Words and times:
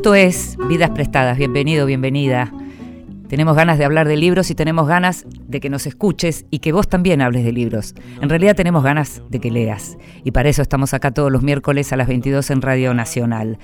Esto 0.00 0.14
es 0.14 0.56
Vidas 0.66 0.88
Prestadas. 0.92 1.36
Bienvenido, 1.36 1.84
bienvenida. 1.84 2.50
Tenemos 3.28 3.54
ganas 3.54 3.76
de 3.76 3.84
hablar 3.84 4.08
de 4.08 4.16
libros 4.16 4.50
y 4.50 4.54
tenemos 4.54 4.88
ganas 4.88 5.26
de 5.46 5.60
que 5.60 5.68
nos 5.68 5.86
escuches 5.86 6.46
y 6.50 6.60
que 6.60 6.72
vos 6.72 6.88
también 6.88 7.20
hables 7.20 7.44
de 7.44 7.52
libros. 7.52 7.94
En 8.22 8.30
realidad 8.30 8.56
tenemos 8.56 8.82
ganas 8.82 9.20
de 9.28 9.40
que 9.40 9.50
leas. 9.50 9.98
Y 10.24 10.30
para 10.30 10.48
eso 10.48 10.62
estamos 10.62 10.94
acá 10.94 11.10
todos 11.10 11.30
los 11.30 11.42
miércoles 11.42 11.92
a 11.92 11.98
las 11.98 12.08
22 12.08 12.50
en 12.50 12.62
Radio 12.62 12.94
Nacional. 12.94 13.58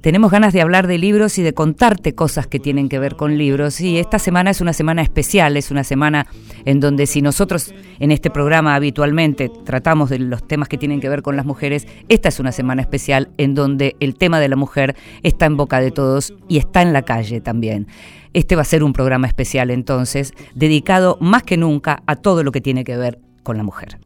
Tenemos 0.00 0.30
ganas 0.30 0.54
de 0.54 0.62
hablar 0.62 0.86
de 0.86 0.96
libros 0.96 1.38
y 1.38 1.42
de 1.42 1.52
contarte 1.52 2.14
cosas 2.14 2.46
que 2.46 2.58
tienen 2.58 2.88
que 2.88 2.98
ver 2.98 3.16
con 3.16 3.36
libros. 3.36 3.82
Y 3.82 3.98
esta 3.98 4.18
semana 4.18 4.50
es 4.50 4.62
una 4.62 4.72
semana 4.72 5.02
especial, 5.02 5.58
es 5.58 5.70
una 5.70 5.84
semana 5.84 6.26
en 6.64 6.80
donde 6.80 7.06
si 7.06 7.20
nosotros 7.20 7.74
en 7.98 8.10
este 8.10 8.30
programa 8.30 8.74
habitualmente 8.74 9.50
tratamos 9.64 10.08
de 10.08 10.18
los 10.18 10.46
temas 10.46 10.68
que 10.68 10.78
tienen 10.78 11.00
que 11.00 11.10
ver 11.10 11.20
con 11.20 11.36
las 11.36 11.44
mujeres, 11.44 11.86
esta 12.08 12.30
es 12.30 12.40
una 12.40 12.50
semana 12.50 12.80
especial 12.80 13.28
en 13.36 13.54
donde 13.54 13.96
el 14.00 14.14
tema 14.14 14.40
de 14.40 14.48
la 14.48 14.56
mujer 14.56 14.96
está 15.22 15.44
en 15.44 15.58
boca 15.58 15.80
de 15.80 15.90
todos 15.90 16.32
y 16.48 16.56
está 16.56 16.80
en 16.80 16.94
la 16.94 17.02
calle 17.02 17.42
también. 17.42 17.86
Este 18.32 18.56
va 18.56 18.62
a 18.62 18.64
ser 18.64 18.82
un 18.82 18.94
programa 18.94 19.26
especial 19.26 19.70
entonces, 19.70 20.32
dedicado 20.54 21.18
más 21.20 21.42
que 21.42 21.58
nunca 21.58 22.02
a 22.06 22.16
todo 22.16 22.42
lo 22.42 22.52
que 22.52 22.62
tiene 22.62 22.84
que 22.84 22.96
ver 22.96 23.18
con 23.42 23.58
la 23.58 23.64
mujer. 23.64 23.98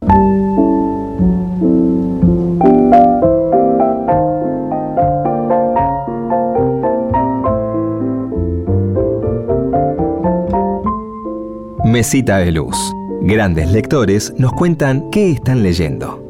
Mesita 11.95 12.39
de 12.39 12.51
Luz. 12.51 12.77
Grandes 13.21 13.71
lectores 13.71 14.35
nos 14.37 14.53
cuentan 14.55 15.09
qué 15.13 15.31
están 15.31 15.63
leyendo. 15.63 16.21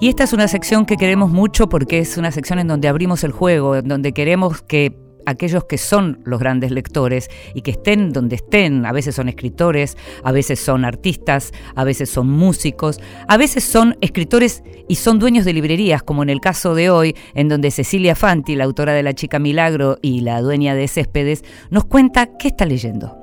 Y 0.00 0.08
esta 0.08 0.24
es 0.24 0.32
una 0.32 0.48
sección 0.48 0.86
que 0.86 0.96
queremos 0.96 1.30
mucho 1.30 1.68
porque 1.68 2.00
es 2.00 2.16
una 2.16 2.32
sección 2.32 2.58
en 2.58 2.66
donde 2.66 2.88
abrimos 2.88 3.22
el 3.22 3.30
juego, 3.30 3.76
en 3.76 3.86
donde 3.86 4.12
queremos 4.12 4.60
que 4.60 4.98
aquellos 5.26 5.64
que 5.64 5.78
son 5.78 6.20
los 6.24 6.40
grandes 6.40 6.70
lectores 6.70 7.28
y 7.54 7.62
que 7.62 7.72
estén 7.72 8.12
donde 8.12 8.36
estén, 8.36 8.86
a 8.86 8.92
veces 8.92 9.14
son 9.14 9.28
escritores, 9.28 9.96
a 10.24 10.32
veces 10.32 10.60
son 10.60 10.84
artistas, 10.84 11.52
a 11.74 11.84
veces 11.84 12.10
son 12.10 12.30
músicos, 12.30 13.00
a 13.28 13.36
veces 13.36 13.64
son 13.64 13.96
escritores 14.00 14.62
y 14.88 14.96
son 14.96 15.18
dueños 15.18 15.44
de 15.44 15.52
librerías, 15.52 16.02
como 16.02 16.22
en 16.22 16.30
el 16.30 16.40
caso 16.40 16.74
de 16.74 16.90
hoy, 16.90 17.16
en 17.34 17.48
donde 17.48 17.70
Cecilia 17.70 18.14
Fanti, 18.14 18.56
la 18.56 18.64
autora 18.64 18.92
de 18.92 19.02
La 19.02 19.14
Chica 19.14 19.38
Milagro 19.38 19.98
y 20.02 20.20
la 20.20 20.40
dueña 20.40 20.74
de 20.74 20.88
Céspedes, 20.88 21.44
nos 21.70 21.84
cuenta 21.84 22.36
qué 22.38 22.48
está 22.48 22.66
leyendo. 22.66 23.16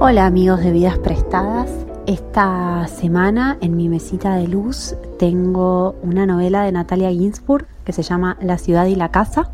Hola 0.00 0.26
amigos 0.26 0.62
de 0.62 0.72
Vidas 0.72 0.98
Prestadas. 0.98 1.89
Esta 2.10 2.88
semana 2.88 3.56
en 3.60 3.76
mi 3.76 3.88
mesita 3.88 4.34
de 4.34 4.48
luz 4.48 4.96
tengo 5.16 5.94
una 6.02 6.26
novela 6.26 6.64
de 6.64 6.72
Natalia 6.72 7.08
Ginsburg 7.08 7.68
que 7.84 7.92
se 7.92 8.02
llama 8.02 8.36
La 8.40 8.58
ciudad 8.58 8.86
y 8.86 8.96
la 8.96 9.12
casa. 9.12 9.52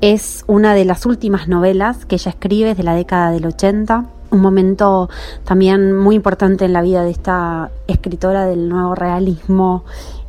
Es 0.00 0.44
una 0.46 0.74
de 0.74 0.84
las 0.84 1.06
últimas 1.06 1.48
novelas 1.48 2.06
que 2.06 2.14
ella 2.14 2.30
escribe 2.30 2.68
desde 2.68 2.84
la 2.84 2.94
década 2.94 3.32
del 3.32 3.46
80, 3.46 4.04
un 4.30 4.40
momento 4.40 5.10
también 5.42 5.92
muy 5.92 6.14
importante 6.14 6.66
en 6.66 6.72
la 6.72 6.82
vida 6.82 7.02
de 7.02 7.10
esta 7.10 7.72
escritora 7.88 8.46
del 8.46 8.68
nuevo 8.68 8.94
realismo 8.94 9.84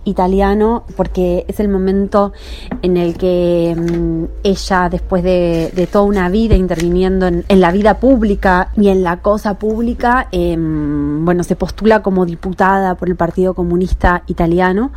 italiano 0.05 0.85
porque 0.95 1.45
es 1.47 1.59
el 1.59 1.69
momento 1.69 2.33
en 2.81 2.97
el 2.97 3.17
que 3.17 3.75
mm, 3.77 4.25
ella 4.43 4.89
después 4.89 5.23
de, 5.23 5.87
toda 5.91 6.05
una 6.05 6.29
vida 6.29 6.55
interviniendo 6.55 7.27
en, 7.27 7.43
la 7.47 7.71
vida 7.71 7.99
pública 7.99 8.71
y 8.75 8.89
en 8.89 9.03
la 9.03 9.21
cosa 9.21 9.59
pública 9.59 10.27
em, 10.31 11.23
bueno 11.25 11.43
se 11.43 11.55
postula 11.55 12.01
como 12.01 12.25
diputada 12.25 12.95
por 12.95 13.09
el 13.09 13.15
Partido 13.15 13.53
Comunista 13.53 14.23
Italiano. 14.27 14.92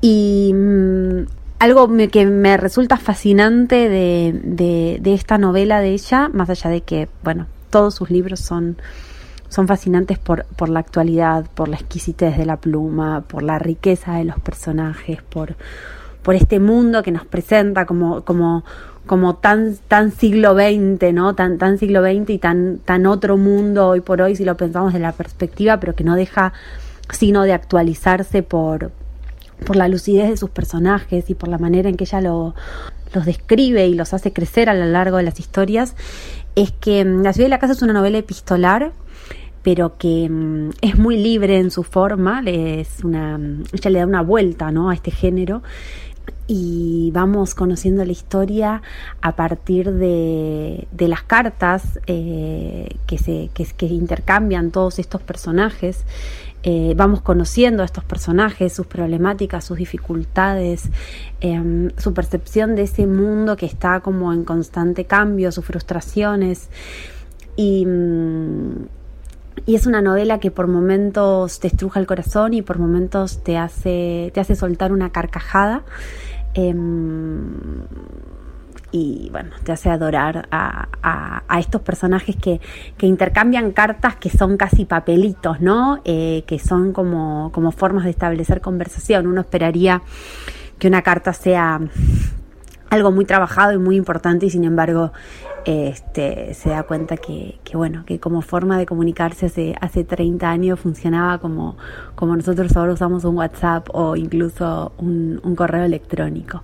Y 0.00 0.52
mm, 0.54 1.26
algo 1.58 1.88
que 2.10 2.26
me 2.26 2.56
resulta 2.56 2.96
fascinante 2.96 3.88
de, 3.88 4.98
de 5.00 5.14
esta 5.14 5.38
novela 5.38 5.80
de 5.80 5.92
ella 5.92 6.28
más 6.32 6.50
allá 6.50 6.68
de 6.68 6.82
que 6.82 7.08
bueno 7.22 7.46
todos 7.70 7.94
sus 7.94 8.10
libros 8.10 8.40
son 8.40 8.76
son 9.54 9.68
fascinantes 9.68 10.18
por, 10.18 10.46
por 10.56 10.68
la 10.68 10.80
actualidad, 10.80 11.46
por 11.54 11.68
la 11.68 11.76
exquisitez 11.76 12.36
de 12.36 12.44
la 12.44 12.56
pluma, 12.56 13.20
por 13.20 13.44
la 13.44 13.60
riqueza 13.60 14.14
de 14.14 14.24
los 14.24 14.40
personajes, 14.40 15.22
por, 15.22 15.54
por 16.24 16.34
este 16.34 16.58
mundo 16.58 17.04
que 17.04 17.12
nos 17.12 17.24
presenta 17.24 17.86
como, 17.86 18.24
como, 18.24 18.64
como 19.06 19.36
tan, 19.36 19.76
tan 19.86 20.10
siglo 20.10 20.54
XX, 20.54 21.12
¿no? 21.12 21.36
Tan, 21.36 21.58
tan 21.58 21.78
siglo 21.78 22.02
XX 22.02 22.30
y 22.30 22.38
tan, 22.38 22.78
tan 22.78 23.06
otro 23.06 23.36
mundo 23.36 23.86
hoy 23.86 24.00
por 24.00 24.22
hoy, 24.22 24.34
si 24.34 24.44
lo 24.44 24.56
pensamos 24.56 24.92
de 24.92 24.98
la 24.98 25.12
perspectiva, 25.12 25.78
pero 25.78 25.94
que 25.94 26.02
no 26.02 26.16
deja 26.16 26.52
sino 27.12 27.42
de 27.42 27.52
actualizarse 27.52 28.42
por, 28.42 28.90
por 29.64 29.76
la 29.76 29.86
lucidez 29.86 30.30
de 30.30 30.36
sus 30.36 30.50
personajes 30.50 31.30
y 31.30 31.34
por 31.34 31.48
la 31.48 31.58
manera 31.58 31.88
en 31.88 31.96
que 31.96 32.04
ella 32.04 32.20
lo, 32.20 32.56
los 33.14 33.24
describe 33.24 33.86
y 33.86 33.94
los 33.94 34.14
hace 34.14 34.32
crecer 34.32 34.68
a 34.68 34.74
lo 34.74 34.86
largo 34.86 35.18
de 35.18 35.22
las 35.22 35.38
historias, 35.38 35.94
es 36.56 36.72
que 36.72 37.04
La 37.04 37.32
ciudad 37.32 37.46
de 37.46 37.50
la 37.50 37.58
casa 37.60 37.74
es 37.74 37.82
una 37.82 37.92
novela 37.92 38.18
epistolar 38.18 38.92
pero 39.64 39.96
que 39.96 40.28
mm, 40.30 40.70
es 40.82 40.96
muy 40.96 41.16
libre 41.16 41.58
en 41.58 41.72
su 41.72 41.82
forma, 41.82 42.42
es 42.46 43.02
una, 43.02 43.40
ella 43.72 43.90
le 43.90 43.98
da 43.98 44.06
una 44.06 44.22
vuelta 44.22 44.70
¿no? 44.70 44.90
a 44.90 44.94
este 44.94 45.10
género 45.10 45.62
y 46.46 47.10
vamos 47.14 47.54
conociendo 47.54 48.04
la 48.04 48.12
historia 48.12 48.82
a 49.22 49.34
partir 49.34 49.90
de, 49.90 50.86
las 50.98 51.22
cartas 51.22 51.98
eh, 52.06 52.96
que, 53.06 53.18
se, 53.18 53.50
que, 53.54 53.86
intercambian 53.86 54.70
todos 54.70 54.98
estos 54.98 55.22
personajes. 55.22 56.04
Eh, 56.62 56.94
vamos 56.96 57.20
conociendo 57.22 57.82
a 57.82 57.86
estos 57.86 58.04
personajes, 58.04 58.72
sus 58.72 58.86
problemáticas, 58.86 59.64
sus 59.64 59.78
dificultades, 59.78 60.90
em, 61.40 61.90
su 61.96 62.14
percepción 62.14 62.74
de 62.74 62.82
ese 62.82 63.06
mundo 63.06 63.56
que 63.56 63.66
está 63.66 64.00
como 64.00 64.32
en 64.32 64.44
constante 64.44 65.04
cambio, 65.04 65.52
sus 65.52 65.64
frustraciones. 65.64 66.68
Y, 67.56 67.84
mm, 67.86 68.86
y 69.66 69.74
es 69.74 69.86
una 69.86 70.02
novela 70.02 70.40
que 70.40 70.50
por 70.50 70.66
momentos 70.66 71.60
te 71.60 71.68
estruja 71.68 72.00
el 72.00 72.06
corazón 72.06 72.54
y 72.54 72.62
por 72.62 72.78
momentos 72.78 73.42
te 73.42 73.56
hace, 73.56 74.30
te 74.34 74.40
hace 74.40 74.56
soltar 74.56 74.92
una 74.92 75.10
carcajada. 75.10 75.82
Em, 76.54 77.54
y 78.92 79.28
bueno, 79.30 79.50
te 79.64 79.72
hace 79.72 79.90
adorar 79.90 80.48
a, 80.52 80.88
estos 81.58 81.80
personajes 81.80 82.36
que, 82.36 82.60
intercambian 83.00 83.72
cartas 83.72 84.16
que 84.16 84.30
son 84.30 84.56
casi 84.56 84.84
papelitos, 84.84 85.60
¿no? 85.60 86.00
Eh, 86.04 86.44
que 86.46 86.58
son 86.58 86.92
como, 86.92 87.50
como 87.52 87.72
formas 87.72 88.04
de 88.04 88.10
establecer 88.10 88.60
conversación. 88.60 89.26
Uno 89.26 89.40
esperaría 89.40 90.02
que 90.78 90.86
una 90.88 91.02
carta 91.02 91.32
sea 91.32 91.80
algo 92.94 93.10
muy 93.10 93.24
trabajado 93.24 93.72
y 93.72 93.78
muy 93.78 93.96
importante 93.96 94.46
y 94.46 94.50
sin 94.50 94.64
embargo 94.64 95.12
este, 95.64 96.54
se 96.54 96.70
da 96.70 96.82
cuenta 96.84 97.16
que, 97.16 97.58
bueno, 97.74 98.04
que 98.06 98.20
como 98.20 98.42
forma 98.42 98.78
de 98.78 98.86
comunicarse 98.86 99.46
hace, 99.46 99.74
hace 99.80 100.04
30 100.04 100.48
años 100.48 100.80
funcionaba 100.80 101.38
como, 101.38 101.76
como 102.14 102.36
nosotros 102.36 102.76
ahora 102.76 102.92
usamos 102.92 103.24
un 103.24 103.36
WhatsApp 103.36 103.88
o 103.92 104.16
incluso 104.16 104.92
un, 104.98 105.40
correo 105.56 105.84
electrónico. 105.84 106.62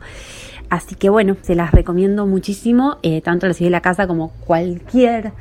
Así 0.68 0.94
que 0.94 1.08
bueno, 1.08 1.36
se 1.42 1.54
las 1.54 1.72
recomiendo 1.72 2.26
muchísimo, 2.26 2.98
eh, 3.02 3.20
tanto 3.22 3.46
La 3.46 3.54
ciudad 3.54 3.68
de 3.68 3.72
la 3.72 3.80
casa 3.80 4.06
como 4.06 4.30
cualquier 4.46 5.32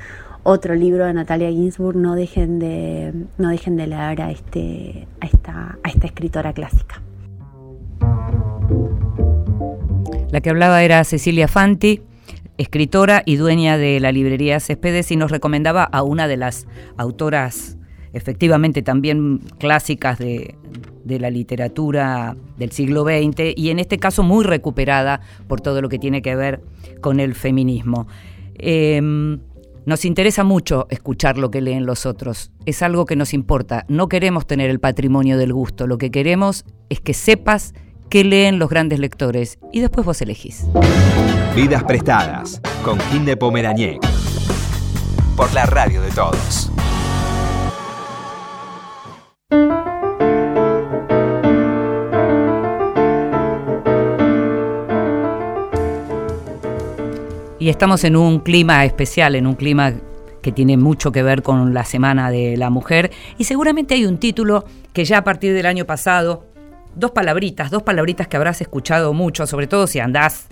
otro 0.43 0.73
libro 0.73 1.05
de 1.05 1.13
Natalia 1.13 1.49
Ginsburg, 1.49 1.97
no 1.97 2.15
dejen 2.15 2.59
de, 2.59 3.13
no 3.37 3.49
dejen 3.49 3.75
de 3.75 3.87
leer 3.87 4.21
a, 4.21 4.31
este, 4.31 5.07
a, 5.21 5.25
esta, 5.25 5.77
a 5.83 5.89
esta 5.89 6.07
escritora 6.07 6.53
clásica. 6.53 7.01
La 10.31 10.41
que 10.41 10.51
hablaba 10.51 10.83
era 10.83 11.03
Cecilia 11.05 11.47
Fanti, 11.47 12.01
escritora 12.57 13.23
y 13.25 13.37
dueña 13.37 13.77
de 13.77 13.99
la 13.99 14.11
librería 14.11 14.59
Céspedes 14.59 15.11
y 15.11 15.15
nos 15.15 15.31
recomendaba 15.31 15.83
a 15.83 16.03
una 16.03 16.27
de 16.27 16.37
las 16.37 16.67
autoras 16.97 17.77
efectivamente 18.13 18.81
también 18.81 19.39
clásicas 19.59 20.19
de, 20.19 20.55
la 21.05 21.31
literatura 21.31 22.37
del 22.57 22.71
siglo 22.71 23.03
XX 23.03 23.53
y 23.55 23.71
en 23.71 23.79
este 23.79 23.97
caso 23.97 24.21
muy 24.21 24.45
recuperada 24.45 25.21
por 25.47 25.61
todo 25.61 25.81
lo 25.81 25.89
que 25.89 25.97
tiene 25.97 26.21
que 26.21 26.35
ver 26.35 26.61
con 27.01 27.19
el 27.19 27.33
feminismo. 27.33 28.07
Em, 28.53 29.39
nos 29.87 30.05
interesa 30.05 30.43
mucho 30.43 30.85
escuchar 30.91 31.39
lo 31.39 31.49
que 31.49 31.61
leen 31.61 31.87
los 31.87 32.05
otros, 32.05 32.51
es 32.67 32.83
algo 32.83 33.05
que 33.05 33.15
nos 33.15 33.33
importa, 33.33 33.85
no 33.87 34.07
queremos 34.07 34.45
tener 34.45 34.69
el 34.69 34.79
patrimonio 34.79 35.39
del 35.39 35.51
gusto, 35.51 35.87
lo 35.87 35.97
que 35.97 36.11
queremos 36.11 36.63
es 36.89 37.01
que 37.01 37.15
sepas 37.15 37.73
que 38.09 38.23
leen 38.23 38.57
los 38.59 38.69
grandes 38.69 38.99
lectores 38.99 39.59
y 39.71 39.81
después 39.81 40.05
vos 40.05 40.21
elegís. 40.21 40.65
Vidas 41.55 41.83
prestadas 41.83 42.61
con 42.83 42.97
Kim 43.11 43.23
de 43.25 43.37
Pomeraniec. 43.37 44.01
Por 45.35 45.53
la 45.53 45.65
radio 45.65 46.01
de 46.01 46.11
todos. 46.11 46.71
Y 57.59 57.67
estamos 57.67 58.03
en 58.05 58.15
un 58.15 58.39
clima 58.39 58.85
especial, 58.85 59.35
en 59.35 59.45
un 59.45 59.55
clima 59.55 59.93
que 60.41 60.51
tiene 60.53 60.77
mucho 60.77 61.11
que 61.11 61.23
ver 61.23 61.43
con 61.43 61.73
la 61.73 61.83
Semana 61.83 62.31
de 62.31 62.55
la 62.57 62.69
Mujer 62.69 63.11
y 63.37 63.43
seguramente 63.43 63.95
hay 63.95 64.05
un 64.05 64.17
título 64.17 64.63
que 64.93 65.03
ya 65.05 65.19
a 65.19 65.23
partir 65.23 65.53
del 65.53 65.65
año 65.65 65.85
pasado 65.85 66.45
dos 66.95 67.11
palabritas, 67.11 67.71
dos 67.71 67.83
palabritas 67.83 68.27
que 68.27 68.37
habrás 68.37 68.61
escuchado 68.61 69.13
mucho, 69.13 69.47
sobre 69.47 69.67
todo 69.67 69.87
si 69.87 69.99
andás 69.99 70.47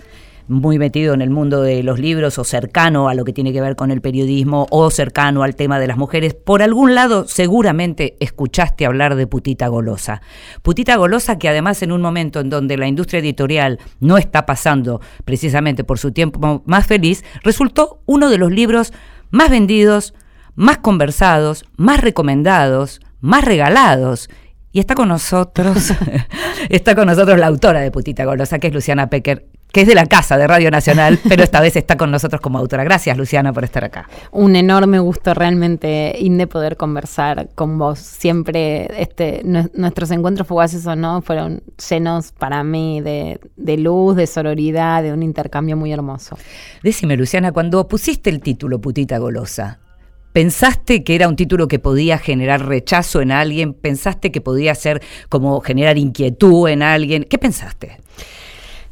muy 0.48 0.78
metido 0.78 1.14
en 1.14 1.20
el 1.20 1.30
mundo 1.30 1.62
de 1.62 1.82
los 1.82 1.98
libros 1.98 2.38
o 2.38 2.44
cercano 2.44 3.08
a 3.08 3.14
lo 3.14 3.24
que 3.24 3.32
tiene 3.32 3.52
que 3.52 3.60
ver 3.60 3.76
con 3.76 3.90
el 3.90 4.00
periodismo 4.00 4.66
o 4.70 4.90
cercano 4.90 5.42
al 5.42 5.54
tema 5.54 5.78
de 5.78 5.86
las 5.86 5.98
mujeres, 5.98 6.34
por 6.34 6.62
algún 6.62 6.94
lado 6.94 7.28
seguramente 7.28 8.16
escuchaste 8.18 8.86
hablar 8.86 9.14
de 9.14 9.26
Putita 9.26 9.68
Golosa. 9.68 10.22
Putita 10.62 10.96
Golosa 10.96 11.38
que 11.38 11.48
además 11.48 11.82
en 11.82 11.92
un 11.92 12.00
momento 12.00 12.40
en 12.40 12.48
donde 12.48 12.78
la 12.78 12.88
industria 12.88 13.20
editorial 13.20 13.78
no 14.00 14.16
está 14.16 14.46
pasando 14.46 15.00
precisamente 15.24 15.84
por 15.84 15.98
su 15.98 16.12
tiempo 16.12 16.62
más 16.64 16.86
feliz, 16.86 17.24
resultó 17.42 18.00
uno 18.06 18.30
de 18.30 18.38
los 18.38 18.50
libros 18.50 18.92
más 19.30 19.50
vendidos, 19.50 20.14
más 20.54 20.78
conversados, 20.78 21.66
más 21.76 22.00
recomendados, 22.00 23.00
más 23.20 23.44
regalados 23.44 24.30
y 24.78 24.80
está 24.80 24.94
con 24.94 25.08
nosotros, 25.08 25.92
está 26.68 26.94
con 26.94 27.08
nosotros 27.08 27.36
la 27.36 27.48
autora 27.48 27.80
de 27.80 27.90
Putita 27.90 28.24
Golosa, 28.24 28.60
que 28.60 28.68
es 28.68 28.72
Luciana 28.72 29.10
Pecker, 29.10 29.48
que 29.72 29.80
es 29.80 29.88
de 29.88 29.96
la 29.96 30.06
casa 30.06 30.36
de 30.38 30.46
Radio 30.46 30.70
Nacional, 30.70 31.18
pero 31.28 31.42
esta 31.42 31.60
vez 31.60 31.74
está 31.74 31.96
con 31.96 32.12
nosotros 32.12 32.40
como 32.40 32.58
autora. 32.58 32.84
Gracias, 32.84 33.18
Luciana, 33.18 33.52
por 33.52 33.64
estar 33.64 33.82
acá. 33.82 34.08
Un 34.30 34.54
enorme 34.54 35.00
gusto 35.00 35.34
realmente, 35.34 36.14
Inde, 36.20 36.46
poder 36.46 36.76
conversar 36.76 37.48
con 37.56 37.76
vos. 37.76 37.98
Siempre 37.98 39.02
este, 39.02 39.42
nuestros 39.42 40.12
encuentros 40.12 40.46
fugaces 40.46 40.86
o 40.86 40.94
no 40.94 41.22
fueron 41.22 41.60
llenos 41.90 42.30
para 42.30 42.62
mí 42.62 43.00
de, 43.00 43.40
de 43.56 43.78
luz, 43.78 44.14
de 44.14 44.28
sororidad, 44.28 45.02
de 45.02 45.12
un 45.12 45.24
intercambio 45.24 45.76
muy 45.76 45.92
hermoso. 45.92 46.38
Decime, 46.84 47.16
Luciana, 47.16 47.50
cuando 47.50 47.88
pusiste 47.88 48.30
el 48.30 48.38
título 48.38 48.80
Putita 48.80 49.18
Golosa, 49.18 49.80
¿Pensaste 50.38 51.02
que 51.02 51.16
era 51.16 51.26
un 51.26 51.34
título 51.34 51.66
que 51.66 51.80
podía 51.80 52.16
generar 52.16 52.64
rechazo 52.64 53.20
en 53.20 53.32
alguien? 53.32 53.74
¿Pensaste 53.74 54.30
que 54.30 54.40
podía 54.40 54.72
ser 54.76 55.02
como 55.28 55.60
generar 55.60 55.98
inquietud 55.98 56.68
en 56.68 56.84
alguien? 56.84 57.24
¿Qué 57.24 57.38
pensaste? 57.38 57.96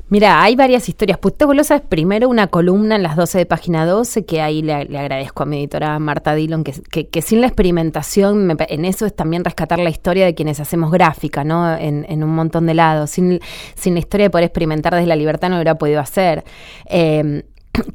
Mira, 0.09 0.43
hay 0.43 0.57
varias 0.57 0.89
historias. 0.89 1.19
Putita 1.19 1.45
Golosa 1.45 1.77
es 1.77 1.83
primero 1.83 2.29
una 2.29 2.49
columna 2.49 2.97
en 2.97 3.05
las 3.05 3.15
12 3.15 3.39
de 3.39 3.47
página 3.47 3.87
12, 3.87 4.25
que 4.25 4.41
ahí 4.41 4.61
le, 4.61 4.75
agradezco 4.75 5.45
a 5.45 5.47
mi 5.47 5.59
editora 5.59 5.97
Marta 6.01 6.35
Dillon, 6.35 6.65
que, 6.65 7.23
sin 7.23 7.41
la 7.41 7.47
experimentación, 7.47 8.57
en 8.69 8.85
eso 8.85 9.07
es 9.07 9.15
también 9.15 9.45
rescatar 9.45 9.79
la 9.79 9.91
historia 9.91 10.25
de 10.25 10.35
quienes 10.35 10.59
hacemos 10.59 10.91
gráfica, 10.91 11.45
¿no? 11.45 11.77
En, 11.77 12.25
un 12.25 12.35
montón 12.35 12.67
de 12.67 12.75
lados. 12.75 13.11
Sin, 13.11 13.39
sin 13.77 13.95
la 13.95 14.01
historia 14.01 14.27
de 14.27 14.31
poder 14.31 14.47
experimentar 14.47 14.97
desde 14.97 15.07
la 15.07 15.15
libertad 15.15 15.49
no 15.49 15.55
hubiera 15.55 15.77
podido 15.77 16.01
hacer. 16.01 16.43
Eh, 16.87 17.45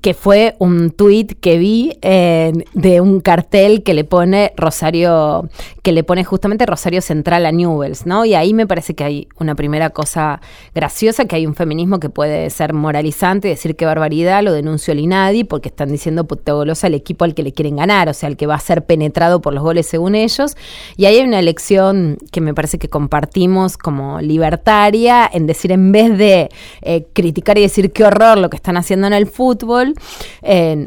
que 0.02 0.14
fue 0.14 0.56
un 0.60 0.92
tuit 0.92 1.40
que 1.40 1.58
vi 1.58 1.98
de 2.02 3.02
un 3.02 3.22
cartel 3.22 3.84
que 3.84 3.94
le 3.94 4.04
pone 4.04 4.54
Rosario, 4.58 5.50
que 5.84 5.92
le 5.92 6.04
pone 6.04 6.24
justamente 6.24 6.66
Rosario 6.66 7.02
Central 7.02 7.46
a 7.46 7.52
Newells, 7.52 8.06
¿no? 8.06 8.26
Y 8.26 8.34
ahí 8.34 8.54
me 8.54 8.68
parece 8.68 8.96
que 8.96 9.04
hay 9.04 9.28
una 9.40 9.56
primera 9.56 9.90
cosa 9.90 10.42
graciosa, 10.74 11.26
que 11.26 11.36
hay 11.36 11.46
un 11.46 11.56
feminismo 11.56 12.00
que 12.00 12.10
puede 12.10 12.50
ser 12.50 12.74
moralizante, 12.74 13.48
decir 13.48 13.76
qué 13.76 13.86
barbaridad, 13.86 14.44
lo 14.44 14.54
denunció 14.54 14.94
el 14.94 15.00
INADI, 15.00 15.44
porque 15.44 15.70
están 15.70 15.92
diciendo 15.92 16.26
puta 16.26 16.54
golosa 16.54 16.88
al 16.88 16.94
equipo 16.94 17.26
al 17.26 17.34
que 17.34 17.44
le 17.44 17.52
quieren 17.52 17.78
ganar, 17.78 18.10
o 18.10 18.14
sea, 18.14 18.28
al 18.28 18.38
que 18.38 18.48
va 18.48 18.56
a 18.56 18.60
ser 18.60 18.86
penetrado 18.86 19.42
por 19.42 19.54
los 19.54 19.64
goles 19.64 19.88
según 19.88 20.16
ellos. 20.16 20.56
Y 20.98 21.06
ahí 21.06 21.18
hay 21.18 21.26
una 21.26 21.40
elección 21.40 22.18
que 22.32 22.42
me 22.42 22.54
parece 22.54 22.78
que 22.78 22.90
compartimos 22.90 23.78
como 23.78 24.22
libertaria, 24.22 25.30
en 25.32 25.48
decir, 25.48 25.72
en 25.72 25.92
vez 25.92 26.18
de 26.18 26.50
eh, 26.82 27.06
criticar 27.14 27.58
y 27.58 27.62
decir 27.62 27.92
qué 27.92 28.04
horror 28.04 28.38
lo 28.38 28.50
que 28.50 28.58
están 28.58 28.78
haciendo 28.78 29.08
en 29.08 29.14
el 29.14 29.28
fútbol, 29.28 29.71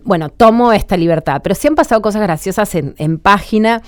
bueno, 0.04 0.28
tomo 0.28 0.72
esta 0.72 0.96
libertad. 0.96 1.40
Pero 1.42 1.54
sí 1.54 1.68
han 1.68 1.74
pasado 1.74 2.02
cosas 2.02 2.22
graciosas 2.22 2.74
en, 2.74 2.94
en 2.98 3.18
página 3.18 3.82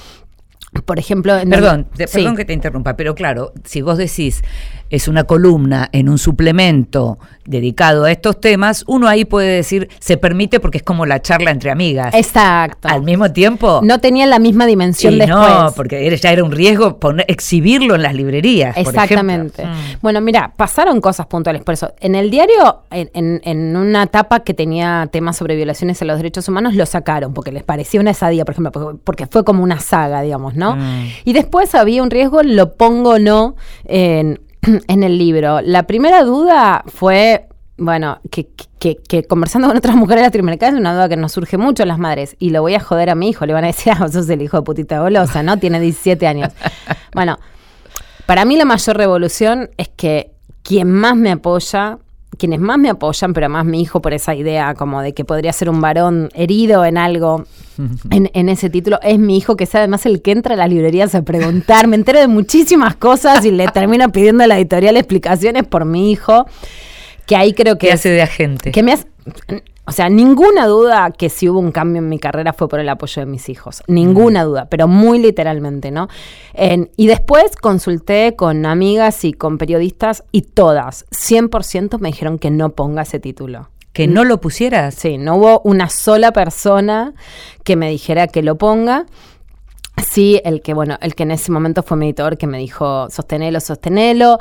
por 0.85 0.99
ejemplo, 0.99 1.33
perdón, 1.49 1.89
perdón 1.97 2.37
que 2.37 2.45
te 2.45 2.53
interrumpa, 2.53 2.97
pero 2.97 3.15
claro, 3.15 3.53
si 3.65 3.83
vos 3.83 3.97
decís 3.99 4.43
es 4.91 5.09
una 5.09 5.25
columna 5.25 5.89
en 5.93 6.09
un 6.09 6.19
suplemento 6.19 7.19
dedicado 7.47 8.05
a 8.05 8.13
estos 8.13 8.41
temas, 8.41 8.85
uno 8.87 9.09
ahí 9.09 9.25
puede 9.25 9.49
decir 9.49 9.89
se 10.01 10.17
permite 10.17 10.61
porque 10.61 10.79
es 10.79 10.85
como 10.85 11.07
la 11.07 11.23
charla 11.23 11.51
entre 11.51 11.71
amigas. 11.71 12.15
Exacto. 12.15 12.89
Al 12.89 13.03
mismo 13.03 13.33
tiempo. 13.33 13.81
No 13.83 14.01
tenía 14.01 14.27
la 14.27 14.39
misma 14.39 14.67
dimensión 14.67 15.19
después. 15.19 15.39
No, 15.39 15.73
porque 15.75 16.17
ya 16.17 16.33
era 16.33 16.45
un 16.45 16.53
riesgo 16.53 16.99
poner, 16.99 17.25
exhibirlo 17.29 17.95
en 17.95 18.03
las 18.03 18.15
librerías. 18.15 18.77
Exactamente. 18.77 19.65
Mm. 19.65 19.99
Bueno, 20.03 20.21
mira, 20.21 20.53
pasaron 20.57 21.01
cosas 21.01 21.27
puntuales 21.27 21.63
por 21.63 21.75
eso. 21.75 21.95
En 22.01 22.15
el 22.15 22.31
diario, 22.31 22.83
en, 22.91 23.77
una 23.77 24.05
etapa 24.05 24.41
que 24.41 24.55
tenía 24.55 25.09
temas 25.11 25.37
sobre 25.37 25.57
violaciones 25.57 26.01
a 26.03 26.05
los 26.05 26.17
derechos 26.17 26.49
humanos, 26.49 26.75
lo 26.75 26.87
sacaron 26.87 27.35
porque 27.35 27.53
les 27.53 27.63
parecía 27.63 28.01
una 28.01 28.11
esadía, 28.11 28.45
por 28.45 28.53
ejemplo, 28.53 29.01
porque 29.05 29.27
fue 29.27 29.45
como 29.45 29.63
una 29.63 29.81
saga, 29.81 30.23
digamos, 30.23 30.55
¿no? 30.55 30.77
Mm. 30.77 31.09
Y 31.25 31.33
después 31.33 31.75
había 31.75 32.03
un 32.03 32.11
riesgo, 32.11 32.43
lo 32.43 32.75
pongo 32.75 33.11
o 33.11 33.19
no 33.19 33.57
en 33.85 34.41
en 34.89 35.03
el 35.03 35.19
libro. 35.19 35.61
La 35.63 35.85
primera 35.85 36.23
duda 36.25 36.85
fue, 36.87 37.47
bueno, 37.77 38.21
que, 38.31 38.49
que, 38.79 39.25
conversando 39.25 39.69
con 39.69 39.77
otras 39.77 39.97
mujeres 39.97 40.23
latinoamericanas 40.23 40.75
es 40.75 40.81
una 40.81 40.95
duda 40.95 41.09
que 41.09 41.17
nos 41.17 41.33
surge 41.33 41.57
mucho 41.57 41.83
a 41.83 41.87
las 41.87 41.99
madres. 41.99 42.37
Y 42.39 42.51
lo 42.51 42.63
voy 42.63 42.75
a 42.75 42.81
joder 42.81 43.11
a 43.11 43.15
mi 43.15 43.29
hijo, 43.29 43.47
le 43.47 43.53
van 43.53 43.65
a 43.65 43.69
decir, 43.69 43.93
ah, 43.99 44.09
sos 44.09 44.29
el 44.29 44.43
hijo 44.43 44.57
de 44.59 44.63
putita 44.63 45.01
golosa, 45.01 45.43
¿no? 45.43 45.59
Tiene 45.59 45.81
17 45.81 46.27
años. 46.27 46.53
Bueno, 47.15 47.39
para 48.27 48.45
mí 48.45 48.57
la 48.57 48.65
mayor 48.65 48.97
revolución 48.97 49.71
es 49.77 49.89
que 49.89 50.33
quien 50.63 50.91
más 50.91 51.17
me 51.17 51.31
apoya 51.31 51.99
quienes 52.37 52.61
más 52.61 52.79
me 52.79 52.89
apoyan, 52.89 53.33
pero 53.33 53.49
más 53.49 53.65
mi 53.65 53.81
hijo 53.81 54.01
por 54.01 54.15
esa 54.15 54.35
idea 54.35 54.75
como 54.75 55.03
de 55.03 55.15
que 55.15 55.25
podría 55.25 55.53
ser 55.53 55.71
un 55.71 55.81
varón 55.81 56.31
herido 56.35 56.85
en 56.85 56.99
algo 56.99 57.45
en, 58.11 58.49
ese 58.49 58.71
título, 58.71 58.99
es 59.03 59.19
mi 59.19 59.37
hijo 59.37 59.57
que 59.57 59.65
es 59.65 59.75
además 59.75 60.07
el 60.07 60.23
que 60.23 60.33
entra 60.33 60.55
a 60.55 60.57
las 60.57 60.69
librerías 60.69 61.15
a 61.15 61.23
preguntar, 61.23 61.87
me 61.89 61.97
entero 61.97 62.21
de 62.21 62.29
muchísimas 62.29 62.97
cosas 62.97 63.45
y 63.45 63.51
le 63.51 63.69
termino 63.75 64.11
pidiendo 64.11 64.45
a 64.45 64.47
la 64.47 64.57
editorial 64.57 64.97
explicaciones 64.97 65.65
por 65.65 65.85
mi 65.85 66.11
hijo, 66.11 66.47
que 67.27 67.37
ahí 67.37 67.53
creo 67.53 67.77
que... 67.79 67.93
hace 67.93 68.11
de 68.11 68.23
agente. 68.23 68.71
Que 68.71 68.83
me 68.83 68.93
hace 68.93 69.07
o 69.87 69.93
sea, 69.93 70.09
ninguna 70.09 70.67
duda 70.67 71.13
que 71.13 71.29
si 71.29 71.49
hubo 71.49 71.61
un 71.61 71.71
cambio 71.71 72.03
en 72.03 72.09
mi 72.09 72.19
carrera 72.19 72.53
fue 72.53 72.69
por 72.69 72.81
el 72.81 72.89
apoyo 72.89 73.21
de 73.21 73.27
mis 73.27 73.49
hijos. 73.49 73.85
Ninguna 73.87 74.43
mm. 74.43 74.47
duda, 74.49 74.67
pero 74.69 74.89
muy 74.89 75.19
literalmente, 75.19 75.91
¿no? 75.91 76.09
y 76.97 77.07
después 77.07 77.55
consulté 77.55 78.35
con 78.35 78.65
amigas 78.65 79.25
y 79.25 79.35
con 79.35 79.59
periodistas 79.59 80.25
y 80.33 80.43
todas, 80.43 81.05
100% 81.11 81.99
me 81.99 82.09
dijeron 82.09 82.39
que 82.39 82.51
no 82.51 82.71
ponga 82.71 83.03
ese 83.03 83.21
título. 83.21 83.69
¿Que 83.93 84.07
no 84.07 84.25
lo 84.25 84.41
pusieras? 84.41 84.95
Sí, 84.95 85.17
no 85.17 85.37
hubo 85.37 85.61
una 85.61 85.89
sola 85.89 86.33
persona 86.33 87.15
que 87.63 87.77
me 87.77 87.89
dijera 87.89 88.27
que 88.27 88.43
lo 88.43 88.57
ponga. 88.57 89.07
Sí, 90.11 90.41
el 90.45 90.61
que, 90.61 90.75
bueno, 90.75 90.99
el 91.01 91.15
que 91.15 91.23
en 91.23 91.31
ese 91.31 91.51
momento 91.51 91.83
fue 91.83 91.97
mi 91.97 92.07
editor 92.07 92.37
que 92.37 92.47
me 92.47 92.59
dijo, 92.59 93.09
sostenelo, 93.09 93.61
sostenelo. 93.61 94.39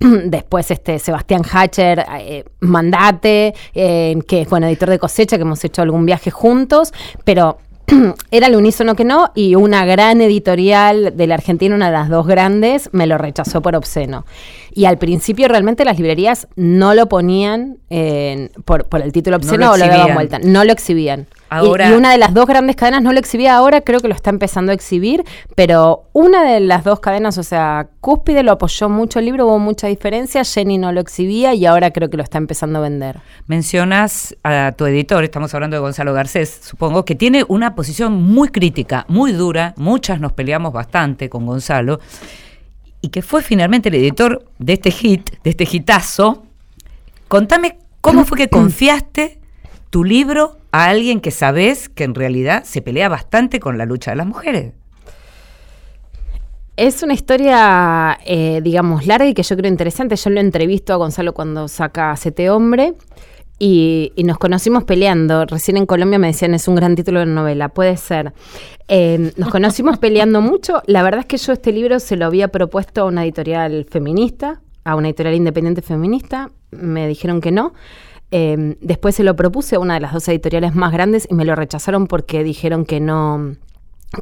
Después 0.24 0.70
este 0.70 0.98
Sebastián 0.98 1.42
Hatcher, 1.50 2.04
eh, 2.20 2.44
Mandate, 2.60 3.54
eh, 3.74 4.16
que 4.26 4.42
es 4.42 4.48
bueno, 4.48 4.66
editor 4.66 4.90
de 4.90 4.98
cosecha, 4.98 5.36
que 5.36 5.42
hemos 5.42 5.64
hecho 5.64 5.82
algún 5.82 6.06
viaje 6.06 6.30
juntos, 6.30 6.92
pero 7.24 7.58
era 8.30 8.46
el 8.46 8.56
unísono 8.56 8.94
que 8.94 9.04
no, 9.04 9.32
y 9.34 9.54
una 9.56 9.84
gran 9.84 10.20
editorial 10.20 11.16
de 11.16 11.26
la 11.26 11.34
Argentina, 11.34 11.74
una 11.74 11.86
de 11.86 11.92
las 11.92 12.08
dos 12.08 12.26
grandes, 12.26 12.90
me 12.92 13.06
lo 13.06 13.18
rechazó 13.18 13.60
por 13.60 13.74
obsceno. 13.74 14.24
Y 14.72 14.84
al 14.84 14.98
principio 14.98 15.48
realmente 15.48 15.84
las 15.84 15.96
librerías 15.96 16.46
no 16.54 16.94
lo 16.94 17.08
ponían 17.08 17.78
por, 18.64 18.86
el 19.02 19.12
título 19.12 19.38
obsceno 19.38 19.72
o 19.72 19.76
lo 19.76 19.86
daban 19.86 20.14
vuelta, 20.14 20.38
no 20.38 20.64
lo 20.64 20.72
exhibían. 20.72 21.26
Y, 21.50 21.92
una 21.92 22.12
de 22.12 22.18
las 22.18 22.34
dos 22.34 22.46
grandes 22.46 22.76
cadenas 22.76 23.02
no 23.02 23.12
lo 23.12 23.18
exhibía 23.18 23.56
ahora, 23.56 23.80
creo 23.80 24.00
que 24.00 24.08
lo 24.08 24.14
está 24.14 24.30
empezando 24.30 24.72
a 24.72 24.74
exhibir, 24.74 25.24
pero 25.54 26.04
una 26.12 26.44
de 26.44 26.60
las 26.60 26.84
dos 26.84 27.00
cadenas, 27.00 27.38
o 27.38 27.42
sea, 27.42 27.88
Cúspide 28.00 28.42
lo 28.42 28.52
apoyó 28.52 28.88
mucho 28.88 29.18
el 29.18 29.24
libro, 29.24 29.46
hubo 29.46 29.58
mucha 29.58 29.86
diferencia, 29.86 30.44
Jenny 30.44 30.78
no 30.78 30.92
lo 30.92 31.00
exhibía 31.00 31.54
y 31.54 31.66
ahora 31.66 31.90
creo 31.90 32.10
que 32.10 32.16
lo 32.16 32.22
está 32.22 32.38
empezando 32.38 32.78
a 32.78 32.82
vender. 32.82 33.20
Mencionas 33.46 34.36
a 34.42 34.72
tu 34.76 34.86
editor, 34.86 35.24
estamos 35.24 35.54
hablando 35.54 35.76
de 35.76 35.80
Gonzalo 35.80 36.12
Garcés, 36.12 36.60
supongo, 36.62 37.04
que 37.04 37.14
tiene 37.14 37.44
una 37.48 37.74
posición 37.74 38.22
muy 38.22 38.48
crítica, 38.48 39.04
muy 39.08 39.32
dura, 39.32 39.74
muchas 39.76 40.20
nos 40.20 40.32
peleamos 40.32 40.72
bastante 40.72 41.28
con 41.28 41.46
Gonzalo 41.46 42.00
y 43.00 43.08
que 43.08 43.22
fue 43.22 43.42
finalmente 43.42 43.88
el 43.88 43.94
editor 43.94 44.44
de 44.58 44.74
este 44.74 44.90
hit, 44.90 45.30
de 45.42 45.50
este 45.50 45.66
hitazo. 45.70 46.44
Contame 47.28 47.78
cómo 48.00 48.24
fue 48.24 48.38
que 48.38 48.48
confiaste 48.50 49.37
tu 49.90 50.04
libro 50.04 50.58
a 50.72 50.86
alguien 50.86 51.20
que 51.20 51.30
sabes 51.30 51.88
que 51.88 52.04
en 52.04 52.14
realidad 52.14 52.64
se 52.64 52.82
pelea 52.82 53.08
bastante 53.08 53.60
con 53.60 53.78
la 53.78 53.86
lucha 53.86 54.10
de 54.10 54.16
las 54.16 54.26
mujeres. 54.26 54.72
Es 56.76 57.02
una 57.02 57.14
historia, 57.14 58.18
eh, 58.24 58.60
digamos, 58.62 59.06
larga 59.06 59.26
y 59.26 59.34
que 59.34 59.42
yo 59.42 59.56
creo 59.56 59.68
interesante. 59.68 60.14
Yo 60.14 60.30
lo 60.30 60.38
entrevisto 60.38 60.92
a 60.92 60.96
Gonzalo 60.96 61.34
cuando 61.34 61.66
saca 61.66 62.14
Sete 62.16 62.50
Hombre 62.50 62.94
y, 63.58 64.12
nos 64.24 64.38
conocimos 64.38 64.84
peleando. 64.84 65.44
Recién 65.46 65.76
en 65.76 65.86
Colombia 65.86 66.18
me 66.18 66.28
decían, 66.28 66.54
es 66.54 66.68
un 66.68 66.76
gran 66.76 66.94
título 66.94 67.20
de 67.20 67.26
novela, 67.26 67.70
puede 67.70 67.96
ser. 67.96 68.32
Em, 68.86 69.32
nos 69.36 69.48
conocimos 69.48 69.98
peleando 70.00 70.40
mucho. 70.40 70.82
La 70.86 71.02
verdad 71.02 71.20
es 71.20 71.26
que 71.26 71.36
yo 71.38 71.52
este 71.52 71.72
libro 71.72 71.98
se 71.98 72.16
lo 72.16 72.26
había 72.26 72.48
propuesto 72.48 73.02
a 73.02 73.04
una 73.06 73.24
editorial 73.24 73.84
feminista, 73.90 74.60
a 74.84 74.94
una 74.94 75.08
editorial 75.08 75.34
independiente 75.34 75.82
feminista. 75.82 76.50
Me 76.70 77.08
dijeron 77.08 77.40
que 77.40 77.50
no. 77.50 77.72
Em, 78.30 78.76
después 78.80 79.14
se 79.14 79.24
lo 79.24 79.36
propuse 79.36 79.76
a 79.76 79.78
una 79.78 79.94
de 79.94 80.00
las 80.00 80.12
dos 80.12 80.28
editoriales 80.28 80.74
más 80.74 80.92
grandes 80.92 81.26
y 81.30 81.34
me 81.34 81.46
lo 81.46 81.54
rechazaron 81.54 82.06
porque 82.06 82.44
dijeron 82.44 82.84
que 82.84 83.00
no, 83.00 83.56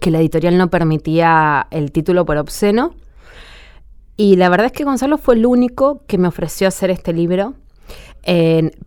que 0.00 0.10
la 0.10 0.20
editorial 0.20 0.56
no 0.56 0.70
permitía 0.70 1.66
el 1.70 1.90
título 1.90 2.24
por 2.24 2.36
obsceno. 2.36 2.94
Y 4.16 4.36
la 4.36 4.48
verdad 4.48 4.66
es 4.66 4.72
que 4.72 4.84
Gonzalo 4.84 5.18
fue 5.18 5.34
el 5.34 5.44
único 5.44 6.02
que 6.06 6.18
me 6.18 6.28
ofreció 6.28 6.68
hacer 6.68 6.90
este 6.90 7.12
libro. 7.12 7.54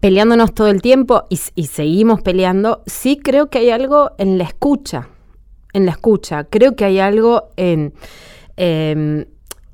peleándonos 0.02 0.54
todo 0.54 0.68
el 0.68 0.82
tiempo 0.82 1.24
y, 1.30 1.38
seguimos 1.38 2.22
peleando, 2.22 2.84
sí 2.86 3.18
creo 3.18 3.50
que 3.50 3.60
hay 3.60 3.70
algo 3.70 4.12
en 4.18 4.38
la 4.38 4.44
escucha, 4.44 5.08
en 5.72 5.86
la 5.86 5.92
escucha, 5.94 6.44
creo 6.44 6.76
que 6.76 6.84
hay 6.84 7.00
algo 7.00 7.48
en, 7.56 7.94
em, 8.58 9.28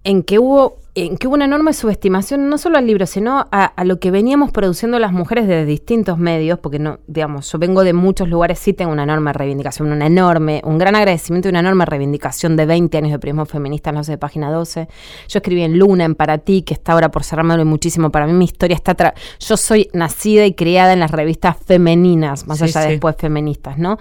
en 0.03 0.21
que 0.21 0.37
hubo 0.37 0.77
en 0.95 1.17
que 1.17 1.27
hubo 1.27 1.35
una 1.35 1.43
enorme 1.43 1.73
subestimación 1.73 2.49
no 2.49 2.57
solo 2.57 2.77
al 2.77 2.87
libro, 2.87 3.05
sino 3.05 3.47
a, 3.51 3.83
lo 3.83 3.99
que 3.99 4.11
veníamos 4.11 4.51
produciendo 4.51 4.97
las 4.97 5.11
mujeres 5.11 5.45
desde 5.45 5.65
distintos 5.65 6.17
medios, 6.17 6.57
porque 6.59 6.79
no, 6.79 6.99
digamos, 7.07 7.51
yo 7.51 7.59
vengo 7.59 7.83
de 7.83 7.91
muchos 7.91 8.29
lugares, 8.29 8.59
sí 8.59 8.71
tengo 8.71 8.93
una 8.93 9.03
enorme 9.03 9.33
reivindicación, 9.33 9.91
una 9.91 10.07
enorme, 10.07 10.61
un 10.63 10.77
gran 10.77 10.95
agradecimiento 10.95 11.49
y 11.49 11.51
una 11.51 11.59
enorme 11.59 11.85
reivindicación 11.85 12.55
de 12.55 12.65
20 12.65 12.97
años 12.97 13.11
de 13.11 13.19
periodismo 13.19 13.45
feminista 13.45 13.89
en 13.89 13.97
los 13.97 14.07
de 14.07 14.17
página 14.17 14.49
12. 14.49 14.87
Yo 15.27 15.39
escribí 15.39 15.63
en 15.63 15.77
Luna, 15.77 16.05
en 16.05 16.15
Para 16.15 16.37
Ti, 16.37 16.61
que 16.61 16.73
está 16.73 16.93
ahora 16.93 17.11
por 17.11 17.25
cerrarme 17.25 17.63
muchísimo. 17.65 18.09
Para 18.09 18.25
mí 18.25 18.31
mi 18.31 18.45
historia 18.45 18.75
está 18.75 18.95
yo 19.39 19.57
soy 19.57 19.89
nacida 19.91 20.45
y 20.45 20.53
criada 20.53 20.93
en 20.93 21.01
las 21.01 21.11
revistas 21.11 21.57
femeninas, 21.57 22.47
más 22.47 22.61
allá 22.61 22.81
de 22.81 22.91
después 22.91 23.17
feministas, 23.17 23.77
¿no? 23.77 23.97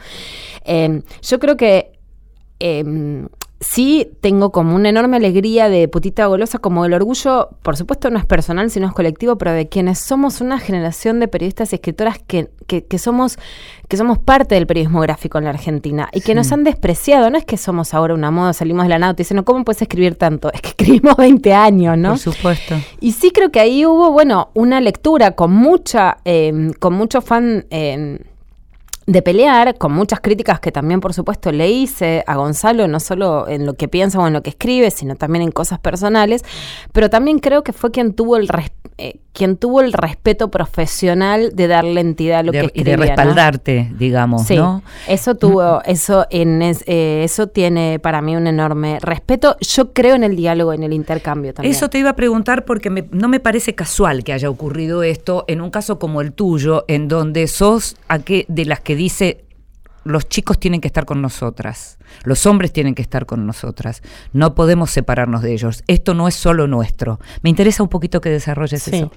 Eh, 0.64 1.02
yo 1.22 1.38
creo 1.40 1.56
que 1.56 1.98
eh, 2.60 3.26
sí 3.60 4.10
tengo 4.20 4.52
como 4.52 4.74
una 4.74 4.88
enorme 4.88 5.16
alegría 5.16 5.68
de 5.68 5.88
putita 5.88 6.26
golosa, 6.26 6.58
como 6.58 6.84
el 6.84 6.92
orgullo, 6.92 7.50
por 7.62 7.76
supuesto 7.76 8.10
no 8.10 8.18
es 8.18 8.26
personal, 8.26 8.70
sino 8.70 8.86
es 8.86 8.92
colectivo, 8.92 9.36
pero 9.36 9.52
de 9.52 9.68
quienes 9.68 9.98
somos 9.98 10.40
una 10.40 10.58
generación 10.58 11.20
de 11.20 11.28
periodistas 11.28 11.72
y 11.72 11.76
escritoras 11.76 12.18
que, 12.26 12.50
que, 12.66 12.98
somos, 12.98 13.38
que 13.88 13.96
somos 13.96 14.18
parte 14.18 14.54
del 14.54 14.66
periodismo 14.66 15.00
gráfico 15.00 15.38
en 15.38 15.44
la 15.44 15.50
Argentina 15.50 16.08
y 16.12 16.20
que 16.20 16.34
nos 16.34 16.52
han 16.52 16.64
despreciado. 16.64 17.30
No 17.30 17.38
es 17.38 17.44
que 17.44 17.56
somos 17.56 17.94
ahora 17.94 18.14
una 18.14 18.30
moda, 18.30 18.52
salimos 18.52 18.84
de 18.84 18.90
la 18.90 18.98
nada 18.98 19.12
y 19.12 19.16
dicen, 19.16 19.36
no, 19.36 19.44
¿cómo 19.44 19.64
puedes 19.64 19.82
escribir 19.82 20.16
tanto? 20.16 20.52
Es 20.52 20.60
que 20.60 20.68
escribimos 20.68 21.16
20 21.18 21.52
años, 21.54 21.96
¿no? 21.96 22.10
Por 22.10 22.18
supuesto. 22.18 22.76
Y 23.00 23.12
sí 23.12 23.30
creo 23.30 23.50
que 23.50 23.60
ahí 23.60 23.86
hubo, 23.86 24.10
bueno, 24.12 24.50
una 24.54 24.80
lectura 24.80 25.32
con 25.32 25.52
mucha, 25.52 26.18
eh, 26.24 26.70
con 26.78 26.94
mucho 26.94 27.20
fan. 27.20 27.66
Eh, 27.70 28.18
de 29.06 29.22
pelear, 29.22 29.76
con 29.76 29.92
muchas 29.92 30.20
críticas 30.20 30.60
que 30.60 30.72
también, 30.72 31.00
por 31.00 31.12
supuesto, 31.12 31.52
le 31.52 31.70
hice 31.70 32.24
a 32.26 32.36
Gonzalo, 32.36 32.88
no 32.88 33.00
solo 33.00 33.48
en 33.48 33.66
lo 33.66 33.74
que 33.74 33.88
piensa 33.88 34.18
o 34.18 34.26
en 34.26 34.32
lo 34.32 34.42
que 34.42 34.50
escribe, 34.50 34.90
sino 34.90 35.14
también 35.16 35.42
en 35.42 35.50
cosas 35.50 35.78
personales, 35.78 36.42
pero 36.92 37.10
también 37.10 37.38
creo 37.38 37.62
que 37.62 37.72
fue 37.72 37.90
quien 37.90 38.14
tuvo 38.14 38.36
el, 38.36 38.48
eh, 38.96 39.18
quien 39.34 39.56
tuvo 39.56 39.80
el 39.80 39.92
respeto 39.92 40.48
profesional 40.50 41.50
de 41.54 41.66
darle 41.66 42.00
entidad 42.00 42.38
a 42.38 42.42
lo 42.44 42.52
que 42.52 42.60
escribía. 42.60 42.94
Y 42.94 42.96
de 42.96 43.04
respaldarte, 43.04 43.92
digamos, 43.98 44.46
sí, 44.46 44.56
Eso 45.08 45.34
tuvo, 45.34 45.82
eso, 45.84 46.26
en 46.30 46.62
eh, 46.62 47.24
eso 47.24 47.48
tiene 47.48 47.98
para 47.98 48.22
mí 48.22 48.36
un 48.36 48.46
enorme 48.46 49.00
respeto. 49.00 49.56
Yo 49.60 49.92
creo 49.92 50.14
en 50.14 50.22
el 50.22 50.36
diálogo, 50.36 50.72
en 50.72 50.84
el 50.84 50.92
intercambio 50.92 51.52
también. 51.52 51.74
Eso 51.74 51.90
te 51.90 51.98
iba 51.98 52.10
a 52.10 52.16
preguntar 52.16 52.64
porque 52.64 52.90
no 53.10 53.28
me 53.28 53.40
parece 53.40 53.74
casual 53.74 54.22
que 54.22 54.32
haya 54.32 54.48
ocurrido 54.48 55.02
esto 55.02 55.44
en 55.48 55.60
un 55.60 55.70
caso 55.70 55.98
como 55.98 56.20
el 56.20 56.32
tuyo, 56.32 56.84
en 56.86 57.08
donde 57.08 57.48
sos 57.48 57.96
a 58.06 58.20
que, 58.20 58.44
de 58.46 58.64
las 58.64 58.80
que 58.80 58.93
dice, 58.96 59.44
los 60.04 60.28
chicos 60.28 60.58
tienen 60.58 60.80
que 60.80 60.88
estar 60.88 61.04
con 61.04 61.22
nosotras, 61.22 61.98
los 62.24 62.46
hombres 62.46 62.72
tienen 62.72 62.94
que 62.94 63.02
estar 63.02 63.26
con 63.26 63.46
nosotras, 63.46 64.02
no 64.32 64.54
podemos 64.54 64.90
separarnos 64.90 65.42
de 65.42 65.52
ellos, 65.52 65.82
esto 65.86 66.14
no 66.14 66.28
es 66.28 66.34
solo 66.34 66.66
nuestro. 66.66 67.20
Me 67.42 67.50
interesa 67.50 67.82
un 67.82 67.88
poquito 67.88 68.20
que 68.20 68.30
desarrolles 68.30 68.88
eso. 68.88 69.10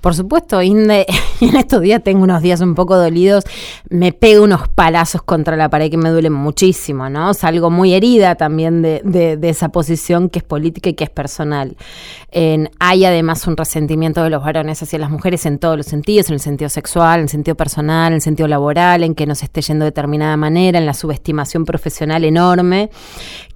Por 0.00 0.14
supuesto, 0.14 0.62
Inde, 0.62 1.06
en 1.40 1.56
estos 1.56 1.80
días 1.80 2.02
tengo 2.02 2.22
unos 2.22 2.42
días 2.42 2.60
un 2.60 2.74
poco 2.74 2.96
dolidos, 2.96 3.44
me 3.88 4.12
pego 4.12 4.44
unos 4.44 4.68
palazos 4.68 5.22
contra 5.22 5.56
la 5.56 5.68
pared 5.68 5.90
que 5.90 5.96
me 5.96 6.10
duelen 6.10 6.32
muchísimo, 6.32 7.08
¿no? 7.08 7.34
Salgo 7.34 7.70
muy 7.70 7.94
herida 7.94 8.34
también 8.34 8.82
de, 8.82 9.02
de, 9.04 9.48
esa 9.48 9.68
posición 9.68 10.28
que 10.28 10.38
es 10.40 10.44
política 10.44 10.90
y 10.90 10.94
que 10.94 11.04
es 11.04 11.10
personal. 11.10 11.76
hay 12.78 13.04
además 13.04 13.46
un 13.46 13.56
resentimiento 13.56 14.22
de 14.22 14.30
los 14.30 14.42
varones 14.42 14.82
hacia 14.82 14.98
las 14.98 15.10
mujeres 15.10 15.46
en 15.46 15.58
todos 15.58 15.76
los 15.76 15.86
sentidos, 15.86 16.28
en 16.28 16.34
el 16.34 16.40
sentido 16.40 16.68
sexual, 16.68 17.20
en 17.20 17.24
el 17.24 17.28
sentido 17.28 17.56
personal, 17.56 18.08
en 18.08 18.14
el 18.14 18.20
sentido 18.20 18.48
laboral, 18.48 19.04
en 19.04 19.14
que 19.14 19.26
nos 19.26 19.42
esté 19.42 19.60
yendo 19.62 19.84
determinada 19.84 20.36
manera, 20.36 20.78
en 20.78 20.86
la 20.86 20.94
subestimación 20.94 21.64
profesional 21.64 22.24
enorme, 22.34 22.90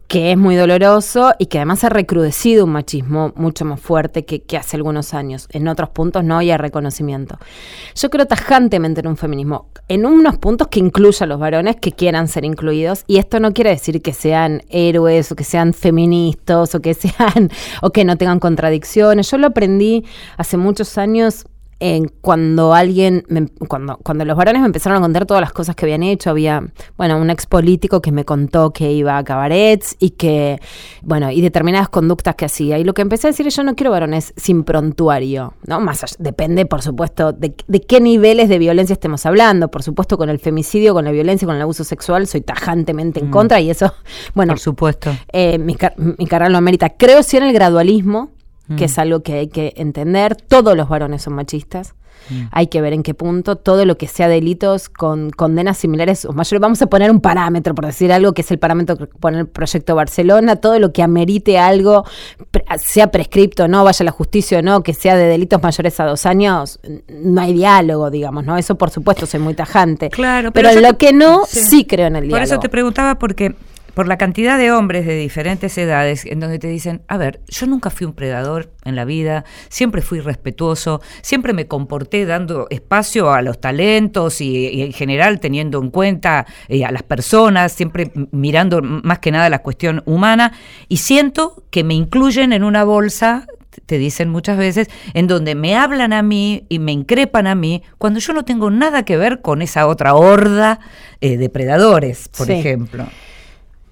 que 0.07 0.33
es 0.33 0.39
muy 0.39 0.57
doloroso 0.57 1.35
y 1.39 1.47
que 1.47 1.59
además 1.59 1.85
ha 1.85 1.91
recrudecido 1.91 2.65
un 2.65 2.73
machismo 2.73 3.33
mucho 3.37 3.67
más 3.67 3.79
fuerte 3.79 4.25
que, 4.25 4.57
hace 4.57 4.77
algunos 4.77 5.13
años. 5.13 5.49
En 5.51 5.69
otros 5.69 5.91
puntos 5.91 6.25
no 6.25 6.39
hay 6.39 6.57
reconocimiento. 6.57 7.39
Yo 7.95 8.09
creo 8.09 8.25
tajantemente 8.27 9.01
en 9.01 9.09
un 9.09 9.19
feminismo, 9.19 9.67
en 9.87 10.07
unos 10.07 10.39
puntos 10.39 10.69
que 10.69 10.81
incluya 10.81 11.25
a 11.25 11.27
los 11.27 11.39
varones 11.39 11.77
que 11.77 11.93
quieran 11.93 12.27
ser 12.27 12.47
incluidos, 12.47 13.05
y 13.07 13.19
esto 13.19 13.39
no 13.39 13.53
quiere 13.53 13.71
decir 13.71 14.01
que 14.01 14.15
sean 14.15 14.63
héroes 14.71 15.31
o 15.31 15.37
que 15.37 15.45
sean 15.45 15.75
feministas 15.75 16.75
o 16.75 16.81
que 16.81 16.95
sean 16.95 17.51
o 17.83 17.91
que 17.91 18.07
no 18.07 18.17
tengan 18.17 18.41
contradicciones. 18.41 19.31
Yo 19.31 19.37
lo 19.37 19.49
aprendí 19.49 20.07
hace 20.39 20.57
muchos 20.57 20.97
años 20.97 21.45
cuando 22.21 22.75
alguien, 22.75 23.25
cuando, 23.69 23.99
cuando 23.99 24.25
los 24.25 24.37
varones 24.37 24.61
me 24.61 24.67
empezaron 24.67 24.99
a 24.99 25.01
contar 25.01 25.27
todas 25.27 25.41
las 25.41 25.53
cosas 25.53 25.77
que 25.77 25.85
habían 25.85 26.03
hecho, 26.03 26.31
había, 26.31 26.65
bueno, 26.97 27.19
un 27.19 27.31
ex 27.31 27.47
político 27.47 28.03
que 28.03 28.11
me 28.11 28.25
contó 28.25 28.73
que 28.73 28.93
iba 28.93 29.17
a 29.17 29.23
cabarets 29.23 29.97
y 30.01 30.11
que, 30.11 30.61
bueno, 31.03 31.31
y 31.31 31.41
determinadas 31.41 31.89
conductas 31.89 32.35
que 32.35 32.47
hacía. 32.47 32.79
Y 32.79 32.85
lo 32.85 32.95
que 32.95 33.03
empecé 33.03 33.29
a 33.29 33.31
decir 33.31 33.47
es, 33.47 33.55
yo 33.55 33.63
no 33.63 33.77
quiero 33.77 33.93
varones 33.93 34.35
sin 34.37 34.65
prontuario, 34.65 35.55
¿no? 35.67 35.81
Más 35.81 36.17
depende, 36.19 36.67
por 36.67 36.83
supuesto, 36.83 37.33
de, 37.33 37.55
qué 37.55 38.01
niveles 38.01 38.49
de 38.49 38.59
violencia 38.59 38.93
estemos 38.93 39.25
hablando. 39.25 39.71
Por 39.71 39.83
supuesto, 39.85 40.19
con 40.19 40.31
el 40.31 40.41
femicidio, 40.41 40.95
con 40.95 41.05
la 41.05 41.13
violencia, 41.13 41.47
con 41.47 41.57
el 41.57 41.63
abuso 41.63 41.85
sexual, 41.85 42.27
soy 42.27 42.41
tajantemente 42.41 43.21
en 43.21 43.29
mm. 43.29 43.31
contra 43.31 43.61
y 43.61 43.71
eso, 43.71 43.95
bueno. 44.35 44.55
Por 44.55 44.61
supuesto. 44.61 45.13
Eh, 45.33 45.59
mi, 45.59 45.77
mi 45.97 46.27
carrera 46.27 46.51
lo 46.51 46.59
amerita. 46.59 46.91
Creo 46.91 47.23
sí 47.23 47.37
en 47.37 47.45
el 47.45 47.53
gradualismo, 47.53 48.31
que 48.77 48.85
es 48.85 48.97
mm. 48.97 49.01
algo 49.01 49.21
que 49.21 49.35
hay 49.35 49.49
que 49.49 49.73
entender. 49.77 50.37
Todos 50.37 50.77
los 50.77 50.89
varones 50.89 51.23
son 51.23 51.35
machistas. 51.35 51.95
Mm. 52.31 52.43
Hay 52.51 52.67
que 52.67 52.81
ver 52.81 52.93
en 52.93 53.03
qué 53.03 53.15
punto 53.15 53.57
todo 53.57 53.85
lo 53.85 53.97
que 53.97 54.07
sea 54.07 54.29
delitos 54.29 54.89
con 54.89 55.31
condenas 55.31 55.79
similares 55.79 56.25
o 56.25 56.33
mayores. 56.33 56.61
Vamos 56.61 56.83
a 56.83 56.87
poner 56.87 57.11
un 57.11 57.21
parámetro, 57.21 57.75
por 57.75 57.87
decir 57.87 58.13
algo, 58.13 58.33
que 58.33 58.43
es 58.43 58.51
el 58.51 58.59
parámetro 58.59 58.97
que 58.97 59.07
pone 59.07 59.39
el 59.39 59.47
Proyecto 59.47 59.95
Barcelona. 59.95 60.57
Todo 60.57 60.79
lo 60.79 60.93
que 60.93 61.03
amerite 61.03 61.59
algo, 61.59 62.05
sea 62.79 63.11
prescripto 63.11 63.65
o 63.65 63.69
no, 63.69 63.85
vaya 63.85 64.03
a 64.03 64.05
la 64.05 64.11
justicia 64.11 64.59
o 64.59 64.63
no, 64.63 64.83
que 64.83 64.95
sea 64.95 65.17
de 65.17 65.25
delitos 65.25 65.63
mayores 65.63 65.99
a 66.01 66.05
dos 66.05 66.27
años, 66.27 66.81
no 67.09 67.41
hay 67.41 67.53
diálogo, 67.53 68.11
digamos, 68.11 68.45
¿no? 68.45 68.57
Eso, 68.57 68.77
por 68.77 68.91
supuesto, 68.91 69.27
soy 69.27 69.41
muy 69.41 69.55
tajante. 69.55 70.11
Claro, 70.11 70.53
pero, 70.53 70.73
lo 70.81 70.99
que 70.99 71.13
no, 71.13 71.45
sí. 71.47 71.85
creo 71.85 72.07
en 72.07 72.17
el 72.17 72.23
diálogo. 72.23 72.37
Por 72.37 72.43
eso 72.43 72.59
te 72.59 72.69
preguntaba, 72.69 73.19
porque 73.19 73.55
por 73.99 74.07
la 74.07 74.17
cantidad 74.17 74.57
de 74.59 74.71
hombres 74.71 75.07
de 75.07 75.17
diferentes 75.17 75.77
edades 75.77 76.25
en 76.25 76.39
donde 76.39 76.61
te 76.61 76.69
dicen, 76.69 77.03
a 77.09 77.17
ver, 77.17 77.41
yo 77.49 77.67
nunca 77.67 77.91
fui 77.91 78.07
un 78.07 78.13
predador 78.13 78.73
en 78.85 78.95
la 78.95 79.05
vida, 79.05 79.45
siempre 79.71 80.03
fui 80.03 80.21
respetuoso, 80.21 81.03
siempre 81.21 81.53
me 81.53 81.67
comporté 81.67 82.25
dando 82.25 82.69
espacio 82.71 83.33
a 83.33 83.43
los 83.43 83.61
talentos 83.61 84.41
y, 84.41 84.83
en 84.83 84.93
general 84.93 85.41
teniendo 85.41 85.83
en 85.83 85.91
cuenta 85.91 86.47
eh, 86.69 86.85
a 86.85 86.93
las 86.93 87.03
personas, 87.03 87.73
siempre 87.73 88.13
mirando 88.31 88.83
más 88.83 89.19
que 89.19 89.33
nada 89.33 89.51
la 89.51 89.63
cuestión 89.63 90.05
humana 90.07 90.53
y 90.89 90.99
siento 90.99 91.65
que 91.71 91.83
me 91.83 91.95
incluyen 91.95 92.53
en 92.53 92.63
una 92.63 92.85
bolsa 92.85 93.49
te 93.85 93.99
dicen 93.99 94.29
muchas 94.29 94.59
veces, 94.59 94.89
en 95.15 95.27
donde 95.27 95.55
me 95.55 95.77
hablan 95.77 96.13
a 96.13 96.23
mí 96.23 96.67
y 96.69 96.79
me 96.79 96.93
increpan 96.93 97.47
a 97.47 97.55
mí, 97.55 97.83
cuando 97.97 98.21
yo 98.21 98.33
no 98.33 98.45
tengo 98.45 98.71
nada 98.71 99.05
que 99.05 99.17
ver 99.17 99.41
con 99.41 99.63
esa 99.63 99.87
otra 99.87 100.15
horda 100.15 100.79
eh, 101.21 101.37
de 101.37 101.49
predadores, 101.49 102.29
por 102.29 102.51
ejemplo. 102.51 103.07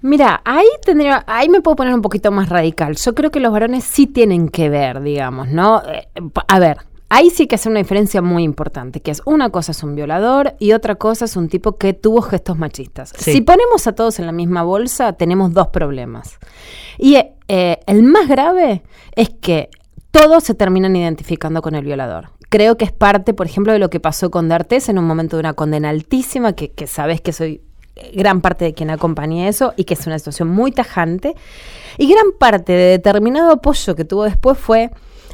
Mira, 0.01 0.41
ahí 0.45 0.67
tendría, 0.85 1.23
ahí 1.27 1.49
me 1.49 1.61
puedo 1.61 1.75
poner 1.75 1.93
un 1.93 2.01
poquito 2.01 2.31
más 2.31 2.49
radical. 2.49 2.95
Yo 2.95 3.15
creo 3.15 3.31
que 3.31 3.39
los 3.39 3.51
varones 3.51 3.83
sí 3.83 4.07
tienen 4.07 4.49
que 4.49 4.69
ver, 4.69 5.01
digamos, 5.01 5.49
¿no? 5.49 5.81
Eh, 5.87 6.07
a 6.47 6.59
ver, 6.59 6.77
ahí 7.09 7.29
sí 7.29 7.47
que 7.47 7.55
hace 7.55 7.69
una 7.69 7.79
diferencia 7.79 8.21
muy 8.21 8.43
importante, 8.43 9.01
que 9.01 9.11
es 9.11 9.21
una 9.25 9.49
cosa 9.49 9.71
es 9.71 9.83
un 9.83 9.95
violador 9.95 10.55
y 10.59 10.73
otra 10.73 10.95
cosa 10.95 11.25
es 11.25 11.35
un 11.35 11.49
tipo 11.49 11.77
que 11.77 11.93
tuvo 11.93 12.21
gestos 12.21 12.57
machistas. 12.57 13.13
Si 13.17 13.41
ponemos 13.41 13.87
a 13.87 13.93
todos 13.93 14.19
en 14.19 14.25
la 14.25 14.31
misma 14.31 14.63
bolsa, 14.63 15.13
tenemos 15.13 15.53
dos 15.53 15.69
problemas. 15.69 16.37
Y 16.97 17.17
eh, 17.47 17.79
el 17.85 18.03
más 18.03 18.27
grave 18.27 18.83
es 19.15 19.29
que 19.29 19.69
todos 20.11 20.43
se 20.43 20.53
terminan 20.53 20.95
identificando 20.95 21.61
con 21.61 21.75
el 21.75 21.85
violador. 21.85 22.29
Creo 22.49 22.77
que 22.77 22.85
es 22.85 22.91
parte, 22.91 23.33
por 23.33 23.45
ejemplo, 23.45 23.73
de 23.73 23.79
lo 23.79 23.89
que 23.89 23.99
pasó 23.99 24.31
con 24.31 24.47
D'Artes 24.47 24.87
en 24.89 24.97
un 24.97 25.05
momento 25.05 25.35
de 25.35 25.41
una 25.41 25.53
condena 25.53 25.89
altísima, 25.89 26.53
que, 26.53 26.71
que 26.71 26.87
sabes 26.87 27.19
que 27.19 27.33
soy 27.33 27.61
gran 28.13 28.41
parte 28.41 28.65
de 28.65 28.73
quien 28.73 28.89
acompañé 28.89 29.47
eso 29.47 29.73
y 29.75 29.83
que 29.83 29.93
es 29.93 30.07
una 30.07 30.17
situación 30.17 30.47
muy 30.47 30.71
tajante. 30.71 31.35
Y 31.97 32.07
gran 32.07 32.31
parte 32.37 32.73
de 32.73 32.91
determinado 32.91 33.51
apoyo 33.51 33.95
que 33.95 34.05
tuvo 34.05 34.23
después 34.23 34.57
fue 34.57 34.91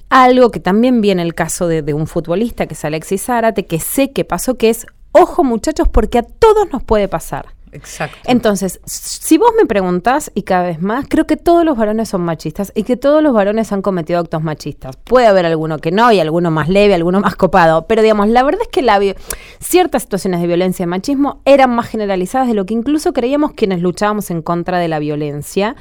algo 0.09 0.51
que 0.51 0.59
también 0.59 1.01
viene 1.01 1.23
el 1.23 1.33
caso 1.33 1.67
de, 1.67 1.93
un 1.93 2.07
futbolista 2.07 2.67
que 2.67 2.75
es 2.75 2.85
Alexis 2.85 3.23
Zárate, 3.23 3.65
que 3.65 3.79
sé 3.79 4.11
que 4.11 4.25
pasó, 4.25 4.55
que 4.55 4.69
es, 4.69 4.85
ojo 5.11 5.43
muchachos, 5.43 5.87
porque 5.87 6.19
a 6.19 6.23
todos 6.23 6.71
nos 6.71 6.83
puede 6.83 7.07
pasar. 7.07 7.47
Exacto. 7.73 8.17
Entonces, 8.25 8.79
si 8.85 9.37
vos 9.37 9.51
me 9.57 9.65
preguntás, 9.65 10.31
y 10.33 10.43
cada 10.43 10.63
vez 10.63 10.81
más, 10.81 11.05
creo 11.09 11.27
que 11.27 11.37
todos 11.37 11.65
los 11.65 11.77
varones 11.77 12.09
son 12.09 12.21
machistas 12.21 12.71
y 12.75 12.83
que 12.83 12.97
todos 12.97 13.21
los 13.21 13.33
varones 13.33 13.71
han 13.71 13.81
cometido 13.81 14.19
actos 14.19 14.41
machistas. 14.41 14.95
Puede 14.97 15.27
haber 15.27 15.45
alguno 15.45 15.79
que 15.79 15.91
no 15.91 16.11
y 16.11 16.19
alguno 16.19 16.51
más 16.51 16.69
leve, 16.69 16.95
alguno 16.95 17.19
más 17.19 17.35
copado, 17.35 17.85
pero 17.87 18.01
digamos, 18.01 18.29
la 18.29 18.43
verdad 18.43 18.61
es 18.63 18.69
que 18.69 18.81
la 18.81 18.93
ciertas 19.59 20.03
situaciones 20.03 20.41
de 20.41 20.47
violencia 20.47 20.83
y 20.83 20.87
machismo 20.87 21.41
eran 21.45 21.71
más 21.71 21.87
generalizadas 21.87 22.47
de 22.47 22.53
lo 22.53 22.65
que 22.65 22.73
incluso 22.73 23.13
creíamos 23.13 23.53
quienes 23.53 23.81
luchábamos 23.81 24.29
en 24.31 24.41
contra 24.41 24.79
de 24.79 24.87
la 24.87 24.99
violencia, 24.99 25.75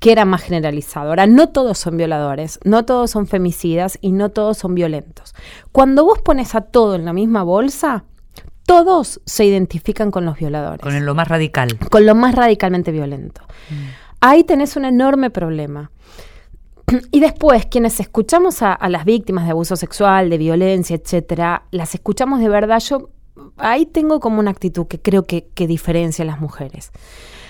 que 0.00 0.12
era 0.12 0.24
más 0.24 0.42
generalizado. 0.42 1.10
Ahora, 1.10 1.26
no 1.26 1.50
todos 1.50 1.78
son 1.78 1.96
violadores, 1.96 2.58
no 2.64 2.84
todos 2.84 3.10
son 3.10 3.26
femicidas 3.26 3.98
y 4.00 4.12
no 4.12 4.30
todos 4.30 4.58
son 4.58 4.74
violentos. 4.74 5.34
Cuando 5.72 6.04
vos 6.04 6.20
pones 6.22 6.54
a 6.54 6.62
todo 6.62 6.94
en 6.94 7.04
la 7.04 7.12
misma 7.12 7.42
bolsa, 7.42 8.04
todos 8.66 9.20
se 9.24 9.44
identifican 9.44 10.10
con 10.10 10.24
los 10.24 10.38
violadores. 10.38 10.80
Con 10.80 11.04
lo 11.04 11.14
más 11.14 11.28
radical. 11.28 11.78
Con 11.90 12.06
lo 12.06 12.14
más 12.14 12.34
radicalmente 12.34 12.92
violento. 12.92 13.42
Mm. 13.70 13.74
Ahí 14.20 14.44
tenés 14.44 14.76
un 14.76 14.84
enorme 14.84 15.30
problema. 15.30 15.90
Y 17.10 17.20
después, 17.20 17.66
quienes 17.66 17.98
escuchamos 18.00 18.62
a, 18.62 18.78
las 18.88 19.04
víctimas 19.04 19.44
de 19.44 19.50
abuso 19.50 19.76
sexual, 19.76 20.30
de 20.30 20.38
violencia, 20.38 20.96
etcétera, 20.96 21.64
las 21.70 21.94
escuchamos 21.94 22.40
de 22.40 22.48
verdad. 22.48 22.80
Yo 22.80 23.10
ahí 23.56 23.86
tengo 23.86 24.20
como 24.20 24.40
una 24.40 24.50
actitud 24.50 24.86
que 24.86 25.00
creo 25.00 25.24
que, 25.24 25.48
que 25.54 25.66
diferencia 25.66 26.22
a 26.22 26.26
las 26.26 26.40
mujeres. 26.40 26.92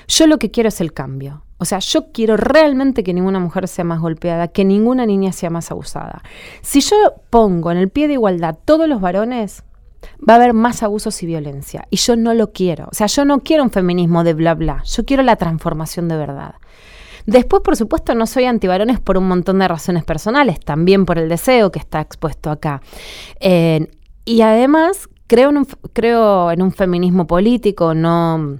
Yo 0.09 0.27
lo 0.27 0.39
que 0.39 0.51
quiero 0.51 0.69
es 0.69 0.81
el 0.81 0.93
cambio. 0.93 1.45
O 1.59 1.65
sea, 1.65 1.79
yo 1.79 2.13
quiero 2.13 2.37
realmente 2.37 3.05
que 3.05 3.15
ninguna 3.15 3.39
mujer 3.39 3.69
sea 3.69 3.85
más 3.85 4.01
golpeada, 4.01 4.49
que 4.49 4.65
ninguna 4.65 5.07
niña 5.07 5.33
sea 5.33 5.51
más 5.51 5.71
abusada. 5.71 6.23
Si 6.63 6.81
yo 6.81 6.97
pongo 7.31 7.71
en 7.71 7.79
el 7.79 7.89
pie 7.89 8.09
de 8.09 8.15
igualdad 8.15 8.59
todos 8.65 8.89
los 8.89 9.01
varones, 9.01 9.63
va 10.27 10.35
a 10.35 10.37
haber 10.37 10.53
más 10.53 10.83
abusos 10.83 11.23
y 11.23 11.27
violencia. 11.27 11.87
Y 11.91 11.97
yo 11.97 12.17
no 12.17 12.35
lo 12.35 12.53
quiero. 12.53 12.89
O 12.91 12.95
sea, 12.95 13.07
yo 13.07 13.25
no 13.25 13.41
quiero 13.41 13.63
un 13.63 13.71
feminismo 13.71 14.25
de 14.25 14.35
bla 14.35 14.55
bla. 14.55 14.83
Yo 14.85 15.05
quiero 15.05 15.23
la 15.23 15.37
transformación 15.37 16.09
de 16.09 16.17
verdad. 16.17 16.55
Después, 17.27 17.63
por 17.63 17.77
supuesto, 17.77 18.15
no 18.15 18.27
soy 18.27 18.45
antivarones 18.45 19.01
por 19.01 19.17
un 19.17 19.27
montón 19.27 19.59
de 19.59 19.69
razones 19.69 20.05
personales, 20.05 20.61
también 20.61 21.07
por 21.07 21.19
el 21.19 21.29
deseo 21.29 21.73
que 21.73 21.79
está 21.79 22.01
expuesto 22.01 22.51
acá. 22.51 22.83
Eh, 23.41 23.89
y 24.27 24.43
además, 24.43 25.09
creo 25.27 25.51
en, 25.51 25.59
un, 25.59 25.67
creo 25.93 26.51
en 26.51 26.63
un 26.63 26.73
feminismo 26.73 27.27
político, 27.27 27.95
no 27.95 28.59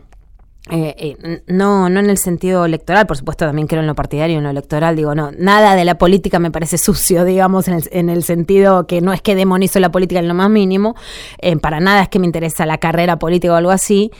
eh, 0.71 0.95
eh, 0.97 1.43
no, 1.47 1.91
no 1.91 2.01
en 2.01 2.09
el 2.09 2.17
sentido 2.17 2.65
electoral, 2.65 3.07
por 3.07 3.19
supuesto 3.19 3.45
también 3.45 3.69
creo 3.69 3.83
en 3.83 3.87
lo 3.87 3.95
partidario, 3.95 4.39
en 4.39 4.45
lo 4.45 4.51
electoral, 4.51 4.97
digo, 4.97 5.15
no, 5.15 5.31
nada 5.33 5.77
de 5.77 5.85
la 5.85 5.99
política 5.99 6.39
me 6.39 6.51
parece 6.51 6.79
sucio, 6.79 7.25
digamos, 7.25 7.69
en 7.69 7.75
el, 7.75 7.89
en 7.93 8.09
el 8.09 8.23
sentido 8.23 8.87
que 8.87 9.03
no 9.03 9.13
es 9.13 9.21
que 9.21 9.35
demonizo 9.35 9.79
la 9.79 9.91
política 9.91 10.21
en 10.21 10.29
lo 10.29 10.35
más 10.35 10.49
mínimo, 10.49 10.95
eh, 11.39 11.57
para 11.59 11.81
nada 11.81 12.03
es 12.03 12.09
que 12.09 12.19
me 12.19 12.27
interesa 12.27 12.65
la 12.65 12.79
carrera 12.79 13.19
política 13.19 13.53
o 13.53 13.57
algo 13.57 13.73
así, 13.73 14.11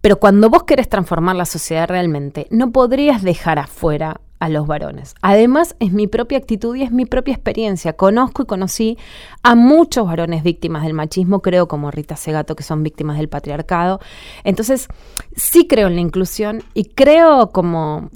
pero 0.00 0.18
cuando 0.18 0.50
vos 0.50 0.64
querés 0.64 0.88
transformar 0.88 1.36
la 1.36 1.44
sociedad 1.44 1.88
realmente, 1.88 2.48
no 2.50 2.72
podrías 2.72 3.22
dejar 3.22 3.60
afuera 3.60 4.20
a 4.42 4.48
los 4.48 4.66
varones. 4.66 5.14
Además, 5.22 5.76
es 5.78 5.92
mi 5.92 6.08
propia 6.08 6.36
actitud 6.36 6.74
y 6.74 6.82
es 6.82 6.90
mi 6.90 7.06
propia 7.06 7.32
experiencia. 7.32 7.92
Conozco 7.92 8.42
y 8.42 8.46
conocí 8.46 8.98
a 9.44 9.54
muchos 9.54 10.04
varones 10.04 10.42
víctimas 10.42 10.82
del 10.82 10.94
machismo, 10.94 11.42
creo 11.42 11.68
como 11.68 11.92
Rita 11.92 12.16
Segato, 12.16 12.56
que 12.56 12.64
son 12.64 12.82
víctimas 12.82 13.18
del 13.18 13.28
patriarcado. 13.28 14.00
Entonces, 14.42 14.88
sí 15.36 15.68
creo 15.68 15.86
en 15.86 15.94
la 15.94 16.00
inclusión 16.00 16.64
y 16.74 16.86
creo 16.86 17.52
como 17.52 18.10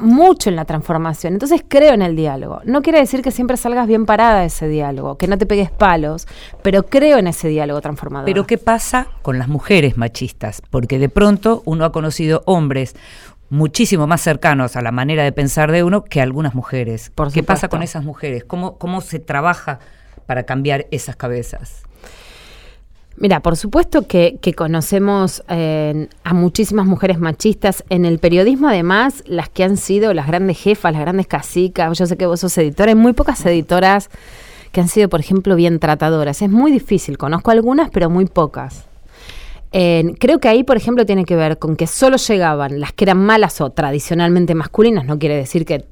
mucho 0.00 0.48
en 0.48 0.56
la 0.56 0.64
transformación. 0.64 1.34
Entonces 1.34 1.62
creo 1.66 1.92
en 1.92 2.02
el 2.02 2.16
diálogo. 2.16 2.60
No 2.64 2.80
quiere 2.82 3.00
decir 3.00 3.20
que 3.20 3.30
siempre 3.30 3.56
salgas 3.56 3.86
bien 3.86 4.06
parada 4.06 4.40
de 4.40 4.46
ese 4.46 4.68
diálogo, 4.68 5.18
que 5.18 5.26
no 5.26 5.36
te 5.36 5.46
pegues 5.46 5.70
palos, 5.70 6.26
pero 6.62 6.84
creo 6.84 7.18
en 7.18 7.26
ese 7.26 7.48
diálogo 7.48 7.80
transformador. 7.80 8.24
Pero 8.24 8.46
¿qué 8.46 8.56
pasa 8.56 9.08
con 9.22 9.38
las 9.38 9.48
mujeres 9.48 9.98
machistas? 9.98 10.62
Porque 10.70 10.98
de 10.98 11.08
pronto 11.08 11.62
uno 11.66 11.84
ha 11.84 11.92
conocido 11.92 12.42
hombres 12.46 12.94
muchísimo 13.50 14.06
más 14.06 14.20
cercanos 14.20 14.76
a 14.76 14.82
la 14.82 14.92
manera 14.92 15.24
de 15.24 15.32
pensar 15.32 15.70
de 15.70 15.82
uno 15.82 16.04
que 16.04 16.20
algunas 16.20 16.54
mujeres. 16.54 17.12
¿Qué 17.32 17.42
pasa 17.42 17.68
con 17.68 17.82
esas 17.82 18.04
mujeres? 18.04 18.44
¿Cómo, 18.44 18.78
¿Cómo 18.78 19.00
se 19.00 19.18
trabaja 19.18 19.78
para 20.26 20.44
cambiar 20.44 20.86
esas 20.90 21.16
cabezas? 21.16 21.82
Mira, 23.16 23.40
por 23.40 23.56
supuesto 23.56 24.08
que, 24.08 24.40
conocemos 24.56 25.44
eh, 25.48 26.08
a 26.24 26.34
muchísimas 26.34 26.86
mujeres 26.86 27.20
machistas. 27.20 27.84
En 27.88 28.04
el 28.04 28.18
periodismo, 28.18 28.68
además, 28.68 29.22
las 29.26 29.48
que 29.48 29.62
han 29.62 29.76
sido 29.76 30.12
las 30.14 30.26
grandes 30.26 30.58
jefas, 30.58 30.92
las 30.92 31.00
grandes 31.00 31.28
casicas, 31.28 31.96
yo 31.96 32.06
sé 32.06 32.16
que 32.16 32.26
vos 32.26 32.40
sos 32.40 32.58
editora, 32.58 32.90
hay 32.90 32.96
muy 32.96 33.12
pocas 33.12 33.44
editoras 33.46 34.10
que 34.72 34.80
han 34.80 34.88
sido, 34.88 35.08
por 35.08 35.20
ejemplo, 35.20 35.54
bien 35.54 35.78
tratadoras. 35.78 36.42
Es 36.42 36.50
muy 36.50 36.72
difícil, 36.72 37.16
conozco 37.16 37.52
algunas, 37.52 37.90
pero 37.90 38.10
muy 38.10 38.26
pocas 38.26 38.86
creo 40.20 40.38
que 40.38 40.46
ahí, 40.46 40.62
por 40.62 40.76
ejemplo, 40.76 41.04
tiene 41.04 41.24
que 41.24 41.34
ver 41.34 41.58
con 41.58 41.74
que 41.74 41.88
solo 41.88 42.16
llegaban 42.16 42.78
las 42.78 42.92
que 42.92 43.06
eran 43.06 43.18
malas 43.18 43.60
o 43.60 43.70
tradicionalmente 43.70 44.54
masculinas, 44.54 45.04
no 45.04 45.18
quiere 45.18 45.36
decir 45.36 45.66
que, 45.66 45.84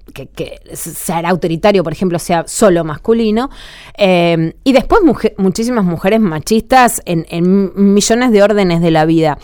ser 0.73 1.27
autoritario, 1.27 1.83
por 1.83 1.93
ejemplo, 1.93 2.21
sea 2.21 2.45
solo 2.47 2.85
masculino, 2.85 3.51
eh, 3.99 4.55
y 4.63 4.73
después 4.73 5.01
muchísimas 5.37 5.85
mujeres 5.85 6.21
machistas 6.21 7.03
en, 7.07 7.73
millones 7.75 8.31
de 8.31 8.43
órdenes 8.45 8.83
de 8.83 8.91
la 8.93 9.05
vida. 9.05 9.39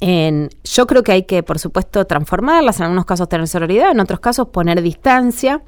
yo 0.00 0.86
creo 0.88 1.04
que 1.04 1.12
hay 1.12 1.22
que, 1.22 1.44
por 1.44 1.60
supuesto, 1.60 2.04
transformarlas, 2.06 2.78
en 2.78 2.84
algunos 2.86 3.04
casos 3.04 3.28
tener 3.28 3.46
sororidad, 3.46 3.92
en 3.92 4.00
otros 4.00 4.18
casos 4.18 4.48
poner 4.48 4.82
distancia. 4.82 5.62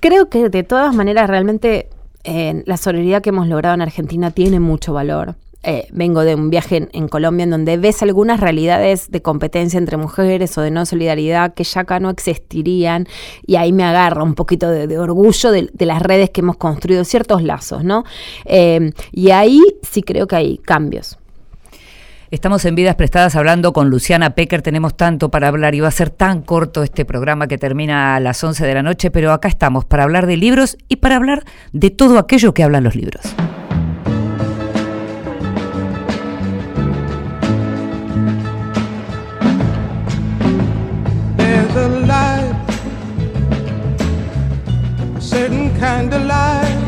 Creo 0.00 0.28
que 0.28 0.50
de 0.50 0.62
todas 0.62 0.94
maneras 0.94 1.30
realmente 1.30 1.88
la 2.66 2.76
sororidad 2.76 3.22
que 3.22 3.30
hemos 3.30 3.48
logrado 3.48 3.76
en 3.76 3.80
Argentina 3.80 4.30
tiene 4.30 4.60
mucho 4.60 4.92
valor. 4.92 5.36
Eh, 5.62 5.88
vengo 5.90 6.22
de 6.22 6.34
un 6.34 6.48
viaje 6.48 6.88
en, 6.92 7.08
Colombia 7.08 7.44
en 7.44 7.50
donde 7.50 7.76
ves 7.76 8.02
algunas 8.02 8.38
realidades 8.38 9.10
de 9.10 9.20
competencia 9.20 9.78
entre 9.78 9.96
mujeres 9.96 10.56
o 10.58 10.60
de 10.60 10.70
no 10.70 10.86
solidaridad 10.86 11.54
que 11.54 11.64
ya 11.64 11.80
acá 11.80 11.98
no 11.98 12.10
existirían 12.10 13.08
y 13.46 13.56
ahí 13.56 13.72
me 13.72 13.82
agarra 13.82 14.22
un 14.22 14.34
poquito 14.34 14.70
de, 14.70 14.98
orgullo 14.98 15.50
de, 15.50 15.86
las 15.86 16.02
redes 16.02 16.30
que 16.30 16.40
hemos 16.40 16.56
construido, 16.56 17.04
ciertos 17.04 17.42
lazos, 17.42 17.82
¿no? 17.82 18.04
Eh, 18.44 18.92
y 19.10 19.30
ahí 19.30 19.60
sí 19.82 20.02
creo 20.02 20.26
que 20.28 20.36
hay 20.36 20.58
cambios. 20.58 21.18
Estamos 22.30 22.64
en 22.64 22.74
Vidas 22.74 22.96
Prestadas 22.96 23.36
hablando 23.36 23.72
con 23.72 23.88
Luciana 23.88 24.30
Pecker, 24.30 24.60
tenemos 24.60 24.96
tanto 24.96 25.30
para 25.30 25.46
hablar 25.46 25.76
y 25.76 25.80
va 25.80 25.88
a 25.88 25.92
ser 25.92 26.10
tan 26.10 26.42
corto 26.42 26.82
este 26.82 27.04
programa 27.04 27.46
que 27.46 27.56
termina 27.56 28.16
a 28.16 28.20
las 28.20 28.42
11 28.42 28.66
de 28.66 28.74
la 28.74 28.82
noche, 28.82 29.12
pero 29.12 29.32
acá 29.32 29.46
estamos 29.46 29.84
para 29.84 30.02
hablar 30.02 30.26
de 30.26 30.36
libros 30.36 30.76
y 30.88 30.96
para 30.96 31.16
hablar 31.16 31.44
de 31.72 31.90
todo 31.90 32.18
aquello 32.18 32.52
que 32.52 32.64
hablan 32.64 32.82
los 32.82 32.96
libros. 32.96 33.34
Kind 45.78 46.12
of 46.14 46.24
light 46.24 46.86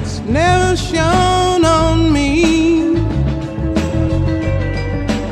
it's 0.00 0.18
never 0.20 0.76
shone 0.76 1.64
on 1.64 2.12
me. 2.12 2.96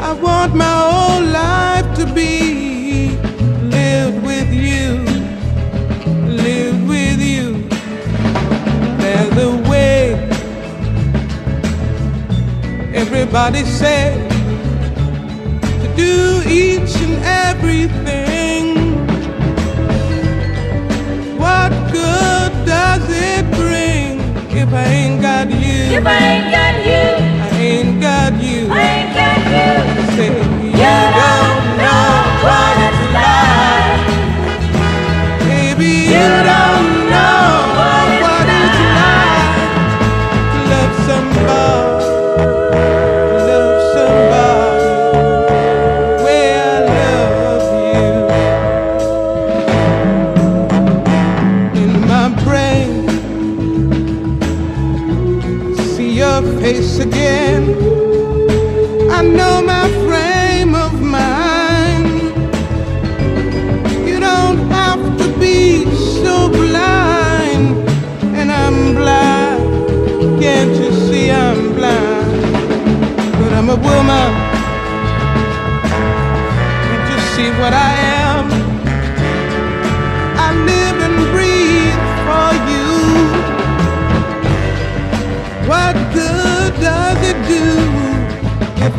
I 0.01 0.13
want 0.13 0.55
my 0.55 0.65
whole 0.65 1.25
life 1.25 1.89
to 1.97 2.07
be 2.15 3.17
lived 3.77 4.23
with 4.25 4.53
you, 4.53 5.03
lived 6.27 6.87
with 6.87 7.21
you. 7.21 7.67
There's 8.99 9.37
a 9.49 9.71
way 9.71 10.13
everybody 12.95 13.65
said 13.65 14.31
to 15.83 15.97
do 15.97 16.43
each 16.47 16.95
and 16.97 17.17
everything 17.25 18.38
what 21.69 21.93
good 21.93 22.53
does 22.65 23.05
it 23.09 23.45
bring 23.53 24.21
if 24.57 24.73
I 24.73 24.85
ain't 24.85 25.21
got 25.21 25.51
you? 25.51 25.99
If 25.99 26.07
I 26.07 26.19
ain't 26.19 26.51
got 26.51 26.75
you, 26.87 27.03
I 27.45 27.61
ain't 27.61 28.01
got 28.01 28.43
you. 28.43 28.69
I 28.71 28.81
ain't 28.81 29.15
got 29.15 29.97
you. 29.97 30.03
You, 30.03 30.08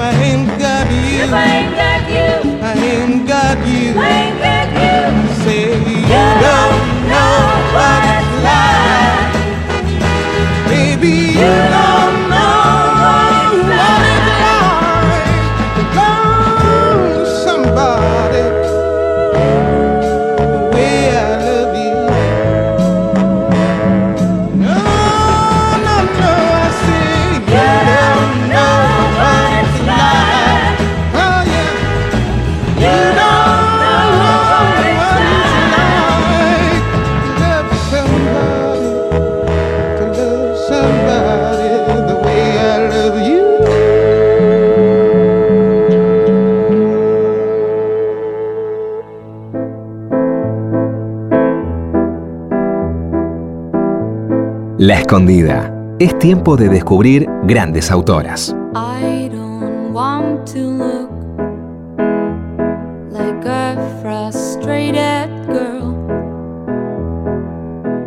I 0.01 0.11
ain't 0.11 0.47
got 0.57 0.89
you? 0.89 1.23
If 1.23 1.33
I 1.33 1.45
ain't 1.59 1.75
got 1.75 2.09
you, 2.09 2.31
I 2.61 2.73
ain't 2.73 3.27
got 3.27 3.57
you. 3.67 3.99
I 3.99 4.01
ain't 4.09 4.39
got 4.39 4.71
you. 4.79 4.99
Say 5.43 5.75
you 5.75 6.23
don't 6.45 6.79
know 7.11 7.35
what 7.75 8.03
it's 8.15 8.33
like. 8.47 9.33
Baby, 10.69 11.13
you 11.35 11.41
don't 11.41 11.71
know 11.71 11.88
Escondida. 55.09 55.73
Es 55.97 56.19
tiempo 56.19 56.55
de 56.55 56.69
descubrir 56.69 57.27
grandes 57.45 57.89
autoras. 57.89 58.55
I 58.75 59.27
don't 59.29 59.91
want 59.91 60.45
to 60.53 60.59
look 60.59 61.09
like 63.09 63.43
a 63.43 63.75
frustrated 64.03 65.31
girl. 65.47 65.95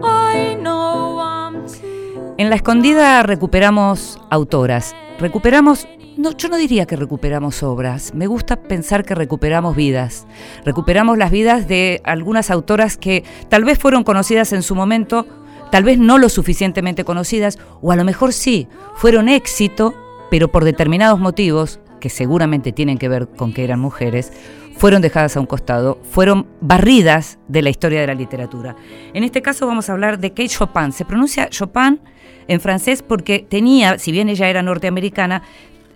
I 0.05 0.55
know 0.61 1.19
I'm 1.19 1.67
too. 1.67 2.37
En 2.39 2.51
la 2.51 2.55
escondida 2.55 3.25
recuperamos 3.25 4.21
autoras, 4.31 4.95
recuperamos, 5.19 5.89
no, 6.17 6.31
yo 6.37 6.49
no 6.51 6.57
diría 6.57 6.87
que 6.87 6.95
recuperamos 6.95 7.65
obras, 7.65 8.15
me 8.15 8.29
gusta 8.29 8.63
pensar 8.63 9.05
que 9.05 9.17
recuperamos 9.17 9.75
vidas, 9.75 10.29
recuperamos 10.65 11.19
las 11.19 11.33
vidas 11.33 11.67
de 11.67 12.01
algunas 12.05 12.49
autoras 12.53 12.97
que 12.97 13.25
tal 13.49 13.65
vez 13.65 13.77
fueron 13.81 14.05
conocidas 14.05 14.53
en 14.53 14.63
su 14.63 14.77
momento, 14.77 15.27
tal 15.73 15.85
vez 15.85 15.99
no 15.99 16.19
lo 16.19 16.29
suficientemente 16.29 17.03
conocidas, 17.03 17.59
o 17.81 17.93
a 17.93 17.97
lo 17.97 18.05
mejor 18.05 18.35
sí, 18.35 18.69
fueron 18.95 19.31
éxito, 19.31 19.95
pero 20.31 20.49
por 20.49 20.65
determinados 20.65 21.19
motivos, 21.19 21.81
que 21.99 22.11
seguramente 22.11 22.73
tienen 22.73 22.99
que 22.99 23.09
ver 23.09 23.27
con 23.27 23.55
que 23.55 23.65
eran 23.65 23.81
mujeres, 23.81 24.35
fueron 24.77 25.01
dejadas 25.01 25.35
a 25.35 25.41
un 25.41 25.47
costado, 25.47 25.99
fueron 26.11 26.47
barridas 26.61 27.39
de 27.49 27.63
la 27.63 27.71
historia 27.71 28.03
de 28.03 28.07
la 28.07 28.15
literatura. 28.15 28.77
En 29.15 29.25
este 29.25 29.41
caso 29.41 29.67
vamos 29.67 29.89
a 29.89 29.95
hablar 29.95 30.19
de 30.19 30.31
Kate 30.31 30.49
Chopin. 30.49 30.93
Se 30.93 31.07
pronuncia 31.07 31.49
Chopin 31.49 32.01
en 32.49 32.61
francés 32.61 33.03
porque 33.03 33.39
tenía, 33.49 33.99
si 33.99 34.13
bien 34.13 34.29
ella 34.29 34.51
era 34.51 34.63
norteamericana, 34.63 35.43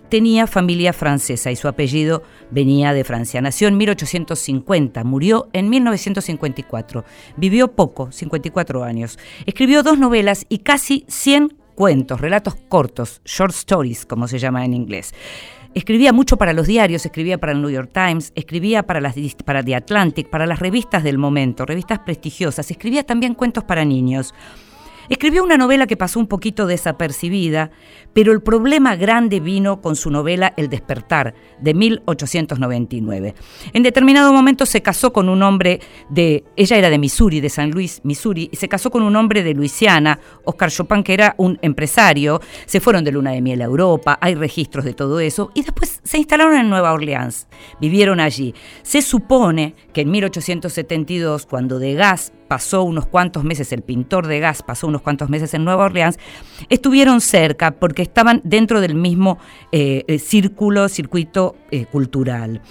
tenía 0.09 0.47
familia 0.47 0.93
francesa 0.93 1.51
y 1.51 1.55
su 1.55 1.67
apellido 1.67 2.23
venía 2.51 2.93
de 2.93 3.03
Francia. 3.03 3.41
Nació 3.41 3.67
en 3.67 3.77
1850, 3.77 5.03
murió 5.03 5.49
en 5.53 5.69
1954. 5.69 7.05
Vivió 7.37 7.73
poco, 7.73 8.11
54 8.11 8.83
años. 8.83 9.19
Escribió 9.45 9.83
dos 9.83 9.97
novelas 9.99 10.45
y 10.49 10.59
casi 10.59 11.05
100 11.07 11.55
cuentos, 11.75 12.19
relatos 12.19 12.55
cortos, 12.55 13.21
short 13.23 13.53
stories, 13.53 14.05
como 14.05 14.27
se 14.27 14.39
llama 14.39 14.65
en 14.65 14.73
inglés. 14.73 15.13
Escribía 15.73 16.11
mucho 16.11 16.37
para 16.37 16.53
los 16.53 16.65
diarios, 16.65 17.05
escribía 17.05 17.37
para 17.37 17.51
el 17.51 17.61
New 17.61 17.69
York 17.69 17.91
Times, 17.93 18.31
escribía 18.33 18.83
para, 18.83 18.99
las, 18.99 19.15
para 19.45 19.63
The 19.63 19.75
Atlantic, 19.75 20.27
para 20.27 20.47
las 20.47 20.57
revistas 20.57 21.03
del 21.03 21.19
momento, 21.19 21.67
revistas 21.67 21.99
prestigiosas, 21.99 22.71
escribía 22.71 23.03
también 23.03 23.35
cuentos 23.35 23.63
para 23.63 23.85
niños. 23.85 24.33
Escribió 25.09 25.43
una 25.43 25.57
novela 25.57 25.87
que 25.87 25.97
pasó 25.97 26.19
un 26.19 26.27
poquito 26.27 26.67
desapercibida, 26.67 27.71
pero 28.13 28.31
el 28.31 28.41
problema 28.41 28.95
grande 28.95 29.39
vino 29.39 29.81
con 29.81 29.95
su 29.95 30.11
novela 30.11 30.53
El 30.57 30.69
despertar, 30.69 31.33
de 31.61 31.73
1899. 31.73 33.35
En 33.73 33.83
determinado 33.83 34.33
momento 34.33 34.65
se 34.65 34.81
casó 34.81 35.13
con 35.13 35.29
un 35.29 35.43
hombre 35.43 35.79
de, 36.09 36.43
ella 36.55 36.77
era 36.77 36.89
de 36.89 36.97
Missouri, 36.97 37.39
de 37.39 37.49
San 37.49 37.71
Luis, 37.71 38.01
Missouri, 38.03 38.49
y 38.51 38.55
se 38.55 38.67
casó 38.67 38.91
con 38.91 39.03
un 39.03 39.15
hombre 39.15 39.43
de 39.43 39.53
Luisiana, 39.53 40.19
Oscar 40.43 40.71
Chopin, 40.71 41.03
que 41.03 41.13
era 41.13 41.35
un 41.37 41.57
empresario, 41.61 42.41
se 42.65 42.79
fueron 42.79 43.03
de 43.03 43.11
luna 43.11 43.31
de 43.31 43.41
miel 43.41 43.61
a 43.61 43.65
Europa, 43.65 44.17
hay 44.21 44.35
registros 44.35 44.83
de 44.83 44.93
todo 44.93 45.19
eso, 45.19 45.51
y 45.53 45.61
después 45.61 46.01
se 46.03 46.17
instalaron 46.17 46.55
en 46.55 46.69
Nueva 46.69 46.93
Orleans, 46.93 47.47
vivieron 47.79 48.19
allí. 48.19 48.53
Se 48.83 49.01
supone 49.01 49.75
que 49.93 50.01
en 50.01 50.11
1872, 50.11 51.45
cuando 51.45 51.79
Degas 51.79 52.33
pasó 52.47 52.83
unos 52.83 53.05
cuantos 53.05 53.43
meses, 53.43 53.71
el 53.71 53.81
pintor 53.81 54.27
de 54.27 54.39
gas 54.39 54.63
pasó 54.63 54.87
unos 54.87 55.01
cuantos 55.01 55.29
meses 55.29 55.53
en 55.53 55.63
Nueva 55.63 55.85
Orleans, 55.85 56.17
estuvieron 56.69 57.21
cerca 57.21 57.71
porque 57.71 58.01
estaban 58.01 58.41
dentro 58.43 58.81
del 58.81 58.95
mismo 58.95 59.37
eh, 59.71 60.03
eh, 60.07 60.19
círculo, 60.19 60.89
circuito 60.89 61.55
eh, 61.71 61.85
cultural. 61.85 62.61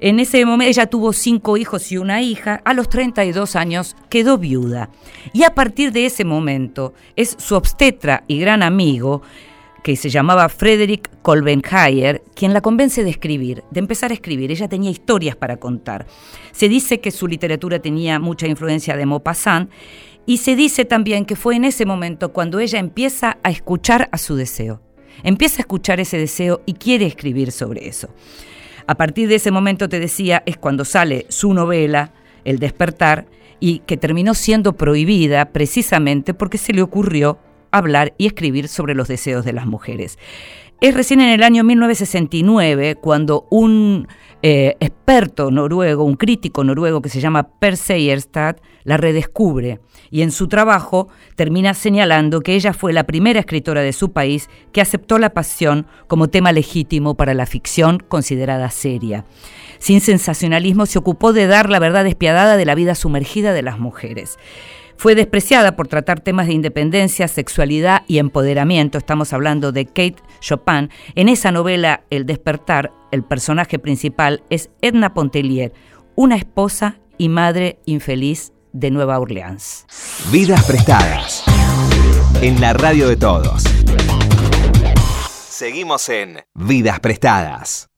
En 0.00 0.20
ese 0.20 0.44
momento 0.44 0.70
ella 0.70 0.86
tuvo 0.86 1.12
cinco 1.12 1.56
hijos 1.56 1.92
y 1.92 1.98
una 1.98 2.22
hija, 2.22 2.60
a 2.64 2.74
los 2.74 2.88
32 2.88 3.56
años 3.56 3.96
quedó 4.08 4.38
viuda. 4.38 4.90
Y 5.32 5.44
a 5.44 5.54
partir 5.54 5.92
de 5.92 6.06
ese 6.06 6.24
momento 6.24 6.94
es 7.16 7.36
su 7.38 7.54
obstetra 7.54 8.24
y 8.26 8.38
gran 8.38 8.62
amigo, 8.62 9.22
que 9.82 9.96
se 9.96 10.10
llamaba 10.10 10.48
Frederick 10.48 11.10
Kolbenheyer, 11.22 12.22
quien 12.34 12.52
la 12.52 12.60
convence 12.60 13.04
de 13.04 13.10
escribir, 13.10 13.64
de 13.70 13.80
empezar 13.80 14.10
a 14.10 14.14
escribir. 14.14 14.50
Ella 14.50 14.68
tenía 14.68 14.90
historias 14.90 15.36
para 15.36 15.56
contar. 15.56 16.06
Se 16.52 16.68
dice 16.68 17.00
que 17.00 17.10
su 17.10 17.26
literatura 17.26 17.78
tenía 17.78 18.18
mucha 18.18 18.46
influencia 18.46 18.96
de 18.96 19.06
Maupassant 19.06 19.70
y 20.26 20.38
se 20.38 20.56
dice 20.56 20.84
también 20.84 21.24
que 21.24 21.36
fue 21.36 21.56
en 21.56 21.64
ese 21.64 21.86
momento 21.86 22.32
cuando 22.32 22.60
ella 22.60 22.78
empieza 22.78 23.38
a 23.42 23.50
escuchar 23.50 24.08
a 24.12 24.18
su 24.18 24.36
deseo. 24.36 24.82
Empieza 25.22 25.58
a 25.58 25.64
escuchar 25.64 26.00
ese 26.00 26.18
deseo 26.18 26.62
y 26.66 26.74
quiere 26.74 27.06
escribir 27.06 27.50
sobre 27.50 27.88
eso. 27.88 28.08
A 28.86 28.94
partir 28.94 29.28
de 29.28 29.34
ese 29.34 29.50
momento, 29.50 29.88
te 29.88 30.00
decía, 30.00 30.42
es 30.46 30.56
cuando 30.56 30.84
sale 30.84 31.26
su 31.28 31.52
novela, 31.52 32.12
El 32.44 32.58
despertar, 32.58 33.26
y 33.60 33.80
que 33.80 33.96
terminó 33.96 34.34
siendo 34.34 34.74
prohibida 34.74 35.52
precisamente 35.52 36.34
porque 36.34 36.58
se 36.58 36.72
le 36.72 36.82
ocurrió 36.82 37.38
hablar 37.70 38.14
y 38.18 38.26
escribir 38.26 38.68
sobre 38.68 38.94
los 38.94 39.08
deseos 39.08 39.44
de 39.44 39.52
las 39.52 39.66
mujeres. 39.66 40.18
Es 40.80 40.94
recién 40.94 41.20
en 41.20 41.30
el 41.30 41.42
año 41.42 41.64
1969 41.64 42.96
cuando 43.00 43.48
un 43.50 44.06
eh, 44.42 44.76
experto 44.78 45.50
noruego, 45.50 46.04
un 46.04 46.14
crítico 46.14 46.62
noruego 46.62 47.02
que 47.02 47.08
se 47.08 47.20
llama 47.20 47.48
Per 47.58 47.76
Seierstad, 47.76 48.56
la 48.84 48.96
redescubre 48.96 49.80
y 50.10 50.22
en 50.22 50.30
su 50.30 50.48
trabajo 50.48 51.08
termina 51.36 51.74
señalando 51.74 52.40
que 52.40 52.54
ella 52.54 52.72
fue 52.72 52.92
la 52.92 53.04
primera 53.04 53.40
escritora 53.40 53.82
de 53.82 53.92
su 53.92 54.12
país 54.12 54.48
que 54.72 54.80
aceptó 54.80 55.18
la 55.18 55.30
pasión 55.30 55.86
como 56.06 56.28
tema 56.28 56.52
legítimo 56.52 57.16
para 57.16 57.34
la 57.34 57.46
ficción 57.46 57.98
considerada 57.98 58.70
seria. 58.70 59.24
Sin 59.78 60.00
sensacionalismo 60.00 60.86
se 60.86 60.98
ocupó 60.98 61.32
de 61.32 61.46
dar 61.46 61.70
la 61.70 61.78
verdad 61.78 62.04
despiadada 62.04 62.56
de 62.56 62.64
la 62.64 62.74
vida 62.74 62.94
sumergida 62.94 63.52
de 63.52 63.62
las 63.62 63.78
mujeres. 63.78 64.38
Fue 64.98 65.14
despreciada 65.14 65.76
por 65.76 65.86
tratar 65.86 66.18
temas 66.18 66.48
de 66.48 66.54
independencia, 66.54 67.28
sexualidad 67.28 68.02
y 68.08 68.18
empoderamiento. 68.18 68.98
Estamos 68.98 69.32
hablando 69.32 69.70
de 69.70 69.86
Kate 69.86 70.16
Chopin. 70.40 70.90
En 71.14 71.28
esa 71.28 71.52
novela, 71.52 72.02
El 72.10 72.26
despertar, 72.26 72.92
el 73.12 73.22
personaje 73.22 73.78
principal 73.78 74.42
es 74.50 74.70
Edna 74.82 75.14
Pontelier, 75.14 75.72
una 76.16 76.34
esposa 76.34 76.98
y 77.16 77.28
madre 77.28 77.78
infeliz 77.86 78.52
de 78.72 78.90
Nueva 78.90 79.20
Orleans. 79.20 79.86
Vidas 80.32 80.64
prestadas. 80.64 81.44
En 82.42 82.60
la 82.60 82.72
radio 82.72 83.08
de 83.08 83.16
todos. 83.16 83.62
Seguimos 85.48 86.08
en 86.08 86.40
Vidas 86.54 86.98
prestadas. 86.98 87.88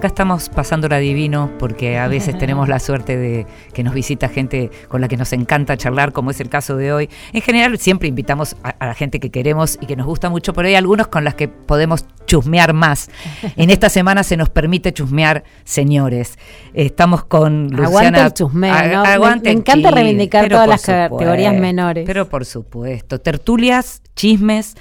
Acá 0.00 0.06
estamos 0.08 0.48
pasándola 0.48 0.96
divino 0.98 1.50
porque 1.58 1.98
a 1.98 2.08
veces 2.08 2.36
tenemos 2.38 2.68
la 2.70 2.78
suerte 2.78 3.16
de 3.18 3.46
que 3.74 3.82
nos 3.84 3.92
visita 3.92 4.28
gente 4.30 4.70
con 4.88 5.00
la 5.02 5.08
que 5.08 5.16
nos 5.18 5.32
encanta 5.34 5.76
charlar, 5.76 6.12
como 6.12 6.30
es 6.30 6.40
el 6.40 6.48
caso 6.48 6.76
de 6.76 6.92
hoy. 6.92 7.10
En 7.34 7.42
general 7.42 7.76
siempre 7.78 8.08
invitamos 8.08 8.56
a, 8.62 8.70
a 8.70 8.86
la 8.86 8.94
gente 8.94 9.20
que 9.20 9.30
queremos 9.30 9.78
y 9.80 9.84
que 9.86 9.96
nos 9.96 10.06
gusta 10.06 10.30
mucho, 10.30 10.54
pero 10.54 10.68
hay 10.68 10.74
algunos 10.74 11.08
con 11.08 11.22
las 11.24 11.34
que 11.34 11.48
podemos 11.48 12.06
chusmear 12.26 12.72
más. 12.72 13.10
En 13.56 13.68
esta 13.68 13.88
semana 13.90 14.22
se 14.22 14.38
nos 14.38 14.48
permite 14.48 14.92
chusmear, 14.94 15.44
señores. 15.64 16.38
Estamos 16.72 17.24
con 17.24 17.68
Luciana. 17.68 17.86
Aguante 17.86 18.20
el 18.22 18.32
chusmeo, 18.34 18.72
A- 18.74 18.82
¿no? 18.84 19.02
Me- 19.02 19.08
aguante 19.08 19.44
me 19.48 19.52
el 19.52 19.58
encanta 19.58 19.90
reivindicar 19.90 20.48
todas 20.48 20.66
las 20.68 20.82
categorías 20.86 21.54
menores. 21.54 22.04
Pero 22.06 22.26
por 22.26 22.46
supuesto. 22.46 23.20
Tertulias, 23.20 24.00
chismes. 24.16 24.76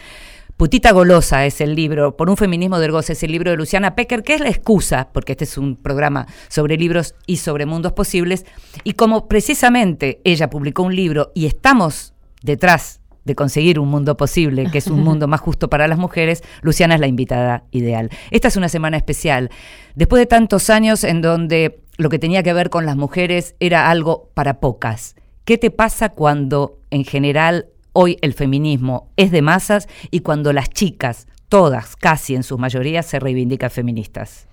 Putita 0.60 0.92
Golosa 0.92 1.46
es 1.46 1.62
el 1.62 1.74
libro, 1.74 2.18
por 2.18 2.30
un 2.30 2.36
feminismo 2.36 2.80
del 2.80 2.92
goce, 2.92 3.14
es 3.14 3.24
el 3.24 3.32
libro 3.32 3.50
de 3.50 3.56
Luciana 3.56 3.96
Pecker, 3.96 4.24
que 4.24 4.34
es 4.34 4.42
la 4.42 4.50
excusa, 4.50 5.08
porque 5.14 5.32
este 5.32 5.46
es 5.46 5.58
un 5.58 5.78
programa 5.78 6.28
sobre 6.50 6.76
libros 6.76 7.16
y 7.26 7.38
sobre 7.38 7.66
mundos 7.66 7.94
posibles, 7.94 8.46
y 8.84 8.92
como 8.92 9.30
precisamente 9.30 10.20
ella 10.26 10.50
publicó 10.50 10.84
un 10.84 10.94
libro 10.98 11.32
y 11.34 11.46
estamos 11.46 12.14
detrás 12.44 13.00
de 13.24 13.36
conseguir 13.36 13.80
un 13.80 13.88
mundo 13.88 14.18
posible, 14.18 14.70
que 14.70 14.80
es 14.80 14.88
un 14.88 15.02
mundo 15.02 15.30
más 15.30 15.40
justo 15.40 15.70
para 15.70 15.88
las 15.88 15.98
mujeres, 15.98 16.44
Luciana 16.62 16.96
es 16.96 17.00
la 17.00 17.08
invitada 17.08 17.64
ideal. 17.72 18.10
Esta 18.30 18.50
es 18.50 18.58
una 18.58 18.68
semana 18.68 18.98
especial. 18.98 19.52
Después 19.96 20.20
de 20.20 20.26
tantos 20.26 20.70
años 20.70 21.06
en 21.06 21.22
donde 21.22 21.80
lo 21.96 22.10
que 22.10 22.20
tenía 22.20 22.44
que 22.44 22.52
ver 22.52 22.70
con 22.70 22.86
las 22.86 22.98
mujeres 22.98 23.56
era 23.62 23.90
algo 23.90 24.30
para 24.34 24.60
pocas, 24.60 25.16
¿qué 25.46 25.58
te 25.58 25.72
pasa 25.72 26.10
cuando 26.10 26.80
en 26.90 27.06
general 27.06 27.68
hoy 27.94 28.18
el 28.22 28.34
feminismo 28.34 29.10
es 29.18 29.32
de 29.32 29.42
masas 29.42 29.88
y 30.12 30.22
cuando 30.22 30.54
las 30.54 30.70
chicas, 30.70 31.28
todas, 31.50 31.96
casi 31.96 32.36
en 32.36 32.44
su 32.44 32.58
mayoría, 32.58 33.04
se 33.04 33.20
reivindican 33.20 33.72
feministas? 33.72 34.48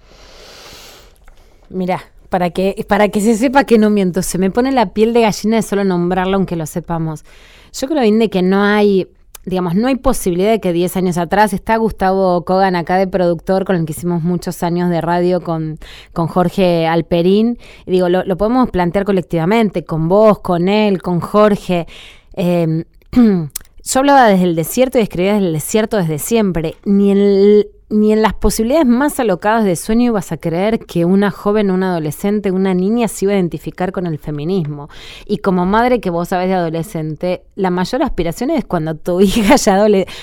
Mirá, 1.68 2.00
para 2.28 2.50
que, 2.50 2.84
para 2.88 3.08
que 3.08 3.20
se 3.20 3.36
sepa 3.36 3.64
que 3.64 3.78
no 3.78 3.90
miento, 3.90 4.22
se 4.22 4.38
me 4.38 4.50
pone 4.50 4.72
la 4.72 4.92
piel 4.92 5.12
de 5.12 5.22
gallina 5.22 5.56
de 5.56 5.62
solo 5.62 5.84
nombrarlo, 5.84 6.36
aunque 6.36 6.56
lo 6.56 6.66
sepamos. 6.66 7.24
Yo 7.72 7.88
creo, 7.88 8.02
bien 8.02 8.18
de 8.18 8.30
que 8.30 8.42
no 8.42 8.62
hay, 8.62 9.08
digamos, 9.44 9.74
no 9.74 9.88
hay 9.88 9.96
posibilidad 9.96 10.50
de 10.50 10.60
que 10.60 10.72
10 10.72 10.96
años 10.96 11.18
atrás 11.18 11.52
está 11.52 11.76
Gustavo 11.76 12.44
Kogan 12.44 12.76
acá 12.76 12.96
de 12.96 13.06
productor, 13.06 13.64
con 13.64 13.76
el 13.76 13.84
que 13.84 13.92
hicimos 13.92 14.22
muchos 14.22 14.62
años 14.62 14.90
de 14.90 15.00
radio 15.00 15.40
con, 15.40 15.78
con 16.12 16.26
Jorge 16.26 16.86
Alperín. 16.86 17.58
Y 17.84 17.90
digo, 17.92 18.08
lo, 18.08 18.24
lo 18.24 18.36
podemos 18.36 18.70
plantear 18.70 19.04
colectivamente, 19.04 19.84
con 19.84 20.08
vos, 20.08 20.40
con 20.40 20.68
él, 20.68 21.02
con 21.02 21.20
Jorge. 21.20 21.86
Eh, 22.34 22.84
yo 23.84 23.98
hablaba 24.00 24.26
desde 24.28 24.44
el 24.44 24.56
desierto 24.56 24.98
y 24.98 25.02
escribía 25.02 25.34
desde 25.34 25.46
el 25.46 25.52
desierto 25.54 25.96
desde 25.96 26.18
siempre. 26.18 26.76
Ni 26.84 27.12
el- 27.12 27.68
ni 27.88 28.12
en 28.12 28.20
las 28.20 28.34
posibilidades 28.34 28.86
más 28.86 29.20
alocadas 29.20 29.64
de 29.64 29.76
sueño 29.76 30.06
ibas 30.06 30.32
a 30.32 30.38
creer 30.38 30.80
que 30.80 31.04
una 31.04 31.30
joven, 31.30 31.70
una 31.70 31.90
adolescente, 31.90 32.50
una 32.50 32.74
niña 32.74 33.06
se 33.06 33.26
iba 33.26 33.32
a 33.32 33.36
identificar 33.36 33.92
con 33.92 34.06
el 34.06 34.18
feminismo. 34.18 34.88
Y 35.24 35.38
como 35.38 35.66
madre 35.66 36.00
que 36.00 36.10
vos 36.10 36.28
sabés 36.28 36.48
de 36.48 36.54
adolescente, 36.54 37.44
la 37.54 37.70
mayor 37.70 38.02
aspiración 38.02 38.50
es 38.50 38.64
cuando 38.64 38.96
tu 38.96 39.20
hija 39.20 39.54
ya 39.54 39.76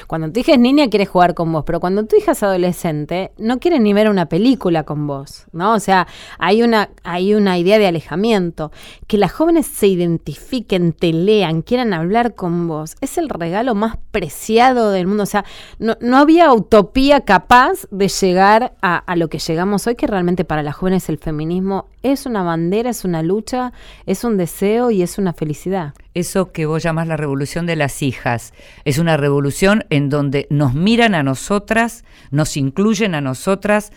cuando 0.08 0.32
tu 0.32 0.42
hija 0.42 0.54
es 0.54 0.60
niña 0.60 0.90
quiere 0.90 1.06
jugar 1.06 1.36
con 1.36 1.54
vos, 1.54 1.64
pero 1.66 1.80
cuando 1.80 2.06
tu 2.06 2.18
hija 2.18 2.34
es 2.34 2.44
adolescente 2.44 3.32
no 3.38 3.60
quiere 3.60 3.80
ni 3.80 3.94
ver 3.94 4.10
una 4.10 4.26
película 4.28 4.84
con 4.84 5.08
vos, 5.08 5.46
¿no? 5.54 5.74
O 5.74 5.80
sea, 5.80 6.08
hay 6.40 6.64
una 6.64 6.90
hay 7.04 7.34
una 7.34 7.58
idea 7.58 7.80
de 7.80 7.88
alejamiento, 7.88 8.72
que 9.08 9.18
las 9.18 9.32
jóvenes 9.32 9.68
se 9.68 9.88
identifiquen, 9.88 10.92
te 10.92 11.14
lean, 11.14 11.62
quieran 11.62 11.94
hablar 11.94 12.36
con 12.36 12.68
vos, 12.68 12.96
es 13.00 13.18
el 13.18 13.30
regalo 13.30 13.74
más 13.74 13.98
preciado 14.12 14.92
del 14.92 15.08
mundo, 15.08 15.24
o 15.24 15.28
sea, 15.28 15.46
no, 15.80 15.96
no 16.02 16.18
había 16.18 16.52
utopía 16.52 17.22
capaz 17.22 17.53
de 17.92 18.08
llegar 18.08 18.74
a, 18.82 18.98
a 18.98 19.16
lo 19.16 19.30
que 19.30 19.38
llegamos 19.38 19.86
hoy, 19.86 19.94
que 19.94 20.08
realmente 20.08 20.44
para 20.44 20.64
las 20.64 20.76
jóvenes 20.76 21.08
el 21.10 21.20
feminismo 21.20 21.88
es 22.02 22.26
una 22.26 22.42
bandera, 22.42 22.90
es 22.90 23.06
una 23.06 23.22
lucha, 23.22 23.74
es 24.08 24.24
un 24.24 24.38
deseo 24.38 24.90
y 24.90 25.04
es 25.04 25.20
una 25.20 25.34
felicidad. 25.34 25.94
Eso 26.16 26.52
que 26.52 26.66
vos 26.66 26.82
llamas 26.82 27.08
la 27.08 27.16
revolución 27.16 27.68
de 27.68 27.76
las 27.76 28.02
hijas, 28.02 28.56
es 28.86 28.98
una 28.98 29.18
revolución 29.18 29.86
en 29.92 30.10
donde 30.10 30.48
nos 30.50 30.74
miran 30.74 31.14
a 31.14 31.22
nosotras, 31.22 32.04
nos 32.32 32.58
incluyen 32.58 33.14
a 33.14 33.22
nosotras, 33.22 33.92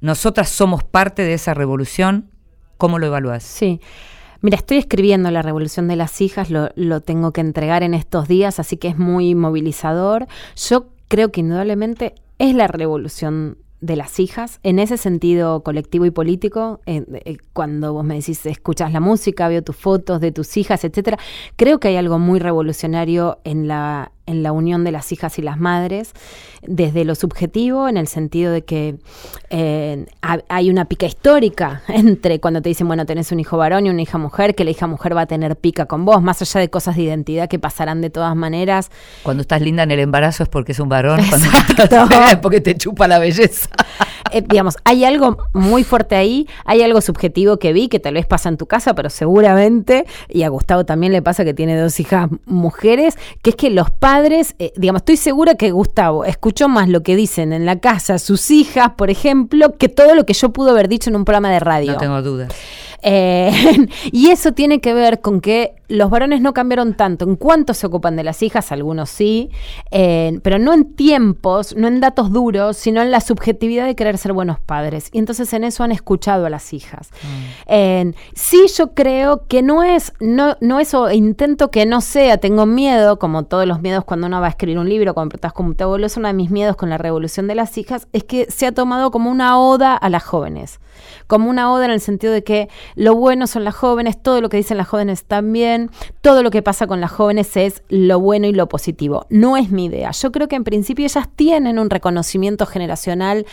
nosotras 0.00 0.48
somos 0.48 0.84
parte 0.84 1.22
de 1.22 1.34
esa 1.34 1.54
revolución. 1.54 2.30
¿Cómo 2.76 3.00
lo 3.00 3.06
evalúas? 3.06 3.42
Sí. 3.42 3.80
Mira, 4.42 4.56
estoy 4.56 4.78
escribiendo 4.78 5.30
La 5.32 5.42
Revolución 5.42 5.88
de 5.88 5.96
las 5.96 6.20
Hijas, 6.20 6.50
lo, 6.50 6.70
lo 6.76 7.00
tengo 7.00 7.32
que 7.32 7.40
entregar 7.40 7.82
en 7.82 7.94
estos 7.94 8.28
días, 8.28 8.60
así 8.60 8.76
que 8.76 8.88
es 8.88 8.98
muy 8.98 9.34
movilizador. 9.34 10.26
Yo 10.56 10.86
creo 11.12 11.30
que 11.30 11.40
indudablemente 11.40 12.14
es 12.38 12.54
la 12.54 12.68
revolución 12.68 13.58
de 13.82 13.96
las 13.96 14.18
hijas, 14.18 14.60
en 14.62 14.78
ese 14.78 14.96
sentido 14.96 15.62
colectivo 15.62 16.06
y 16.06 16.10
político, 16.10 16.80
eh, 16.86 17.04
eh, 17.26 17.36
cuando 17.52 17.92
vos 17.92 18.02
me 18.02 18.14
decís, 18.14 18.46
escuchas 18.46 18.94
la 18.94 19.00
música, 19.00 19.46
veo 19.48 19.62
tus 19.62 19.76
fotos 19.76 20.22
de 20.22 20.32
tus 20.32 20.56
hijas, 20.56 20.84
etcétera, 20.84 21.18
creo 21.56 21.80
que 21.80 21.88
hay 21.88 21.96
algo 21.96 22.18
muy 22.18 22.38
revolucionario 22.38 23.40
en 23.44 23.68
la, 23.68 24.11
en 24.26 24.42
la 24.42 24.52
unión 24.52 24.84
de 24.84 24.92
las 24.92 25.10
hijas 25.12 25.38
y 25.38 25.42
las 25.42 25.58
madres, 25.58 26.12
desde 26.62 27.04
lo 27.04 27.14
subjetivo, 27.14 27.88
en 27.88 27.96
el 27.96 28.06
sentido 28.06 28.52
de 28.52 28.62
que 28.64 28.96
eh, 29.50 30.06
ha- 30.22 30.40
hay 30.48 30.70
una 30.70 30.84
pica 30.84 31.06
histórica 31.06 31.82
entre 31.88 32.40
cuando 32.40 32.62
te 32.62 32.68
dicen, 32.68 32.86
bueno, 32.86 33.04
tenés 33.06 33.32
un 33.32 33.40
hijo 33.40 33.56
varón 33.56 33.86
y 33.86 33.90
una 33.90 34.00
hija 34.02 34.18
mujer, 34.18 34.54
que 34.54 34.64
la 34.64 34.70
hija 34.70 34.86
mujer 34.86 35.16
va 35.16 35.22
a 35.22 35.26
tener 35.26 35.56
pica 35.56 35.86
con 35.86 36.04
vos, 36.04 36.22
más 36.22 36.40
allá 36.42 36.60
de 36.60 36.70
cosas 36.70 36.96
de 36.96 37.02
identidad 37.02 37.48
que 37.48 37.58
pasarán 37.58 38.00
de 38.00 38.10
todas 38.10 38.36
maneras. 38.36 38.90
Cuando 39.22 39.42
estás 39.42 39.60
linda 39.60 39.82
en 39.82 39.90
el 39.90 40.00
embarazo 40.00 40.42
es 40.44 40.48
porque 40.48 40.72
es 40.72 40.78
un 40.80 40.88
varón, 40.88 41.20
cuando 41.28 41.46
Exacto. 41.48 42.08
es 42.30 42.36
porque 42.36 42.60
te 42.60 42.76
chupa 42.76 43.08
la 43.08 43.18
belleza. 43.18 43.68
Eh, 44.30 44.42
digamos, 44.48 44.76
hay 44.84 45.04
algo 45.04 45.36
muy 45.52 45.84
fuerte 45.84 46.14
ahí, 46.16 46.46
hay 46.64 46.82
algo 46.82 47.00
subjetivo 47.00 47.58
que 47.58 47.72
vi, 47.72 47.88
que 47.88 47.98
tal 48.00 48.14
vez 48.14 48.24
pasa 48.26 48.48
en 48.48 48.56
tu 48.56 48.66
casa, 48.66 48.94
pero 48.94 49.10
seguramente, 49.10 50.06
y 50.28 50.44
a 50.44 50.48
Gustavo 50.48 50.86
también 50.86 51.12
le 51.12 51.20
pasa 51.22 51.44
que 51.44 51.52
tiene 51.54 51.76
dos 51.78 51.98
hijas 52.00 52.30
mujeres, 52.46 53.18
que 53.42 53.50
es 53.50 53.56
que 53.56 53.68
los 53.68 53.90
padres, 53.90 54.11
eh, 54.58 54.72
digamos, 54.76 55.00
estoy 55.00 55.16
segura 55.16 55.54
que 55.54 55.70
Gustavo 55.70 56.24
escuchó 56.24 56.68
más 56.68 56.88
lo 56.88 57.02
que 57.02 57.16
dicen 57.16 57.52
en 57.52 57.66
la 57.66 57.78
casa 57.78 58.18
sus 58.18 58.50
hijas, 58.50 58.92
por 58.96 59.10
ejemplo, 59.10 59.76
que 59.76 59.88
todo 59.88 60.14
lo 60.14 60.26
que 60.26 60.34
yo 60.34 60.52
pude 60.52 60.70
haber 60.70 60.88
dicho 60.88 61.10
en 61.10 61.16
un 61.16 61.24
programa 61.24 61.50
de 61.50 61.60
radio. 61.60 61.92
No 61.92 61.98
tengo 61.98 62.22
dudas. 62.22 62.52
Eh, 63.02 63.50
y 64.12 64.30
eso 64.30 64.52
tiene 64.52 64.80
que 64.80 64.94
ver 64.94 65.20
con 65.20 65.40
que 65.40 65.74
los 65.88 66.08
varones 66.08 66.40
no 66.40 66.54
cambiaron 66.54 66.94
tanto. 66.94 67.24
En 67.24 67.36
cuánto 67.36 67.74
se 67.74 67.86
ocupan 67.86 68.16
de 68.16 68.24
las 68.24 68.42
hijas, 68.42 68.72
algunos 68.72 69.10
sí, 69.10 69.50
eh, 69.90 70.40
pero 70.42 70.58
no 70.58 70.72
en 70.72 70.94
tiempos, 70.94 71.76
no 71.76 71.88
en 71.88 72.00
datos 72.00 72.32
duros, 72.32 72.76
sino 72.76 73.02
en 73.02 73.10
la 73.10 73.20
subjetividad 73.20 73.86
de 73.86 73.94
querer 73.94 74.16
ser 74.16 74.32
buenos 74.32 74.58
padres. 74.58 75.10
Y 75.12 75.18
entonces 75.18 75.52
en 75.52 75.64
eso 75.64 75.84
han 75.84 75.92
escuchado 75.92 76.46
a 76.46 76.50
las 76.50 76.72
hijas. 76.72 77.10
Eh, 77.66 78.12
sí, 78.34 78.66
yo 78.76 78.94
creo 78.94 79.46
que 79.46 79.62
no 79.62 79.82
es, 79.82 80.12
no, 80.20 80.56
no 80.60 80.80
eso, 80.80 81.10
intento 81.10 81.70
que 81.70 81.84
no 81.84 82.00
sea, 82.00 82.38
tengo 82.38 82.64
miedo, 82.64 83.18
como 83.18 83.44
todos 83.44 83.66
los 83.66 83.82
miedos 83.82 84.04
cuando 84.04 84.28
uno 84.28 84.40
va 84.40 84.46
a 84.46 84.50
escribir 84.50 84.78
un 84.78 84.88
libro, 84.88 85.12
cuando 85.12 85.36
estás 85.36 85.52
como 85.52 85.74
te 85.74 85.84
es 86.04 86.16
uno 86.16 86.28
de 86.28 86.34
mis 86.34 86.50
miedos 86.50 86.76
con 86.76 86.90
la 86.90 86.98
revolución 86.98 87.46
de 87.46 87.54
las 87.54 87.76
hijas, 87.76 88.06
es 88.12 88.24
que 88.24 88.46
se 88.50 88.66
ha 88.66 88.72
tomado 88.72 89.10
como 89.10 89.30
una 89.30 89.58
oda 89.58 89.96
a 89.96 90.08
las 90.08 90.22
jóvenes. 90.22 90.80
Como 91.26 91.50
una 91.50 91.72
oda 91.72 91.86
en 91.86 91.90
el 91.90 92.00
sentido 92.00 92.32
de 92.32 92.44
que 92.44 92.68
lo 92.94 93.14
bueno 93.14 93.46
son 93.46 93.64
las 93.64 93.74
jóvenes, 93.74 94.20
todo 94.22 94.40
lo 94.40 94.48
que 94.48 94.56
dicen 94.56 94.76
las 94.76 94.88
jóvenes 94.88 95.24
también, 95.24 95.90
todo 96.20 96.42
lo 96.42 96.50
que 96.50 96.62
pasa 96.62 96.86
con 96.86 97.00
las 97.00 97.10
jóvenes 97.10 97.56
es 97.56 97.82
lo 97.88 98.20
bueno 98.20 98.46
y 98.46 98.52
lo 98.52 98.68
positivo. 98.68 99.26
No 99.30 99.56
es 99.56 99.70
mi 99.70 99.86
idea. 99.86 100.10
Yo 100.12 100.32
creo 100.32 100.48
que 100.48 100.56
en 100.56 100.64
principio 100.64 101.04
ellas 101.04 101.28
tienen 101.34 101.78
un 101.78 101.90
reconocimiento 101.90 102.66
generacional 102.66 103.46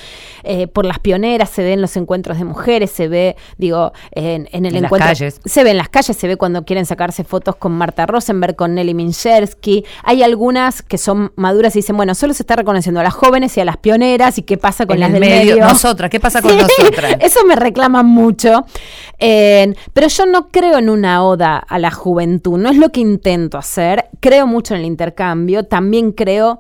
eh, 0.44 0.68
por 0.68 0.86
las 0.86 1.00
pioneras, 1.00 1.50
se 1.50 1.64
ve 1.64 1.74
en 1.74 1.82
los 1.82 1.96
encuentros 1.98 2.38
de 2.38 2.46
mujeres, 2.46 2.92
se 2.92 3.08
ve, 3.08 3.36
digo, 3.58 3.94
en, 4.12 4.48
en 4.52 4.66
el 4.66 4.76
En 4.76 4.84
las 4.84 4.92
calles. 4.92 5.40
Se 5.46 5.64
ve 5.64 5.72
en 5.72 5.78
las 5.78 5.90
calles, 5.90 6.16
se 6.18 6.28
ve 6.28 6.38
cuando 6.38 6.66
quieren 6.66 6.86
sacarse 6.86 7.24
fotos 7.24 7.56
con 7.56 7.72
Marta 7.72 8.06
Rosenberg, 8.06 8.56
con 8.56 8.76
Nelly 8.76 8.94
Minchersky. 8.94 9.86
Hay 10.04 10.24
algunas 10.24 10.82
que 10.82 10.98
son 10.98 11.32
maduras 11.36 11.76
y 11.76 11.80
dicen, 11.80 11.96
bueno, 11.98 12.16
solo 12.16 12.34
se 12.34 12.44
está 12.44 12.56
reconociendo 12.56 13.00
a 13.00 13.04
las 13.04 13.14
jóvenes 13.14 13.56
y 13.58 13.62
a 13.62 13.66
las 13.66 13.78
pioneras 13.78 14.38
y 14.38 14.44
qué 14.44 14.58
pasa 14.58 14.86
con 14.86 14.96
En 14.96 15.00
las 15.02 15.08
el 15.10 15.14
del 15.14 15.22
medio, 15.22 15.56
medio. 15.56 15.68
nosotras, 15.68 16.10
¿qué 16.10 16.20
pasa 16.20 16.42
con 16.42 16.52
Sí, 16.70 16.82
nosotras? 16.82 17.18
Eso 17.20 17.46
me 17.46 17.56
reclaman 17.56 18.06
mucho. 18.06 18.66
Eh, 19.18 19.29
pero 19.94 20.08
yo 20.08 20.26
no 20.26 20.50
creo 20.50 20.78
en 20.78 20.90
una 20.90 21.24
oda 21.24 21.58
a 21.58 21.80
la 21.80 21.92
juventud, 21.92 22.58
no 22.58 22.70
es 22.70 22.78
lo 22.78 22.90
que 22.90 23.00
intento 23.02 23.58
hacer. 23.58 24.06
Creo 24.20 24.48
mucho 24.48 24.74
en 24.74 24.82
el 24.82 24.86
intercambio, 24.88 25.64
también 25.64 26.12
creo 26.12 26.60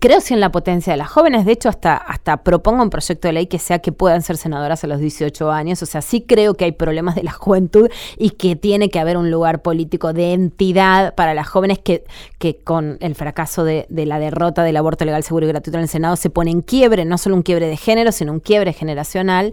Creo 0.00 0.20
sí 0.20 0.34
en 0.34 0.40
la 0.40 0.50
potencia 0.50 0.92
de 0.92 0.96
las 0.96 1.08
jóvenes, 1.08 1.46
de 1.46 1.52
hecho 1.52 1.68
hasta, 1.68 1.96
hasta 1.96 2.38
propongo 2.38 2.82
un 2.82 2.90
proyecto 2.90 3.28
de 3.28 3.32
ley 3.32 3.46
que 3.46 3.60
sea 3.60 3.78
que 3.78 3.92
puedan 3.92 4.20
ser 4.20 4.36
senadoras 4.36 4.82
a 4.82 4.88
los 4.88 4.98
18 4.98 5.52
años, 5.52 5.80
o 5.80 5.86
sea, 5.86 6.02
sí 6.02 6.24
creo 6.26 6.54
que 6.54 6.64
hay 6.64 6.72
problemas 6.72 7.14
de 7.14 7.22
la 7.22 7.30
juventud 7.30 7.88
y 8.18 8.30
que 8.30 8.56
tiene 8.56 8.90
que 8.90 8.98
haber 8.98 9.16
un 9.16 9.30
lugar 9.30 9.62
político 9.62 10.12
de 10.12 10.32
entidad 10.32 11.14
para 11.14 11.34
las 11.34 11.46
jóvenes 11.46 11.78
que, 11.78 12.02
que 12.38 12.56
con 12.56 12.98
el 13.00 13.14
fracaso 13.14 13.62
de, 13.62 13.86
de 13.88 14.06
la 14.06 14.18
derrota 14.18 14.64
del 14.64 14.76
aborto 14.76 15.04
legal, 15.04 15.22
seguro 15.22 15.46
y 15.46 15.50
gratuito 15.50 15.78
en 15.78 15.82
el 15.82 15.88
Senado 15.88 16.16
se 16.16 16.30
pone 16.30 16.50
en 16.50 16.62
quiebre, 16.62 17.04
no 17.04 17.16
solo 17.16 17.36
un 17.36 17.42
quiebre 17.42 17.68
de 17.68 17.76
género, 17.76 18.10
sino 18.10 18.32
un 18.32 18.40
quiebre 18.40 18.72
generacional, 18.72 19.52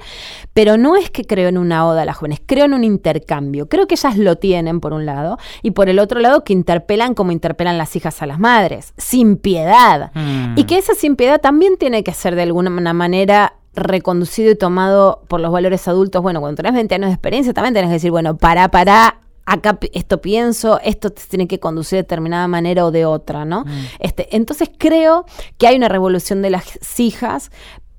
pero 0.54 0.78
no 0.78 0.96
es 0.96 1.12
que 1.12 1.26
creo 1.26 1.50
en 1.50 1.60
una 1.60 1.88
oda 1.88 2.02
a 2.02 2.06
las 2.06 2.18
jóvenes, 2.18 2.42
creo 2.44 2.66
en 2.66 2.74
un 2.74 2.84
intercambio, 2.84 3.70
creo 3.70 3.86
que 3.86 3.94
ellas 3.94 4.18
lo 4.18 4.36
tienen 4.38 4.80
por 4.80 4.94
un 4.94 5.06
lado 5.06 5.38
y 5.62 5.72
por 5.72 5.90
el 5.90 6.00
otro 6.00 6.20
lado 6.20 6.44
que 6.44 6.54
interpelan 6.54 7.14
como 7.14 7.32
interpelan 7.32 7.78
las 7.78 7.96
hijas 7.96 8.24
a 8.24 8.26
las 8.26 8.40
madres, 8.40 8.94
sin 8.98 9.38
piedad. 9.38 10.12
Mm. 10.16 10.23
Y 10.56 10.64
que 10.66 10.78
esa 10.78 10.94
sin 10.94 11.16
piedad 11.16 11.40
también 11.42 11.78
tiene 11.78 12.04
que 12.04 12.14
ser 12.14 12.36
de 12.36 12.44
alguna 12.44 12.70
manera 12.70 13.56
reconducido 13.76 14.52
y 14.52 14.56
tomado 14.56 15.24
por 15.28 15.40
los 15.40 15.52
valores 15.52 15.88
adultos, 15.88 16.22
bueno, 16.22 16.40
cuando 16.40 16.58
tenés 16.58 16.74
20 16.74 16.96
años 16.96 17.10
de 17.10 17.14
experiencia 17.14 17.54
también 17.54 17.74
tenés 17.74 17.90
que 17.90 17.94
decir, 17.94 18.12
bueno, 18.12 18.38
para, 18.38 18.70
para, 18.70 19.20
acá 19.46 19.80
esto 19.94 20.22
pienso, 20.22 20.80
esto 20.84 21.10
te 21.10 21.24
tiene 21.28 21.48
que 21.48 21.60
conducir 21.60 21.98
de 21.98 22.04
determinada 22.04 22.48
manera 22.48 22.86
o 22.86 22.92
de 22.92 23.06
otra, 23.06 23.46
¿no? 23.46 23.66
Este, 24.00 24.36
entonces 24.36 24.70
creo 24.78 25.26
que 25.58 25.68
hay 25.68 25.76
una 25.76 25.90
revolución 25.90 26.42
de 26.42 26.52
las 26.52 27.00
hijas, 27.00 27.52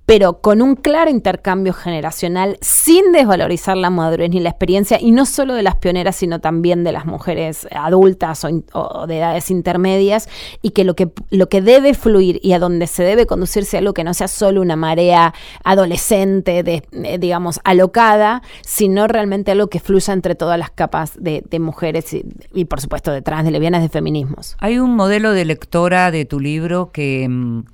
pero 0.07 0.41
con 0.41 0.61
un 0.61 0.77
claro 0.77 1.11
intercambio 1.11 1.73
generacional, 1.73 2.59
sin 2.61 3.13
desvalorizar 3.13 3.77
la 3.77 3.91
madurez 3.91 4.31
ni 4.31 4.41
la 4.41 4.51
experiencia, 4.51 4.99
y 5.01 5.13
no 5.13 5.25
solo 5.25 5.55
de 5.55 5.63
las 5.63 5.77
pioneras, 5.77 6.17
sino 6.17 6.41
también 6.41 6.85
de 6.85 6.93
las 6.93 7.07
mujeres 7.07 7.67
adultas 7.73 8.45
o, 8.45 9.07
de 9.07 9.19
edades 9.19 9.51
intermedias, 9.51 10.29
y 10.61 10.71
que 10.71 10.85
lo, 10.85 10.95
que 10.95 11.11
lo 11.31 11.49
que 11.49 11.63
debe 11.63 11.95
fluir 11.95 12.39
y 12.43 12.53
a 12.53 12.59
donde 12.59 12.87
se 12.87 13.03
debe 13.03 13.27
conducirse 13.27 13.79
algo 13.79 13.95
que 13.95 14.05
no 14.05 14.13
sea 14.13 14.29
solo 14.29 14.61
una 14.61 14.77
marea 14.77 15.33
adolescente, 15.65 16.83
eh, 16.93 17.19
digamos, 17.19 17.61
alocada, 17.65 18.43
sino 18.63 19.07
realmente 19.07 19.53
algo 19.53 19.69
que 19.69 19.81
fluya 19.81 20.13
entre 20.13 20.35
todas 20.35 20.59
las 20.59 20.71
capas 20.71 21.15
de, 21.19 21.43
de 21.49 21.61
mujeres 21.61 22.13
y, 22.13 22.25
y, 22.53 22.67
por 22.67 22.81
supuesto, 22.81 23.11
detrás 23.11 23.45
de 23.45 23.51
lesbianas 23.51 23.83
de 23.83 23.89
feminismos. 23.89 24.57
Hay 24.61 24.79
un 24.79 24.95
modelo 24.97 25.33
de 25.33 25.45
lectora 25.47 26.11
de 26.11 26.25
tu 26.27 26.41
libro 26.41 26.91
que, 26.93 27.27
mm, 27.29 27.65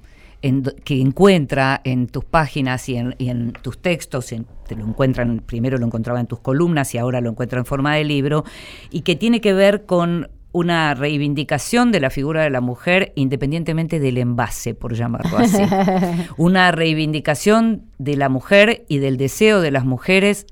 en 0.43 0.63
que 0.63 1.01
encuentra 1.01 1.81
en 1.85 2.07
tus 2.07 2.25
páginas 2.25 2.89
y 2.89 2.97
en, 2.97 3.15
y 3.19 3.29
en 3.29 3.53
tus 3.53 3.79
textos, 3.81 4.33
en- 4.33 4.47
te 4.67 4.77
lo 4.77 4.87
encuentran, 4.87 5.43
primero 5.45 5.79
lo 5.79 5.87
encontraba 5.87 6.21
en 6.21 6.27
tus 6.27 6.41
columnas 6.41 6.95
y 6.95 6.99
ahora 6.99 7.21
lo 7.21 7.31
encuentro 7.31 7.59
en 7.59 7.67
forma 7.67 7.95
de 7.97 8.05
libro, 8.05 8.45
y 8.91 9.03
que 9.03 9.17
tiene 9.17 9.41
que 9.41 9.53
ver 9.53 9.85
con 9.85 10.29
una 10.53 10.95
reivindicación 10.95 11.93
de 11.93 12.01
la 12.01 12.11
figura 12.11 12.43
de 12.43 12.51
la 12.51 12.61
mujer 12.61 13.13
independientemente 13.15 14.01
del 14.01 14.19
envase, 14.19 14.75
por 14.75 14.95
llamarlo 14.95 15.39
así. 15.39 15.63
una 16.37 16.73
reivindicación 16.73 17.83
de 17.99 18.17
la 18.17 18.29
mujer 18.29 18.85
y 18.89 18.99
del 18.99 19.17
deseo 19.17 19.61
de 19.61 19.71
las 19.71 19.85
mujeres 19.85 20.47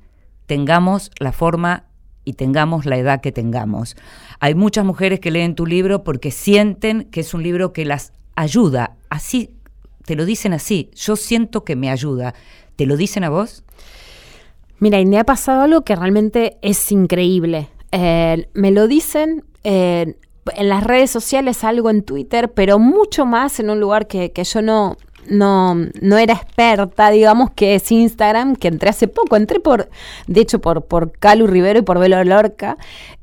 tengamos 0.46 1.10
la 1.18 1.32
forma 1.32 1.84
y 2.24 2.34
tengamos 2.34 2.86
la 2.86 2.96
edad 2.98 3.20
que 3.20 3.32
tengamos. 3.32 3.96
Hay 4.38 4.54
muchas 4.54 4.84
mujeres 4.84 5.18
que 5.18 5.30
leen 5.30 5.54
tu 5.54 5.66
libro 5.66 6.04
porque 6.04 6.30
sienten 6.30 7.04
que 7.04 7.20
es 7.20 7.34
un 7.34 7.42
libro 7.42 7.72
que 7.72 7.84
las 7.84 8.12
ayuda. 8.36 8.92
Así, 9.08 9.50
te 10.08 10.16
lo 10.16 10.24
dicen 10.24 10.54
así, 10.54 10.90
yo 10.94 11.16
siento 11.16 11.64
que 11.64 11.76
me 11.76 11.90
ayuda. 11.90 12.32
¿Te 12.76 12.86
lo 12.86 12.96
dicen 12.96 13.24
a 13.24 13.28
vos? 13.28 13.62
Mira, 14.78 14.98
y 15.00 15.04
me 15.04 15.18
ha 15.18 15.24
pasado 15.24 15.60
algo 15.60 15.82
que 15.82 15.94
realmente 15.94 16.56
es 16.62 16.90
increíble. 16.90 17.68
Eh, 17.92 18.48
me 18.54 18.70
lo 18.70 18.88
dicen 18.88 19.44
eh, 19.64 20.16
en 20.56 20.68
las 20.70 20.82
redes 20.82 21.10
sociales, 21.10 21.62
algo 21.62 21.90
en 21.90 22.04
Twitter, 22.04 22.50
pero 22.54 22.78
mucho 22.78 23.26
más 23.26 23.60
en 23.60 23.68
un 23.68 23.80
lugar 23.80 24.06
que, 24.06 24.32
que 24.32 24.44
yo 24.44 24.62
no, 24.62 24.96
no, 25.28 25.74
no 25.74 26.16
era 26.16 26.32
experta, 26.32 27.10
digamos, 27.10 27.50
que 27.50 27.74
es 27.74 27.92
Instagram, 27.92 28.56
que 28.56 28.68
entré 28.68 28.88
hace 28.88 29.08
poco. 29.08 29.36
Entré 29.36 29.60
por, 29.60 29.90
de 30.26 30.40
hecho, 30.40 30.58
por, 30.58 30.86
por 30.86 31.12
Calu 31.12 31.46
Rivero 31.46 31.80
y 31.80 31.82
por 31.82 31.98
Velo 31.98 32.24
Lorca. 32.24 32.78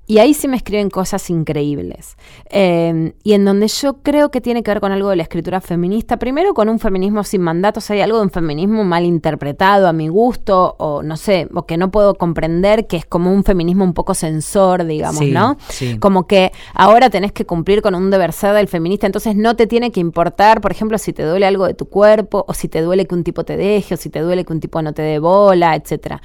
Y 0.08 0.20
ahí 0.20 0.36
sí 0.36 0.48
me 0.48 0.56
escriben 0.58 0.90
cosas 0.92 1.30
increíbles. 1.32 2.16
Eh, 2.52 3.14
y 3.24 3.34
en 3.34 3.44
donde 3.44 3.68
yo 3.68 4.04
creo 4.04 4.30
que 4.30 4.40
tiene 4.40 4.62
que 4.62 4.70
ver 4.70 4.80
con 4.80 4.92
algo 4.92 5.10
de 5.10 5.16
la 5.16 5.24
escritura 5.24 5.62
feminista. 5.62 6.18
Primero 6.18 6.54
con 6.54 6.70
un 6.70 6.78
feminismo 6.78 7.24
sin 7.24 7.42
mandatos. 7.42 7.90
Hay 7.90 8.02
algo 8.02 8.18
de 8.18 8.24
un 8.26 8.30
feminismo 8.30 8.84
mal 8.84 9.04
interpretado 9.04 9.88
a 9.88 9.94
mi 9.94 10.08
gusto, 10.08 10.76
o 10.78 11.02
no 11.02 11.18
sé, 11.18 11.48
o 11.56 11.66
que 11.66 11.78
no 11.78 11.90
puedo 11.90 12.14
comprender, 12.16 12.86
que 12.86 12.98
es 12.98 13.06
como 13.06 13.34
un 13.34 13.44
feminismo 13.44 13.84
un 13.84 13.94
poco 13.94 14.14
censor, 14.14 14.86
digamos, 14.86 15.20
Sí, 15.20 15.32
¿no? 15.32 15.58
sí. 15.70 15.98
Como 15.98 16.28
que 16.28 16.52
ahora 16.76 17.10
tenés 17.10 17.32
que 17.32 17.46
cumplir 17.46 17.82
con 17.82 17.96
un 17.96 18.12
deber 18.12 18.32
ser 18.32 18.54
del 18.54 18.68
feminista, 18.68 19.08
entonces 19.08 19.36
no 19.36 19.56
te 19.56 19.66
tiene 19.66 19.92
que 19.92 20.00
importar, 20.00 20.62
por 20.62 20.72
ejemplo, 20.72 20.98
si 21.00 21.14
te 21.14 21.24
duele 21.24 21.46
algo 21.48 21.66
de 21.66 21.74
tu 21.74 21.88
cuerpo, 21.90 22.46
o 22.48 22.54
si 22.54 22.68
te 22.68 22.82
duele 22.82 23.08
que 23.08 23.16
un 23.16 23.24
tipo 23.24 23.44
te 23.44 23.58
deje, 23.58 23.96
o 23.96 23.98
si 23.98 24.10
te 24.10 24.20
duele 24.20 24.46
que 24.46 24.54
un 24.54 24.60
tipo 24.60 24.82
no 24.84 24.94
te 24.94 25.02
dé 25.02 25.18
bola, 25.20 25.76
etcétera. 25.76 26.22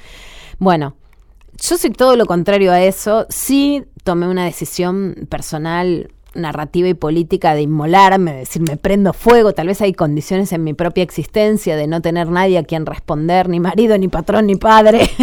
Bueno, 0.58 0.96
yo 1.60 1.76
soy 1.76 1.90
todo 1.90 2.16
lo 2.16 2.26
contrario 2.26 2.72
a 2.72 2.82
eso. 2.82 3.26
Sí 3.28 3.84
tomé 4.02 4.26
una 4.26 4.44
decisión 4.44 5.26
personal, 5.28 6.10
narrativa 6.34 6.88
y 6.88 6.94
política 6.94 7.54
de 7.54 7.62
inmolarme, 7.62 8.32
de 8.32 8.38
decir, 8.40 8.62
me 8.62 8.76
prendo 8.76 9.12
fuego. 9.12 9.52
Tal 9.52 9.66
vez 9.66 9.80
hay 9.82 9.92
condiciones 9.92 10.52
en 10.52 10.62
mi 10.64 10.74
propia 10.74 11.02
existencia 11.02 11.76
de 11.76 11.86
no 11.86 12.00
tener 12.02 12.28
nadie 12.28 12.58
a 12.58 12.62
quien 12.64 12.86
responder, 12.86 13.48
ni 13.48 13.60
marido, 13.60 13.96
ni 13.98 14.08
patrón, 14.08 14.46
ni 14.46 14.56
padre. 14.56 15.08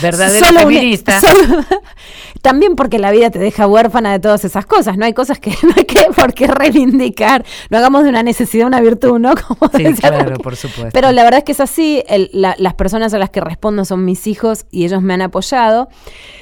Solo 0.00 0.60
un- 0.66 0.72
feminista. 0.74 1.20
solo- 1.20 1.64
También 2.42 2.74
porque 2.74 2.98
la 2.98 3.10
vida 3.12 3.30
te 3.30 3.38
deja 3.38 3.66
huérfana 3.68 4.10
de 4.12 4.18
todas 4.18 4.44
esas 4.44 4.66
cosas. 4.66 4.96
No 4.96 5.04
hay 5.04 5.12
cosas 5.12 5.38
que 5.38 5.50
no 5.62 5.70
hay 5.76 5.84
que 5.84 6.06
por 6.16 6.34
qué 6.34 6.46
reivindicar. 6.48 7.44
No 7.70 7.78
hagamos 7.78 8.02
de 8.02 8.08
una 8.08 8.22
necesidad 8.22 8.66
una 8.66 8.80
virtud, 8.80 9.18
¿no? 9.18 9.34
Como 9.36 9.70
Sí, 9.72 9.84
decía 9.84 10.10
claro, 10.10 10.38
por 10.38 10.56
supuesto. 10.56 10.90
Pero 10.92 11.12
la 11.12 11.22
verdad 11.22 11.38
es 11.38 11.44
que 11.44 11.52
es 11.52 11.60
así. 11.60 12.02
el- 12.08 12.30
la- 12.32 12.56
las 12.58 12.74
personas 12.74 13.14
a 13.14 13.18
las 13.18 13.30
que 13.30 13.40
respondo 13.40 13.84
son 13.84 14.04
mis 14.04 14.26
hijos 14.26 14.66
y 14.70 14.84
ellos 14.84 15.02
me 15.02 15.14
han 15.14 15.22
apoyado. 15.22 15.88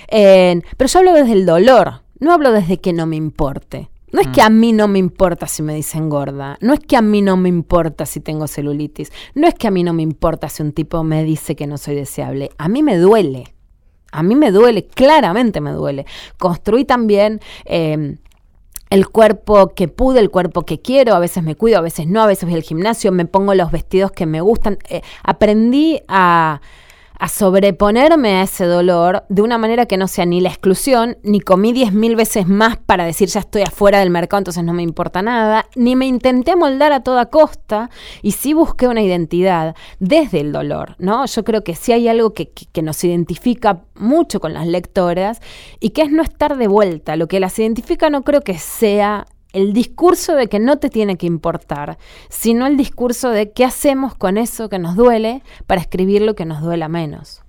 Eh, 0.09 0.61
pero 0.76 0.88
yo 0.88 0.98
hablo 1.00 1.12
desde 1.12 1.33
el 1.33 1.44
dolor, 1.46 2.00
no 2.20 2.33
hablo 2.33 2.52
desde 2.52 2.78
que 2.78 2.92
no 2.92 3.06
me 3.06 3.16
importe. 3.16 3.90
No 4.12 4.20
es 4.20 4.28
que 4.28 4.42
a 4.42 4.50
mí 4.50 4.72
no 4.72 4.88
me 4.88 4.98
importa 4.98 5.46
si 5.46 5.62
me 5.62 5.74
dicen 5.74 6.09
gorda, 6.09 6.59
no 6.61 6.74
es 6.74 6.80
que 6.80 6.96
a 6.96 7.02
mí 7.02 7.22
no 7.22 7.37
me 7.37 7.48
importa 7.48 8.06
si 8.06 8.18
tengo 8.18 8.48
celulitis, 8.48 9.12
no 9.35 9.46
es 9.46 9.54
que 9.54 9.68
a 9.68 9.70
mí 9.70 9.85
no 9.85 9.92
me 9.92 10.02
importa 10.02 10.48
si 10.48 10.64
un 10.64 10.72
tipo 10.72 11.04
me 11.04 11.22
dice 11.22 11.54
que 11.54 11.68
no 11.68 11.78
soy 11.78 11.94
deseable, 11.94 12.50
a 12.59 12.68
mí 12.68 12.83
me 12.83 12.96
duele. 12.96 13.54
A 14.12 14.24
mí 14.24 14.35
me 14.35 14.50
duele, 14.50 14.88
claramente 14.88 15.61
me 15.61 15.70
duele. 15.70 16.04
Construí 16.37 16.85
también 16.85 17.40
eh, 17.64 18.16
el 18.90 19.09
cuerpo 19.09 19.68
que 19.68 19.87
pude, 19.87 20.18
el 20.18 20.30
cuerpo 20.30 20.62
que 20.62 20.80
quiero, 20.80 21.14
a 21.14 21.20
veces 21.20 21.44
me 21.44 21.54
cuido, 21.54 21.78
a 21.78 21.83
veces 21.83 22.09
no, 22.09 22.20
a 22.20 22.26
veces 22.26 22.48
voy 22.48 22.54
al 22.56 22.64
gimnasio, 22.64 23.12
me 23.12 23.24
pongo 23.24 23.54
los 23.54 23.70
vestidos 23.70 24.11
que 24.11 24.26
me 24.26 24.40
gustan. 24.40 24.78
Eh, 24.88 25.02
aprendí 25.22 26.02
a, 26.09 26.61
a 27.20 27.28
sobreponerme 27.28 28.37
a 28.37 28.42
ese 28.42 28.64
dolor 28.64 29.24
de 29.28 29.42
una 29.42 29.59
manera 29.59 29.85
que 29.87 29.98
no 29.98 30.09
sea 30.09 30.24
ni 30.24 30.40
la 30.40 30.48
exclusión, 30.48 31.18
ni 31.22 31.38
comí 31.40 31.72
diez 31.72 31.92
mil 31.92 32.16
veces 32.16 32.48
más 32.48 32.78
para 32.78 33.04
decir 33.04 33.28
ya 33.28 33.40
estoy 33.40 33.62
afuera 33.62 33.98
del 34.00 34.09
mercado, 34.11 34.38
entonces 34.38 34.64
no 34.64 34.72
me 34.72 34.83
importa 34.83 35.20
nada, 35.20 35.66
ni 35.76 35.96
me 35.96 36.06
intenté 36.06 36.56
moldar 36.56 36.92
a 36.92 37.02
toda 37.02 37.26
costa 37.26 37.90
y 38.22 38.33
sí 38.33 38.54
busqué 38.54 38.88
una 38.88 39.02
identidad 39.02 39.76
desde 39.98 40.40
el 40.40 40.50
dolor, 40.50 40.96
¿no? 40.98 41.26
Yo 41.26 41.44
creo 41.44 41.62
que 41.62 41.74
sí 41.74 41.92
hay 41.92 42.09
algo 42.09 42.33
que, 42.33 42.48
que- 42.50 42.66
que 42.72 42.80
nos 42.83 43.04
identifica 43.04 43.83
mucho 43.94 44.40
con 44.40 44.54
las 44.54 44.66
lectoras 44.66 45.40
y 45.78 45.90
que 45.90 46.02
es 46.02 46.11
no 46.11 46.22
estar 46.22 46.56
de 46.56 46.68
vuelta. 46.68 47.16
Lo 47.16 47.28
que 47.28 47.38
las 47.38 47.59
identifica 47.59 48.09
no 48.09 48.22
creo 48.22 48.40
que 48.40 48.56
sea 48.59 49.26
el 49.52 49.72
discurso 49.72 50.34
de 50.34 50.48
que 50.48 50.58
no 50.58 50.78
te 50.78 50.90
tiene 50.90 51.16
que 51.16 51.26
importar, 51.26 51.98
sino 52.28 52.66
el 52.66 52.76
discurso 52.76 53.30
de 53.30 53.50
qué 53.50 53.64
hacemos 53.64 54.14
con 54.14 54.38
eso 54.38 54.68
que 54.68 54.78
nos 54.78 54.96
duele 54.96 55.42
para 55.66 55.80
escribir 55.80 56.22
lo 56.22 56.34
que 56.34 56.44
nos 56.44 56.60
duela 56.62 56.88
menos. 56.88 57.42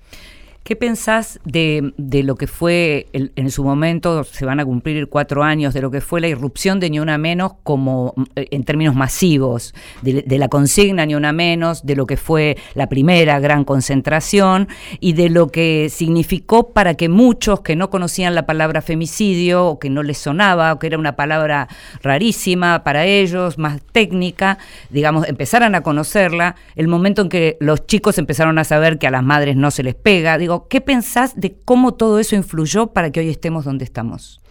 ¿Qué 0.64 0.76
pensás 0.76 1.40
de, 1.44 1.92
de 1.98 2.22
lo 2.22 2.36
que 2.36 2.46
fue 2.46 3.08
en 3.14 3.50
su 3.50 3.64
momento, 3.64 4.24
se 4.24 4.46
van 4.46 4.60
a 4.60 4.66
cumplir 4.66 5.10
cuatro 5.10 5.42
años, 5.42 5.74
de 5.74 5.82
lo 5.82 5.90
que 5.90 6.02
fue 6.02 6.22
la 6.22 6.28
irrupción 6.28 6.80
de 6.80 6.92
Ni 6.92 7.00
Una 7.00 7.18
Menos 7.18 7.54
como 7.64 8.14
eh, 8.36 8.48
en 8.52 8.64
términos 8.64 8.94
masivos, 8.94 9.74
de, 10.04 10.22
de 10.22 10.38
la 10.38 10.50
consigna 10.50 11.04
Ni 11.08 11.16
Una 11.16 11.34
Menos, 11.34 11.84
de 11.84 11.96
lo 11.96 12.06
que 12.06 12.16
fue 12.16 12.58
la 12.76 12.88
primera 12.90 13.40
gran 13.40 13.64
concentración 13.64 14.68
y 15.00 15.14
de 15.14 15.30
lo 15.30 15.48
que 15.48 15.90
significó 15.90 16.70
para 16.70 16.94
que 16.94 17.10
muchos 17.10 17.62
que 17.62 17.76
no 17.76 17.90
conocían 17.90 18.36
la 18.36 18.46
palabra 18.46 18.84
femicidio 18.84 19.66
o 19.66 19.80
que 19.80 19.90
no 19.90 20.04
les 20.04 20.20
sonaba 20.20 20.74
o 20.74 20.80
que 20.80 20.86
era 20.86 21.00
una 21.00 21.16
palabra 21.16 21.70
rarísima 22.04 22.84
para 22.84 23.08
ellos, 23.08 23.58
más 23.58 23.82
técnica, 23.92 24.60
digamos, 24.92 25.28
empezaran 25.28 25.74
a 25.74 25.82
conocerla, 25.82 26.56
el 26.76 26.88
momento 26.88 27.24
en 27.24 27.30
que 27.30 27.58
los 27.60 27.88
chicos 27.88 28.20
empezaron 28.20 28.60
a 28.60 28.64
saber 28.64 29.00
que 29.00 29.08
a 29.08 29.12
las 29.12 29.24
madres 29.24 29.56
no 29.56 29.72
se 29.72 29.82
les 29.82 29.96
pega, 29.96 30.38
digo, 30.38 30.51
¿qué 30.70 30.82
pensás 30.82 31.40
de 31.40 31.56
cómo 31.66 31.94
todo 31.94 32.20
eso 32.20 32.36
influyó 32.36 32.88
para 32.88 33.12
que 33.12 33.20
hoy 33.20 33.30
estemos 33.30 33.66
donde 33.66 33.86
estamos? 33.86 34.42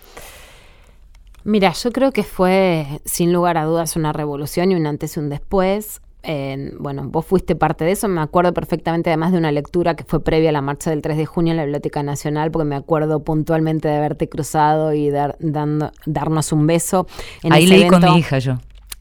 Mira, 1.45 1.73
yo 1.73 1.91
creo 1.91 2.13
que 2.13 2.23
fue, 2.23 2.87
sin 3.05 3.33
lugar 3.33 3.57
a 3.57 3.65
dudas, 3.65 3.97
una 3.97 4.13
revolución 4.13 4.73
y 4.73 4.75
un 4.75 4.87
antes 4.87 5.17
y 5.17 5.21
un 5.21 5.31
después. 5.31 6.01
Eh, 6.23 6.73
bueno, 6.79 7.05
vos 7.09 7.25
fuiste 7.25 7.57
parte 7.57 7.85
de 7.87 7.93
eso, 7.93 8.07
me 8.07 8.21
acuerdo 8.21 8.53
perfectamente 8.53 9.09
además 9.09 9.33
de 9.33 9.39
una 9.39 9.51
lectura 9.51 9.97
que 9.97 10.05
fue 10.05 10.23
previa 10.23 10.51
a 10.51 10.53
la 10.53 10.61
marcha 10.61 10.91
del 10.91 11.01
3 11.01 11.17
de 11.17 11.25
junio 11.25 11.53
en 11.53 11.57
la 11.57 11.65
Biblioteca 11.65 12.03
Nacional, 12.03 12.51
porque 12.51 12.67
me 12.67 12.77
acuerdo 12.77 13.25
puntualmente 13.25 13.89
de 13.89 13.97
haberte 13.97 14.29
cruzado 14.29 14.93
y 14.93 15.09
dar, 15.09 15.37
dando, 15.41 15.93
darnos 16.05 16.53
un 16.53 16.67
beso. 16.67 17.07
En 17.43 17.55
Ahí 17.55 17.65
ese 17.65 17.79
leí 17.79 17.89
con 17.89 18.03
mi 18.03 18.19
hija 18.19 18.39
yo. 18.39 18.59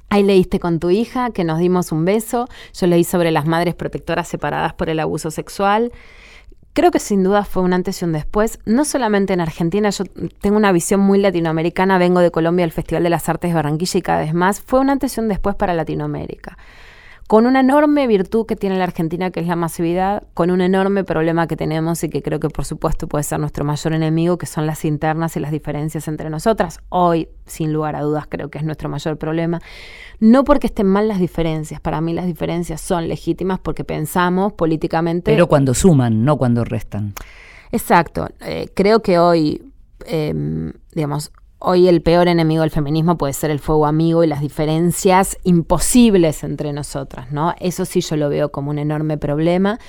Ahí 0.09 0.23
leíste 0.23 0.59
con 0.59 0.79
tu 0.79 0.89
hija, 0.89 1.31
que 1.31 1.43
nos 1.43 1.59
dimos 1.59 1.91
un 1.91 2.03
beso. 2.05 2.47
Yo 2.73 2.87
leí 2.87 3.03
sobre 3.03 3.31
las 3.31 3.45
madres 3.45 3.75
protectoras 3.75 4.27
separadas 4.27 4.73
por 4.73 4.89
el 4.89 4.99
abuso 4.99 5.29
sexual. 5.29 5.91
Creo 6.73 6.91
que 6.91 6.99
sin 6.99 7.23
duda 7.23 7.43
fue 7.45 7.63
un 7.63 7.73
antes 7.73 8.01
y 8.01 8.05
un 8.05 8.13
después, 8.13 8.59
no 8.65 8.85
solamente 8.85 9.33
en 9.33 9.41
Argentina, 9.41 9.89
yo 9.89 10.05
tengo 10.41 10.55
una 10.55 10.71
visión 10.71 10.99
muy 10.99 11.19
latinoamericana, 11.19 11.97
vengo 11.97 12.19
de 12.19 12.31
Colombia 12.31 12.63
al 12.63 12.71
Festival 12.71 13.03
de 13.03 13.09
las 13.09 13.27
Artes 13.27 13.49
de 13.49 13.55
Barranquilla 13.55 13.97
y 13.97 14.01
cada 14.01 14.19
vez 14.19 14.33
más, 14.33 14.61
fue 14.61 14.79
un 14.79 14.89
antes 14.89 15.17
y 15.17 15.19
un 15.19 15.27
después 15.27 15.55
para 15.55 15.73
Latinoamérica. 15.73 16.57
Con 17.29 17.45
una 17.45 17.59
enorme 17.59 18.07
virtud 18.07 18.47
que 18.47 18.55
tiene 18.55 18.75
la 18.75 18.85
Argentina, 18.85 19.29
que 19.29 19.39
es 19.39 19.45
la 19.45 19.55
masividad, 19.55 20.23
con 20.33 20.49
un 20.49 20.61
enorme 20.61 21.03
problema 21.03 21.45
que 21.45 21.55
tenemos 21.55 22.03
y 22.03 22.09
que 22.09 22.23
creo 22.23 22.39
que 22.39 22.49
por 22.49 22.65
supuesto 22.65 23.05
puede 23.05 23.23
ser 23.23 23.39
nuestro 23.39 23.63
mayor 23.63 23.93
enemigo, 23.93 24.39
que 24.39 24.47
son 24.47 24.65
las 24.65 24.83
internas 24.83 25.37
y 25.37 25.39
las 25.39 25.51
diferencias 25.51 26.07
entre 26.07 26.31
nosotras. 26.31 26.79
Hoy, 26.89 27.29
sin 27.45 27.71
lugar 27.71 27.95
a 27.95 28.01
dudas, 28.01 28.25
creo 28.27 28.49
que 28.49 28.57
es 28.57 28.63
nuestro 28.63 28.89
mayor 28.89 29.19
problema. 29.19 29.61
No 30.19 30.43
porque 30.43 30.65
estén 30.65 30.87
mal 30.87 31.07
las 31.07 31.19
diferencias, 31.19 31.79
para 31.79 32.01
mí 32.01 32.13
las 32.13 32.25
diferencias 32.25 32.81
son 32.81 33.07
legítimas 33.07 33.59
porque 33.59 33.83
pensamos 33.83 34.53
políticamente... 34.53 35.31
Pero 35.31 35.45
cuando 35.45 35.75
suman, 35.75 36.25
no 36.25 36.35
cuando 36.35 36.65
restan. 36.65 37.13
Exacto. 37.71 38.27
Eh, 38.41 38.69
creo 38.73 39.03
que 39.03 39.19
hoy, 39.19 39.71
eh, 40.07 40.73
digamos, 40.95 41.31
hoy 41.59 41.87
el 41.87 42.01
peor 42.01 42.27
enemigo 42.27 42.61
del 42.61 42.71
feminismo 42.71 43.17
puede 43.17 43.33
ser 43.33 43.51
el 43.51 43.59
fuego 43.59 43.85
amigo 43.85 44.23
y 44.23 44.27
las 44.27 44.41
diferencias 44.41 45.37
imposibles 45.43 46.43
entre 46.43 46.73
nosotras, 46.73 47.31
¿no? 47.31 47.53
Eso 47.59 47.85
sí 47.85 48.01
yo 48.01 48.15
lo 48.15 48.29
veo 48.29 48.51
como 48.51 48.71
un 48.71 48.79
enorme 48.79 49.17
problema. 49.17 49.79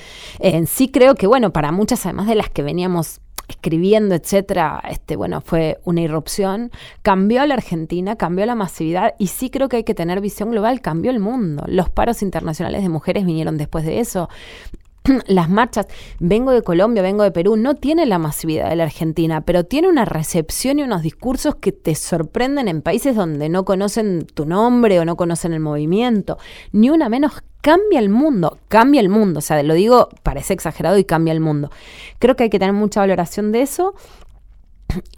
Sí 0.67 0.91
creo 0.91 1.15
que, 1.15 1.27
bueno, 1.27 1.53
para 1.53 1.73
muchas, 1.73 2.05
además 2.07 2.27
de 2.27 2.35
las 2.35 2.51
que 2.51 2.63
veníamos 2.63 3.21
escribiendo, 3.49 4.15
etcétera, 4.15 4.81
este, 4.89 5.17
bueno, 5.17 5.41
fue 5.41 5.81
una 5.85 6.01
irrupción, 6.03 6.71
cambió 7.03 7.45
la 7.47 7.55
Argentina, 7.55 8.15
cambió 8.15 8.47
la 8.47 8.55
masividad 8.55 9.15
y 9.19 9.27
sí 9.27 9.51
creo 9.51 9.69
que 9.69 9.79
hay 9.79 9.85
que 9.85 9.95
tener 9.95 10.21
visión 10.21 10.53
global, 10.53 10.81
cambió 10.81 11.11
el 11.11 11.19
mundo. 11.19 11.65
Los 11.67 11.89
paros 11.89 12.23
internacionales 12.23 12.83
de 12.83 12.89
mujeres 12.89 13.27
vinieron 13.27 13.59
después 13.59 13.85
de 13.85 13.99
eso. 13.99 14.29
Las 15.27 15.49
marchas, 15.49 15.87
vengo 16.19 16.53
de 16.53 16.63
Colombia, 16.63 17.03
vengo 17.03 17.23
de 17.23 17.31
Perú, 17.31 17.57
no 17.57 17.75
tiene 17.75 18.07
la 18.07 18.19
masividad 18.19 18.69
de 18.69 18.77
la 18.77 18.85
Argentina, 18.85 19.41
pero 19.43 19.65
tiene 19.65 19.89
una 19.89 20.05
recepción 20.05 20.79
y 20.79 20.83
unos 20.83 21.03
discursos 21.03 21.57
que 21.57 21.73
te 21.73 21.95
sorprenden 21.95 22.69
en 22.69 22.83
países 22.83 23.17
donde 23.17 23.49
no 23.49 23.65
conocen 23.65 24.27
tu 24.27 24.47
nombre 24.47 24.99
o 25.01 25.05
no 25.05 25.17
conocen 25.17 25.53
el 25.53 25.61
movimiento. 25.61 26.39
Ni 26.73 26.91
una 26.91 27.09
menos 27.09 27.43
cambia 27.61 27.99
el 27.99 28.09
mundo, 28.09 28.59
cambia 28.69 29.01
el 29.01 29.09
mundo, 29.09 29.39
o 29.39 29.43
sea, 29.43 29.63
lo 29.63 29.75
digo, 29.75 30.09
parece 30.23 30.53
exagerado 30.53 30.99
y 30.99 31.05
cambia 31.05 31.33
el 31.33 31.41
mundo. 31.41 31.71
Creo 32.19 32.37
que 32.37 32.45
hay 32.45 32.51
que 32.51 32.59
tener 32.59 32.75
mucha 32.75 33.01
valoración 33.01 33.53
de 33.53 33.63
eso. 33.63 33.95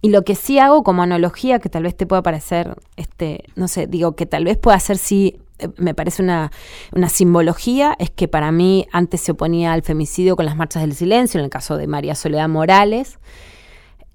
Y 0.03 0.11
lo 0.11 0.23
que 0.23 0.35
sí 0.35 0.59
hago 0.59 0.83
como 0.83 1.03
analogía, 1.03 1.59
que 1.59 1.71
tal 1.71 1.85
vez 1.85 1.97
te 1.97 2.07
pueda 2.07 2.23
parecer, 2.23 2.77
este, 2.97 3.45
no 3.57 3.69
sé, 3.69 3.87
digo 3.87 4.15
que 4.15 4.27
tal 4.27 4.45
vez 4.45 4.59
pueda 4.59 4.79
ser 4.79 4.99
sí, 4.99 5.37
eh, 5.37 5.42
me 5.77 5.95
parece 5.95 6.23
una, 6.23 6.51
una 6.93 7.09
simbología, 7.09 7.95
es 7.99 8.11
que 8.11 8.29
para 8.29 8.53
mí 8.53 8.87
antes 8.93 9.21
se 9.21 9.33
oponía 9.33 9.73
al 9.73 9.83
femicidio 9.83 10.37
con 10.37 10.47
las 10.47 10.57
marchas 10.57 10.83
del 10.83 10.95
silencio, 10.95 11.39
en 11.39 11.45
el 11.45 11.51
caso 11.51 11.77
de 11.77 11.87
María 11.87 12.15
Soledad 12.15 12.49
Morales. 12.49 13.19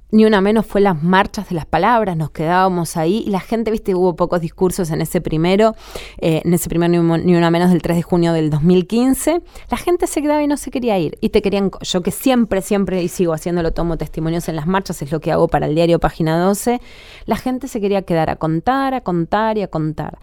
Ni 0.10 0.24
una 0.24 0.40
menos 0.40 0.66
fue 0.66 0.80
las 0.80 1.04
marchas 1.04 1.50
de 1.50 1.56
las 1.56 1.66
palabras, 1.66 2.16
nos 2.16 2.32
quedábamos 2.32 2.96
ahí 2.96 3.26
y 3.28 3.30
la 3.30 3.42
gente, 3.42 3.72
viste, 3.72 3.94
hubo 3.94 4.16
pocos 4.16 4.40
discursos 4.40 4.90
en 4.92 5.02
ese 5.02 5.20
primero, 5.20 5.76
eh, 6.20 6.42
en 6.46 6.54
ese 6.54 6.70
primer 6.70 6.90
ni, 6.90 6.98
un- 6.98 7.26
ni 7.26 7.36
una 7.36 7.52
menos 7.52 7.72
del 7.72 7.82
3 7.82 7.98
de 7.98 8.04
junio 8.04 8.32
del 8.32 8.50
2015. 8.50 9.42
La 9.70 9.76
gente 9.76 10.08
se 10.08 10.22
quedaba 10.22 10.42
y 10.42 10.48
no 10.48 10.56
se 10.56 10.72
quería 10.72 10.98
ir. 10.98 11.18
Y 11.20 11.28
te 11.28 11.42
querían, 11.42 11.72
yo 11.82 12.02
que 12.04 12.12
siempre, 12.12 12.62
siempre, 12.62 13.04
y 13.04 13.10
sigo 13.10 13.34
haciéndolo, 13.34 13.74
tomo 13.74 13.98
testimonios 13.98 14.48
en 14.48 14.56
las 14.56 14.66
marchas, 14.66 15.02
es 15.02 15.12
lo 15.12 15.20
que 15.20 15.34
hago 15.34 15.50
para 15.50 15.66
el 15.66 15.76
diario 15.76 16.00
Página 16.00 16.40
12, 16.40 16.80
la 17.26 17.36
gente 17.36 17.68
se 17.68 17.82
quería 17.82 18.04
quedar 18.04 18.30
a 18.30 18.38
contar, 18.38 18.94
a 18.94 19.02
contar 19.02 19.58
y 19.58 19.64
a 19.64 19.68
contar. 19.68 20.20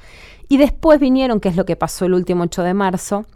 Y 0.54 0.56
después 0.56 1.00
vinieron, 1.00 1.40
que 1.40 1.48
es 1.48 1.56
lo 1.56 1.64
que 1.64 1.74
pasó 1.74 2.04
el 2.04 2.14
último 2.14 2.44
8 2.44 2.62
de 2.62 2.74
marzo, 2.74 3.26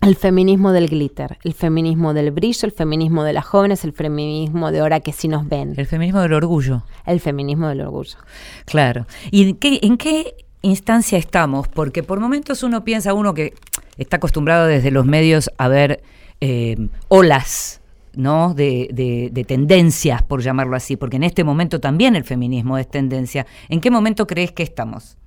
el 0.00 0.16
feminismo 0.16 0.72
del 0.72 0.88
glitter, 0.88 1.36
el 1.44 1.52
feminismo 1.52 2.14
del 2.14 2.30
brillo, 2.30 2.60
el 2.62 2.72
feminismo 2.72 3.22
de 3.22 3.34
las 3.34 3.44
jóvenes, 3.44 3.84
el 3.84 3.92
feminismo 3.92 4.72
de 4.72 4.80
ahora 4.80 5.00
que 5.00 5.12
sí 5.12 5.28
nos 5.28 5.46
ven, 5.46 5.74
El 5.76 5.84
feminismo 5.86 6.22
del 6.22 6.32
orgullo. 6.32 6.82
el 7.04 7.20
feminismo 7.20 7.68
del 7.68 7.82
orgullo. 7.82 8.16
Claro. 8.64 9.06
¿Y 9.30 9.50
en 9.50 9.56
qué, 9.56 9.78
en 9.82 9.98
qué 9.98 10.34
instancia 10.62 11.18
estamos? 11.18 11.68
Porque 11.68 12.02
por 12.02 12.18
momentos 12.18 12.62
uno 12.62 12.82
piensa, 12.82 13.12
uno 13.12 13.34
que 13.34 13.52
está 13.98 14.16
acostumbrado 14.16 14.66
desde 14.66 14.90
los 14.90 15.04
medios 15.04 15.50
a 15.58 15.68
ver 15.68 16.02
eh, 16.40 16.78
olas. 17.08 17.82
¿no? 18.16 18.54
De, 18.54 18.88
de- 18.92 19.28
de 19.32 19.44
tendencias, 19.44 20.22
por 20.22 20.40
llamarlo 20.40 20.76
así, 20.76 20.96
porque 20.96 21.16
en 21.16 21.24
este 21.24 21.42
momento 21.44 21.78
también 21.80 22.14
el 22.16 22.22
feminismo 22.24 22.78
es 22.78 22.88
tendencia. 22.88 23.44
¿En 23.68 23.80
qué 23.82 23.90
momento 23.90 24.26
crees 24.26 24.52
que 24.52 24.62
estamos? 24.62 25.18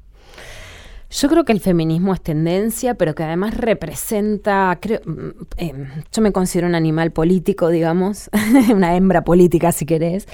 Yo 1.10 1.30
creo 1.30 1.46
que 1.46 1.54
el 1.54 1.62
feminismo 1.62 2.14
es 2.14 2.22
tendencia, 2.22 2.96
pero 2.96 3.16
que 3.16 3.24
además 3.24 3.56
representa, 3.56 4.78
creo, 4.82 5.00
mm, 5.06 5.30
eh, 5.58 5.88
yo 6.12 6.22
me 6.22 6.34
considero 6.34 6.68
un 6.68 6.76
animal 6.76 7.12
político, 7.12 7.70
digamos, 7.70 8.30
una 8.74 8.96
hembra 8.96 9.24
política 9.24 9.72
si 9.72 9.86
querés. 9.86 10.28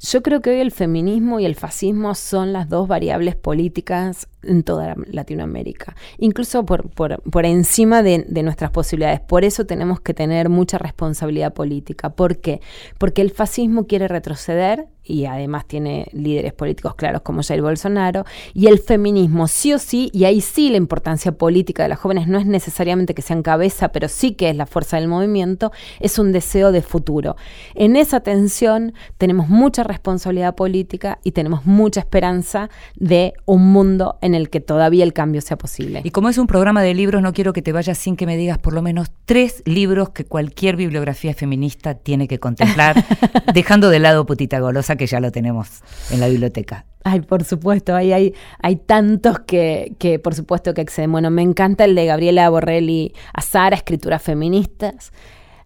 Yo 0.00 0.22
creo 0.22 0.40
que 0.40 0.50
hoy 0.50 0.60
el 0.60 0.70
feminismo 0.70 1.40
y 1.40 1.44
el 1.44 1.56
fascismo 1.56 2.14
son 2.14 2.52
las 2.52 2.68
dos 2.68 2.86
variables 2.86 3.34
políticas 3.34 4.28
en 4.42 4.62
toda 4.62 4.94
Latinoamérica, 5.10 5.96
incluso 6.18 6.64
por, 6.64 6.88
por, 6.90 7.20
por 7.22 7.44
encima 7.44 8.02
de, 8.02 8.24
nuestras 8.42 8.70
posibilidades. 8.70 9.20
Por 9.20 9.44
eso 9.44 9.66
tenemos 9.66 10.00
que 10.00 10.14
tener 10.14 10.48
mucha 10.48 10.78
responsabilidad 10.78 11.52
política. 11.52 12.10
¿Por 12.10 12.38
qué? 12.38 12.60
Porque 12.98 13.22
el 13.22 13.30
fascismo 13.30 13.86
quiere 13.86 14.06
retroceder 14.06 14.86
y 15.02 15.24
además 15.24 15.66
tiene 15.66 16.08
líderes 16.12 16.52
políticos 16.52 16.94
claros 16.94 17.22
como 17.22 17.42
Jair 17.42 17.62
Bolsonaro, 17.62 18.26
y 18.52 18.66
el 18.66 18.78
feminismo 18.78 19.48
sí 19.48 19.72
o 19.72 19.78
sí, 19.78 20.10
y 20.12 20.24
ahí 20.24 20.42
sí 20.42 20.68
la 20.68 20.76
importancia 20.76 21.32
política 21.32 21.82
de 21.82 21.88
las 21.88 21.98
jóvenes 21.98 22.28
no 22.28 22.38
es 22.38 22.44
necesariamente 22.44 23.14
que 23.14 23.22
sean 23.22 23.42
cabeza, 23.42 23.88
pero 23.88 24.08
sí 24.08 24.32
que 24.32 24.50
es 24.50 24.56
la 24.56 24.66
fuerza 24.66 24.98
del 24.98 25.08
movimiento, 25.08 25.72
es 26.00 26.18
un 26.18 26.30
deseo 26.30 26.72
de 26.72 26.82
futuro. 26.82 27.36
En 27.74 27.96
esa 27.96 28.20
tensión 28.20 28.92
tenemos 29.16 29.48
mucha 29.48 29.82
responsabilidad 29.88 30.54
política 30.54 31.18
y 31.24 31.32
tenemos 31.32 31.66
mucha 31.66 32.00
esperanza 32.00 32.70
de 32.94 33.34
un 33.46 33.72
mundo 33.72 34.18
en 34.20 34.34
el 34.34 34.50
que 34.50 34.60
todavía 34.60 35.02
el 35.02 35.12
cambio 35.12 35.40
sea 35.40 35.58
posible. 35.58 36.02
Y 36.04 36.10
como 36.10 36.28
es 36.28 36.38
un 36.38 36.46
programa 36.46 36.82
de 36.82 36.94
libros, 36.94 37.22
no 37.22 37.32
quiero 37.32 37.52
que 37.52 37.62
te 37.62 37.72
vayas 37.72 37.98
sin 37.98 38.16
que 38.16 38.26
me 38.26 38.36
digas 38.36 38.58
por 38.58 38.72
lo 38.72 38.82
menos 38.82 39.10
tres 39.24 39.62
libros 39.64 40.10
que 40.10 40.24
cualquier 40.24 40.76
bibliografía 40.76 41.34
feminista 41.34 41.94
tiene 41.94 42.28
que 42.28 42.38
contemplar, 42.38 43.04
dejando 43.54 43.90
de 43.90 43.98
lado 43.98 44.26
Putita 44.26 44.60
Golosa, 44.60 44.96
que 44.96 45.06
ya 45.06 45.20
lo 45.20 45.32
tenemos 45.32 45.82
en 46.10 46.20
la 46.20 46.28
biblioteca. 46.28 46.84
Ay, 47.04 47.20
por 47.20 47.44
supuesto, 47.44 47.94
ahí 47.94 48.12
hay, 48.12 48.34
hay 48.60 48.76
tantos 48.76 49.38
que, 49.40 49.94
que 49.98 50.18
por 50.18 50.34
supuesto 50.34 50.74
que 50.74 50.82
exceden. 50.82 51.12
Bueno, 51.12 51.30
me 51.30 51.42
encanta 51.42 51.84
el 51.84 51.94
de 51.94 52.06
Gabriela 52.06 52.48
Borrelli 52.50 53.14
Azara, 53.32 53.76
Escrituras 53.76 54.22
Feministas. 54.22 55.12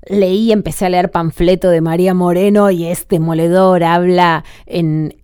Leí, 0.08 0.50
empecé 0.52 0.86
a 0.86 0.88
leer 0.88 1.10
panfleto 1.10 1.70
de 1.70 1.80
María 1.80 2.14
Moreno 2.14 2.70
y 2.70 2.86
es 2.86 3.06
demoledor, 3.08 3.84
habla 3.84 4.44
en, 4.66 5.14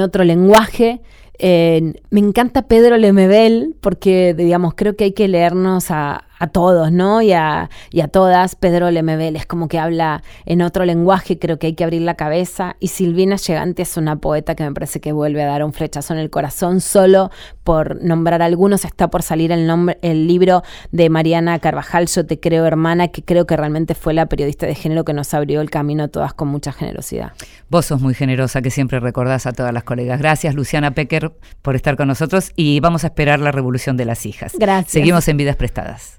otro 0.00 0.22
lenguaje. 0.22 1.00
Eh, 1.38 1.94
me 2.10 2.20
encanta 2.20 2.62
Pedro 2.62 2.96
Lemebel 2.96 3.74
porque, 3.80 4.34
digamos, 4.34 4.74
creo 4.74 4.96
que 4.96 5.04
hay 5.04 5.12
que 5.12 5.28
leernos 5.28 5.90
a, 5.90 6.27
a 6.38 6.46
todos, 6.48 6.92
¿no? 6.92 7.22
Y 7.22 7.32
a, 7.32 7.70
y 7.90 8.00
a 8.00 8.08
todas. 8.08 8.54
Pedro 8.56 8.90
Lemebel 8.90 9.36
es 9.36 9.46
como 9.46 9.68
que 9.68 9.78
habla 9.78 10.22
en 10.46 10.62
otro 10.62 10.84
lenguaje, 10.84 11.38
creo 11.38 11.58
que 11.58 11.68
hay 11.68 11.74
que 11.74 11.84
abrir 11.84 12.02
la 12.02 12.14
cabeza. 12.14 12.76
Y 12.80 12.88
Silvina 12.88 13.36
Llegante 13.36 13.82
es 13.82 13.96
una 13.96 14.16
poeta 14.16 14.54
que 14.54 14.64
me 14.64 14.72
parece 14.72 15.00
que 15.00 15.12
vuelve 15.12 15.42
a 15.42 15.46
dar 15.46 15.64
un 15.64 15.72
flechazo 15.72 16.12
en 16.14 16.20
el 16.20 16.30
corazón. 16.30 16.80
Solo 16.80 17.30
por 17.64 18.02
nombrar 18.02 18.42
algunos, 18.42 18.84
está 18.84 19.08
por 19.08 19.22
salir 19.22 19.52
el, 19.52 19.66
nombre, 19.66 19.98
el 20.02 20.26
libro 20.26 20.62
de 20.90 21.10
Mariana 21.10 21.58
Carvajal, 21.58 22.06
Yo 22.06 22.24
te 22.24 22.40
creo 22.40 22.64
hermana, 22.64 23.08
que 23.08 23.22
creo 23.22 23.46
que 23.46 23.56
realmente 23.56 23.94
fue 23.94 24.14
la 24.14 24.26
periodista 24.26 24.66
de 24.66 24.74
género 24.74 25.04
que 25.04 25.12
nos 25.12 25.34
abrió 25.34 25.60
el 25.60 25.70
camino 25.70 26.04
a 26.04 26.08
todas 26.08 26.34
con 26.34 26.48
mucha 26.48 26.72
generosidad. 26.72 27.32
Vos 27.68 27.86
sos 27.86 28.00
muy 28.00 28.14
generosa, 28.14 28.62
que 28.62 28.70
siempre 28.70 29.00
recordás 29.00 29.46
a 29.46 29.52
todas 29.52 29.72
las 29.72 29.84
colegas. 29.84 30.18
Gracias, 30.18 30.54
Luciana 30.54 30.92
Pecker, 30.92 31.32
por 31.62 31.76
estar 31.76 31.96
con 31.96 32.08
nosotros 32.08 32.52
y 32.56 32.80
vamos 32.80 33.04
a 33.04 33.08
esperar 33.08 33.40
la 33.40 33.52
revolución 33.52 33.96
de 33.96 34.04
las 34.04 34.26
hijas. 34.26 34.52
Gracias. 34.58 34.92
Seguimos 34.92 35.28
en 35.28 35.36
Vidas 35.36 35.56
Prestadas. 35.56 36.18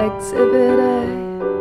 Exhibit 0.00 0.78
A, 0.78 1.04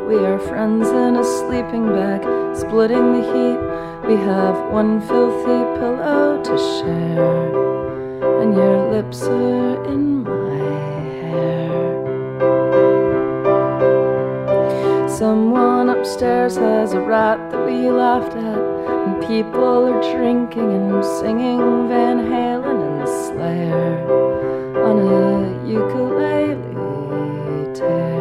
we 0.07 0.15
are 0.15 0.39
friends 0.39 0.87
in 0.87 1.17
a 1.17 1.23
sleeping 1.23 1.85
bag, 1.87 2.23
splitting 2.55 3.11
the 3.11 3.21
heat. 3.27 3.59
We 4.07 4.15
have 4.23 4.71
one 4.71 5.01
filthy 5.01 5.65
pillow 5.77 6.41
to 6.41 6.57
share, 6.57 8.41
and 8.41 8.55
your 8.55 8.89
lips 8.89 9.23
are 9.23 9.83
in 9.85 10.23
my 10.23 10.55
hair. 11.27 11.69
Someone 15.09 15.89
upstairs 15.89 16.55
has 16.55 16.93
a 16.93 17.01
rat 17.01 17.51
that 17.51 17.65
we 17.65 17.89
laughed 17.89 18.33
at, 18.37 18.57
and 18.87 19.21
people 19.27 19.89
are 19.91 20.01
drinking 20.15 20.71
and 20.71 21.03
singing 21.03 21.89
Van 21.89 22.19
Halen 22.19 22.81
and 22.97 23.09
Slayer 23.09 24.07
on 24.81 24.99
a 24.99 25.67
ukulele 25.67 26.59
tear. 27.75 28.20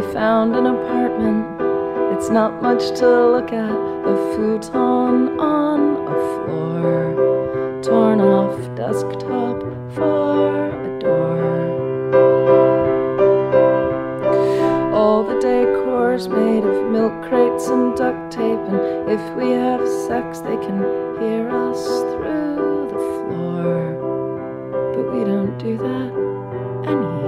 we 0.00 0.12
found 0.14 0.56
an 0.56 0.66
apartment. 0.66 1.44
It's 2.14 2.30
not 2.30 2.62
much 2.62 2.98
to 3.00 3.06
look 3.06 3.52
at, 3.52 3.70
a 3.70 4.16
futon 4.34 5.38
on 5.38 5.80
a 6.06 6.18
floor, 6.32 7.82
torn 7.82 8.20
off 8.20 8.56
desktop 8.76 9.60
for 9.94 10.70
a 10.70 11.00
door. 11.00 11.40
All 14.94 15.22
the 15.22 15.38
decor's 15.40 16.28
made 16.28 16.64
of 16.64 16.90
milk 16.90 17.22
crates 17.28 17.68
and 17.68 17.94
duct 17.94 18.32
tape, 18.32 18.58
and 18.72 19.10
if 19.10 19.36
we 19.36 19.50
have 19.50 19.86
sex, 19.86 20.38
they 20.40 20.56
can 20.56 20.78
hear 21.20 21.50
us 21.50 21.84
through 22.12 22.88
the 22.88 23.02
floor. 23.18 23.76
But 24.94 25.12
we 25.12 25.24
don't 25.24 25.58
do 25.58 25.76
that 25.76 26.88
anymore. 26.88 27.19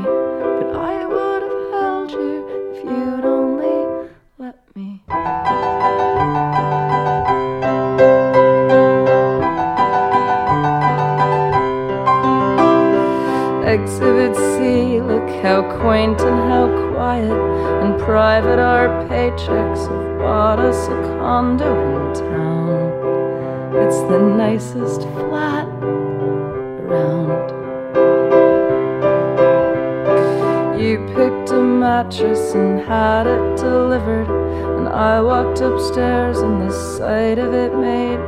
but 0.00 0.74
I 0.74 1.06
would 1.06 1.42
have 1.42 1.70
held 1.72 2.10
you 2.12 2.46
if 2.48 2.84
you'd 2.84 3.24
only 3.24 4.08
let 4.38 4.58
me. 4.76 5.02
Exhibit 13.66 14.34
C, 14.36 15.00
look 15.00 15.28
how 15.42 15.62
quaint 15.80 16.20
and 16.20 16.40
how 16.50 16.66
quiet 16.92 17.30
and 17.82 18.00
private 18.00 18.58
our 18.58 18.88
paychecks 19.08 19.88
have 19.88 20.18
bought 20.18 20.58
us 20.58 20.88
a 20.88 20.96
condo 21.18 21.72
in 21.96 22.14
town. 22.14 22.62
It's 23.76 24.00
the 24.10 24.18
nicest 24.18 25.02
flat 25.02 25.41
and 32.54 32.80
had 32.80 33.26
it 33.26 33.56
delivered. 33.56 34.28
And 34.78 34.88
I 34.88 35.20
walked 35.20 35.60
upstairs, 35.60 36.38
and 36.38 36.62
the 36.62 36.72
sight 36.72 37.38
of 37.38 37.52
it 37.52 37.74
made 37.74 38.21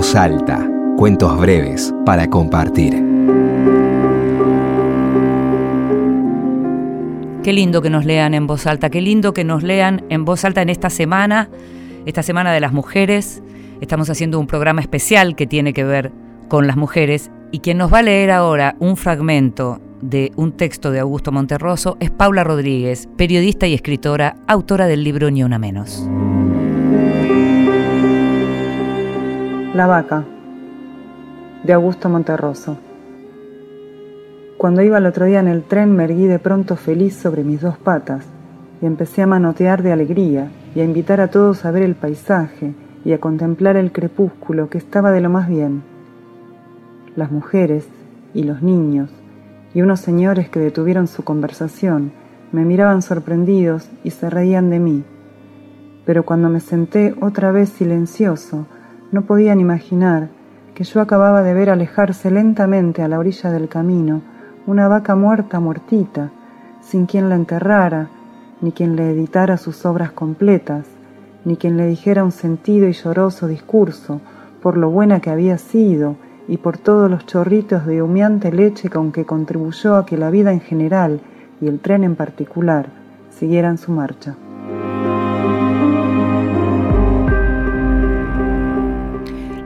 voz 0.00 0.16
alta, 0.16 0.66
cuentos 0.96 1.38
breves 1.38 1.94
para 2.06 2.26
compartir. 2.30 2.94
Qué 7.42 7.52
lindo 7.52 7.82
que 7.82 7.90
nos 7.90 8.06
lean 8.06 8.32
en 8.32 8.46
voz 8.46 8.66
alta, 8.66 8.88
qué 8.88 9.02
lindo 9.02 9.34
que 9.34 9.44
nos 9.44 9.62
lean 9.62 10.02
en 10.08 10.24
voz 10.24 10.46
alta 10.46 10.62
en 10.62 10.70
esta 10.70 10.88
semana, 10.88 11.50
esta 12.06 12.22
semana 12.22 12.50
de 12.50 12.60
las 12.60 12.72
mujeres. 12.72 13.42
Estamos 13.82 14.08
haciendo 14.08 14.40
un 14.40 14.46
programa 14.46 14.80
especial 14.80 15.36
que 15.36 15.46
tiene 15.46 15.74
que 15.74 15.84
ver 15.84 16.12
con 16.48 16.66
las 16.66 16.78
mujeres 16.78 17.30
y 17.52 17.58
quien 17.58 17.76
nos 17.76 17.92
va 17.92 17.98
a 17.98 18.02
leer 18.02 18.30
ahora 18.30 18.76
un 18.78 18.96
fragmento 18.96 19.82
de 20.00 20.32
un 20.34 20.52
texto 20.52 20.92
de 20.92 21.00
Augusto 21.00 21.30
Monterroso 21.30 21.98
es 22.00 22.10
Paula 22.10 22.42
Rodríguez, 22.42 23.06
periodista 23.18 23.66
y 23.66 23.74
escritora, 23.74 24.36
autora 24.46 24.86
del 24.86 25.04
libro 25.04 25.30
Ni 25.30 25.44
una 25.44 25.58
menos. 25.58 26.08
La 29.72 29.86
vaca, 29.86 30.24
de 31.62 31.72
Augusto 31.72 32.08
Monterroso. 32.08 32.76
Cuando 34.58 34.82
iba 34.82 34.98
el 34.98 35.06
otro 35.06 35.26
día 35.26 35.38
en 35.38 35.46
el 35.46 35.62
tren 35.62 35.94
me 35.94 36.02
erguí 36.02 36.26
de 36.26 36.40
pronto 36.40 36.74
feliz 36.74 37.14
sobre 37.14 37.44
mis 37.44 37.60
dos 37.60 37.78
patas 37.78 38.26
y 38.82 38.86
empecé 38.86 39.22
a 39.22 39.28
manotear 39.28 39.84
de 39.84 39.92
alegría 39.92 40.50
y 40.74 40.80
a 40.80 40.84
invitar 40.84 41.20
a 41.20 41.28
todos 41.28 41.64
a 41.64 41.70
ver 41.70 41.84
el 41.84 41.94
paisaje 41.94 42.74
y 43.04 43.12
a 43.12 43.20
contemplar 43.20 43.76
el 43.76 43.92
crepúsculo 43.92 44.68
que 44.68 44.78
estaba 44.78 45.12
de 45.12 45.20
lo 45.20 45.30
más 45.30 45.48
bien. 45.48 45.84
Las 47.14 47.30
mujeres 47.30 47.86
y 48.34 48.42
los 48.42 48.62
niños 48.62 49.08
y 49.72 49.82
unos 49.82 50.00
señores 50.00 50.48
que 50.48 50.58
detuvieron 50.58 51.06
su 51.06 51.22
conversación 51.22 52.10
me 52.50 52.64
miraban 52.64 53.02
sorprendidos 53.02 53.88
y 54.02 54.10
se 54.10 54.30
reían 54.30 54.68
de 54.68 54.80
mí. 54.80 55.04
Pero 56.04 56.24
cuando 56.24 56.48
me 56.48 56.58
senté 56.58 57.14
otra 57.20 57.52
vez 57.52 57.68
silencioso, 57.68 58.66
no 59.12 59.22
podían 59.22 59.60
imaginar 59.60 60.28
que 60.74 60.84
yo 60.84 61.00
acababa 61.00 61.42
de 61.42 61.54
ver 61.54 61.70
alejarse 61.70 62.30
lentamente 62.30 63.02
a 63.02 63.08
la 63.08 63.18
orilla 63.18 63.50
del 63.50 63.68
camino 63.68 64.22
una 64.66 64.88
vaca 64.88 65.16
muerta 65.16 65.60
muertita, 65.60 66.30
sin 66.80 67.06
quien 67.06 67.28
la 67.28 67.34
enterrara, 67.34 68.08
ni 68.60 68.72
quien 68.72 68.96
le 68.96 69.10
editara 69.10 69.56
sus 69.56 69.84
obras 69.84 70.12
completas, 70.12 70.86
ni 71.44 71.56
quien 71.56 71.76
le 71.76 71.86
dijera 71.86 72.24
un 72.24 72.32
sentido 72.32 72.88
y 72.88 72.92
lloroso 72.92 73.46
discurso 73.46 74.20
por 74.62 74.76
lo 74.76 74.90
buena 74.90 75.20
que 75.20 75.30
había 75.30 75.58
sido 75.58 76.16
y 76.46 76.58
por 76.58 76.78
todos 76.78 77.10
los 77.10 77.26
chorritos 77.26 77.86
de 77.86 78.02
humeante 78.02 78.52
leche 78.52 78.90
con 78.90 79.12
que 79.12 79.24
contribuyó 79.24 79.96
a 79.96 80.04
que 80.04 80.18
la 80.18 80.30
vida 80.30 80.52
en 80.52 80.60
general 80.60 81.20
y 81.60 81.68
el 81.68 81.80
tren 81.80 82.04
en 82.04 82.16
particular 82.16 82.88
siguieran 83.30 83.78
su 83.78 83.92
marcha. 83.92 84.36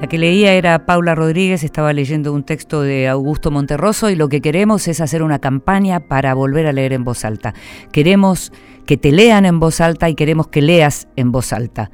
La 0.05 0.09
que 0.09 0.19
leía 0.19 0.53
era 0.53 0.85
Paula 0.85 1.15
Rodríguez, 1.15 1.65
estaba 1.65 1.95
leyendo 1.95 2.35
un 2.35 2.43
texto 2.43 2.83
de 2.83 3.09
Augusto 3.09 3.51
Monterroso 3.51 4.11
y 4.11 4.17
lo 4.17 4.29
que 4.29 4.43
queremos 4.43 4.87
es 4.87 5.01
hacer 5.01 5.23
una 5.23 5.39
campaña 5.39 6.09
para 6.09 6.35
volver 6.35 6.67
a 6.67 6.75
leer 6.75 6.93
en 6.93 7.05
voz 7.05 7.25
alta. 7.25 7.55
Queremos 7.91 8.53
que 8.85 8.99
te 8.99 9.13
lean 9.13 9.47
en 9.47 9.59
voz 9.61 9.81
alta 9.81 10.11
y 10.11 10.15
queremos 10.15 10.49
que 10.49 10.61
leas 10.61 11.09
en 11.17 11.33
voz 11.33 11.55
alta. 11.55 11.91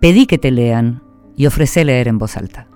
Pedí 0.00 0.24
que 0.24 0.38
te 0.38 0.50
lean 0.50 1.02
y 1.36 1.44
ofrecé 1.44 1.84
leer 1.84 2.08
en 2.08 2.16
voz 2.16 2.38
alta. 2.38 2.68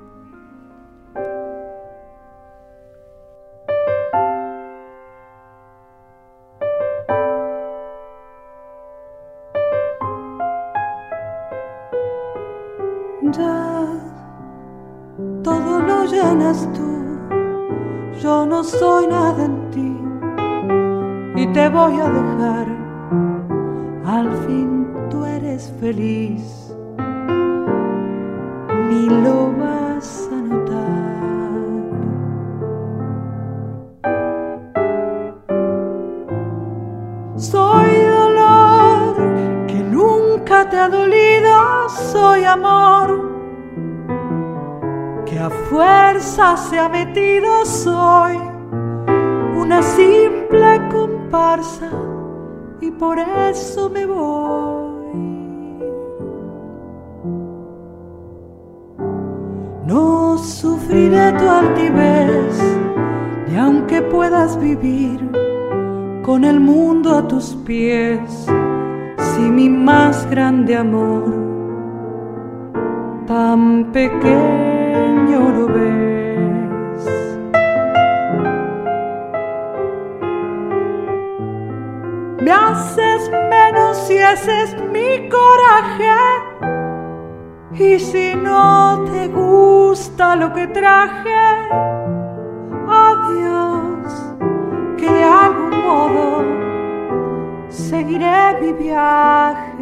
Seguiré 98.17 98.61
mi 98.61 98.73
viaje. 98.73 99.76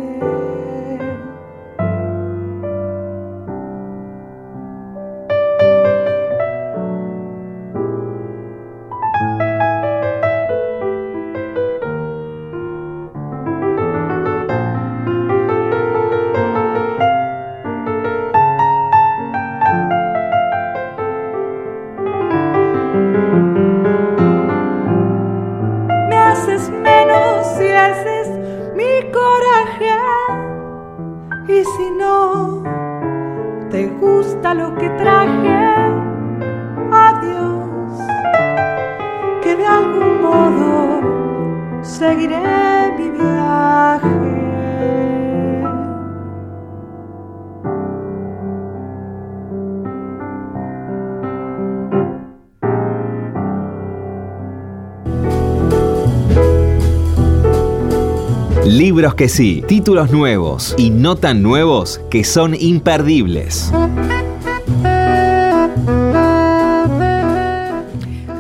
Que 59.16 59.28
sí, 59.28 59.62
títulos 59.68 60.10
nuevos 60.10 60.74
y 60.76 60.90
no 60.90 61.14
tan 61.14 61.40
nuevos 61.40 62.00
que 62.10 62.24
son 62.24 62.52
imperdibles. 62.58 63.72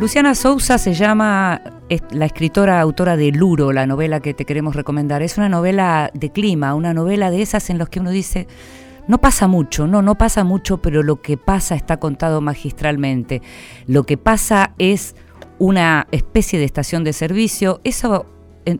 Luciana 0.00 0.34
Sousa 0.34 0.78
se 0.78 0.94
llama 0.94 1.62
la 2.10 2.26
escritora 2.26 2.80
autora 2.80 3.16
de 3.16 3.30
Luro, 3.30 3.72
la 3.72 3.86
novela 3.86 4.18
que 4.18 4.34
te 4.34 4.44
queremos 4.44 4.74
recomendar. 4.74 5.22
Es 5.22 5.38
una 5.38 5.48
novela 5.48 6.10
de 6.12 6.32
clima, 6.32 6.74
una 6.74 6.92
novela 6.92 7.30
de 7.30 7.42
esas 7.42 7.70
en 7.70 7.78
las 7.78 7.88
que 7.88 8.00
uno 8.00 8.10
dice, 8.10 8.48
no 9.06 9.18
pasa 9.18 9.46
mucho, 9.46 9.86
no, 9.86 10.02
no 10.02 10.16
pasa 10.16 10.42
mucho, 10.42 10.78
pero 10.78 11.04
lo 11.04 11.22
que 11.22 11.36
pasa 11.36 11.76
está 11.76 11.98
contado 11.98 12.40
magistralmente. 12.40 13.42
Lo 13.86 14.02
que 14.02 14.16
pasa 14.16 14.74
es 14.78 15.14
una 15.60 16.08
especie 16.10 16.58
de 16.58 16.64
estación 16.64 17.04
de 17.04 17.12
servicio. 17.12 17.80
Eso 17.84 18.26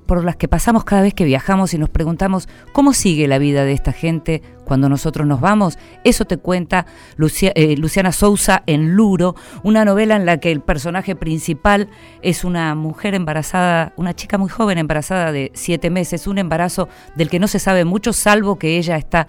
por 0.07 0.25
las 0.25 0.37
que 0.37 0.49
pasamos 0.49 0.85
cada 0.85 1.03
vez 1.03 1.15
que 1.15 1.25
viajamos 1.25 1.75
y 1.75 1.79
nos 1.79 1.91
preguntamos 1.91 2.49
cómo 2.73 2.93
sigue 2.93 3.29
la 3.29 3.39
vida 3.39 3.65
de 3.65 3.73
esta 3.73 3.93
gente 3.93 4.43
cuando 4.65 4.89
nosotros 4.89 5.27
nos 5.27 5.41
vamos. 5.41 5.79
Eso 6.05 6.25
te 6.25 6.39
cuenta 6.39 6.87
eh, 7.19 7.77
Luciana 7.77 8.13
Sousa 8.13 8.63
en 8.67 8.95
Luro, 8.95 9.37
una 9.63 9.85
novela 9.85 10.17
en 10.17 10.27
la 10.27 10.39
que 10.39 10.51
el 10.51 10.61
personaje 10.61 11.15
principal 11.15 11.89
es 12.23 12.45
una 12.45 12.75
mujer 12.75 13.15
embarazada, 13.15 13.93
una 13.97 14.15
chica 14.15 14.39
muy 14.39 14.49
joven 14.49 14.79
embarazada 14.79 15.33
de 15.33 15.51
siete 15.55 15.91
meses, 15.91 16.27
un 16.27 16.39
embarazo 16.39 16.89
del 17.15 17.29
que 17.29 17.39
no 17.39 17.49
se 17.49 17.59
sabe 17.59 17.85
mucho, 17.85 18.13
salvo 18.13 18.59
que 18.59 18.79
ella 18.79 18.97
está 18.97 19.27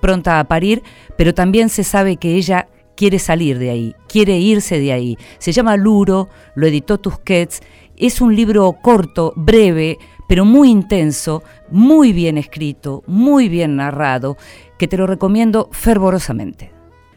pronta 0.00 0.40
a 0.40 0.44
parir, 0.44 0.82
pero 1.16 1.34
también 1.34 1.68
se 1.68 1.84
sabe 1.84 2.16
que 2.16 2.36
ella 2.36 2.68
quiere 3.00 3.18
salir 3.18 3.58
de 3.58 3.70
ahí, 3.70 3.94
quiere 4.08 4.36
irse 4.38 4.78
de 4.78 4.92
ahí. 4.92 5.16
Se 5.38 5.52
llama 5.52 5.78
Luro, 5.78 6.28
lo 6.54 6.66
editó 6.66 6.98
Tusquets, 6.98 7.62
es 8.00 8.20
un 8.20 8.34
libro 8.34 8.72
corto, 8.80 9.32
breve, 9.36 9.98
pero 10.26 10.44
muy 10.44 10.70
intenso, 10.70 11.42
muy 11.70 12.12
bien 12.12 12.38
escrito, 12.38 13.02
muy 13.06 13.48
bien 13.48 13.76
narrado, 13.76 14.36
que 14.78 14.88
te 14.88 14.96
lo 14.96 15.06
recomiendo 15.06 15.68
fervorosamente. 15.72 16.72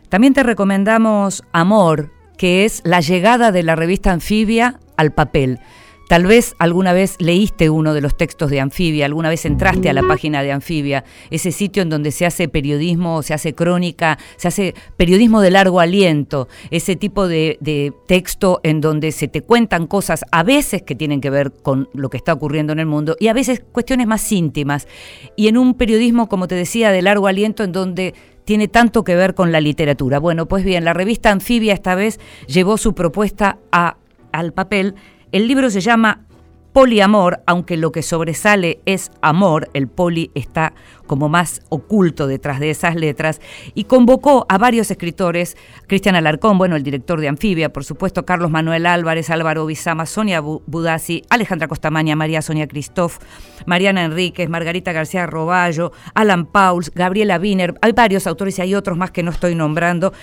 También 0.10 0.34
te 0.34 0.44
recomendamos 0.44 1.44
Amor, 1.52 2.12
que 2.38 2.66
es 2.66 2.82
la 2.84 3.00
llegada 3.00 3.52
de 3.52 3.64
la 3.64 3.76
revista 3.76 4.12
Anfibia 4.12 4.80
al 4.98 5.12
papel. 5.12 5.60
Tal 6.08 6.26
vez 6.26 6.56
alguna 6.60 6.94
vez 6.94 7.16
leíste 7.20 7.70
uno 7.70 7.94
de 7.94 8.02
los 8.02 8.16
textos 8.16 8.50
de 8.52 8.60
Anfibia, 8.60 9.06
alguna 9.06 9.30
vez 9.30 9.46
entraste 9.46 9.90
a 9.90 9.94
la 9.94 10.04
página 10.04 10.44
de 10.44 10.52
Anfibia, 10.52 11.04
ese 11.32 11.52
sitio 11.52 11.82
en 11.82 11.90
donde 11.90 12.12
se 12.12 12.26
hace 12.26 12.48
periodismo, 12.48 13.24
se 13.24 13.34
hace 13.34 13.54
crónica, 13.54 14.18
se 14.36 14.48
hace 14.48 14.76
periodismo 14.98 15.42
de 15.42 15.52
largo 15.52 15.80
aliento, 15.80 16.48
ese 16.72 16.96
tipo 16.96 17.28
de, 17.28 17.58
de 17.62 17.94
texto 18.08 18.60
en 18.64 18.82
donde 18.82 19.12
se 19.12 19.28
te 19.28 19.42
cuentan 19.42 19.88
cosas 19.88 20.26
a 20.32 20.44
veces 20.44 20.82
que 20.84 20.96
tienen 20.96 21.22
que 21.22 21.30
ver 21.30 21.52
con 21.52 21.90
lo 21.94 22.10
que 22.10 22.18
está 22.18 22.34
ocurriendo 22.34 22.74
en 22.74 22.80
el 22.80 22.86
mundo 22.86 23.16
y 23.20 23.28
a 23.28 23.34
veces 23.34 23.64
cuestiones 23.72 24.08
más 24.08 24.32
íntimas. 24.32 24.88
Y 25.36 25.48
en 25.48 25.58
un 25.58 25.74
periodismo, 25.74 26.28
como 26.30 26.48
te 26.48 26.56
decía, 26.56 26.92
de 26.92 27.02
largo 27.02 27.28
aliento 27.28 27.64
en 27.64 27.72
donde 27.72 28.14
tiene 28.46 28.68
tanto 28.68 29.04
que 29.04 29.16
ver 29.16 29.36
con 29.36 29.52
la 29.52 29.62
literatura. 29.62 30.20
Bueno, 30.20 30.48
pues 30.48 30.64
bien, 30.64 30.84
la 30.84 30.94
revista 30.94 31.32
Anfibia 31.32 31.74
esta 31.74 31.96
vez 31.96 32.20
llevó 32.48 32.78
su 32.78 32.94
propuesta 32.94 33.58
a, 33.72 33.98
al 34.32 34.54
papel. 34.54 34.96
El 35.34 35.48
libro 35.48 35.72
se 35.72 35.82
llama 35.82 36.28
Poliamor, 36.74 37.42
aunque 37.48 37.76
lo 37.76 37.92
que 37.92 38.04
sobresale 38.04 38.82
es 38.86 39.10
amor, 39.24 39.68
el 39.74 39.88
poli 39.88 40.30
está 40.36 40.74
como 41.06 41.30
más 41.30 41.62
oculto 41.70 42.28
detrás 42.28 42.60
de 42.60 42.70
esas 42.70 42.96
letras, 42.96 43.42
y 43.74 43.86
convocó 43.86 44.46
a 44.50 44.58
varios 44.58 44.90
escritores, 44.92 45.58
Cristian 45.88 46.16
Alarcón, 46.16 46.58
bueno, 46.58 46.76
el 46.76 46.84
director 46.84 47.20
de 47.20 47.28
Anfibia, 47.28 47.72
por 47.72 47.84
supuesto, 47.84 48.26
Carlos 48.26 48.52
Manuel 48.52 48.86
Álvarez, 48.86 49.30
Álvaro 49.30 49.66
Bizama, 49.66 50.06
Sonia 50.06 50.42
Bu- 50.42 50.62
Budassi, 50.66 51.24
Alejandra 51.30 51.68
Costamaña, 51.68 52.16
María 52.16 52.42
Sonia 52.42 52.68
Cristof, 52.68 53.20
Mariana 53.66 54.04
Enríquez, 54.04 54.50
Margarita 54.50 54.92
García 54.92 55.26
Roballo, 55.26 55.92
Alan 56.14 56.46
Pauls, 56.46 56.92
Gabriela 56.94 57.38
Wiener, 57.38 57.76
hay 57.82 57.92
varios 57.92 58.28
autores 58.28 58.58
y 58.60 58.62
hay 58.62 58.76
otros 58.76 58.98
más 58.98 59.12
que 59.12 59.24
no 59.24 59.32
estoy 59.32 59.56
nombrando, 59.56 60.14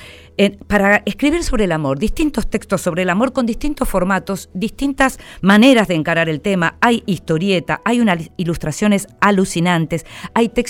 para 0.69 1.03
escribir 1.05 1.45
sobre 1.45 1.65
el 1.65 1.73
amor, 1.73 1.99
distintos 1.99 2.49
textos 2.49 2.81
sobre 2.81 3.03
el 3.03 3.11
amor 3.11 3.35
con 3.35 3.45
distintos 3.45 3.87
formatos, 3.87 4.49
distintas 4.55 5.19
maneras 5.43 5.87
de 5.89 5.97
encarar 5.97 6.31
el 6.31 6.41
tema. 6.41 6.77
Hay 6.81 7.03
historieta, 7.05 7.83
hay 7.85 8.01
unas 8.01 8.31
ilustraciones 8.39 9.07
alucinantes, 9.21 10.07
hay 10.33 10.49
textos 10.49 10.70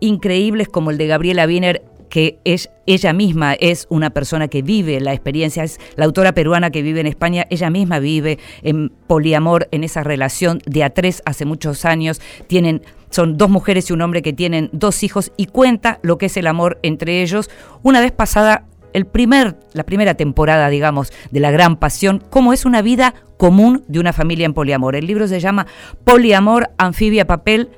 increíbles 0.00 0.68
como 0.68 0.90
el 0.90 0.98
de 0.98 1.06
Gabriela 1.06 1.46
Wiener 1.46 1.82
que 2.10 2.40
es, 2.44 2.70
ella 2.86 3.12
misma 3.14 3.54
es 3.54 3.86
una 3.88 4.10
persona 4.10 4.48
que 4.48 4.60
vive 4.60 5.00
la 5.00 5.14
experiencia, 5.14 5.64
es 5.64 5.78
la 5.96 6.04
autora 6.04 6.32
peruana 6.32 6.70
que 6.70 6.82
vive 6.82 7.00
en 7.00 7.06
España, 7.06 7.46
ella 7.48 7.70
misma 7.70 8.00
vive 8.00 8.38
en 8.62 8.90
poliamor, 9.06 9.68
en 9.70 9.84
esa 9.84 10.02
relación 10.02 10.60
de 10.66 10.84
a 10.84 10.90
tres 10.90 11.22
hace 11.24 11.46
muchos 11.46 11.84
años, 11.84 12.20
tienen, 12.48 12.82
son 13.10 13.38
dos 13.38 13.48
mujeres 13.48 13.88
y 13.88 13.92
un 13.92 14.02
hombre 14.02 14.22
que 14.22 14.32
tienen 14.32 14.68
dos 14.72 15.02
hijos 15.02 15.32
y 15.36 15.46
cuenta 15.46 16.00
lo 16.02 16.18
que 16.18 16.26
es 16.26 16.36
el 16.36 16.48
amor 16.48 16.78
entre 16.82 17.22
ellos, 17.22 17.48
una 17.82 18.00
vez 18.00 18.12
pasada 18.12 18.66
el 18.92 19.06
primer, 19.06 19.56
la 19.72 19.84
primera 19.84 20.14
temporada, 20.14 20.68
digamos, 20.68 21.12
de 21.30 21.38
La 21.38 21.52
Gran 21.52 21.76
Pasión, 21.76 22.20
cómo 22.28 22.52
es 22.52 22.64
una 22.64 22.82
vida 22.82 23.14
común 23.36 23.84
de 23.86 24.00
una 24.00 24.12
familia 24.12 24.46
en 24.46 24.52
poliamor. 24.52 24.96
El 24.96 25.06
libro 25.06 25.28
se 25.28 25.38
llama 25.38 25.68
Poliamor, 26.02 26.70
Anfibia, 26.76 27.24
Papel, 27.24 27.70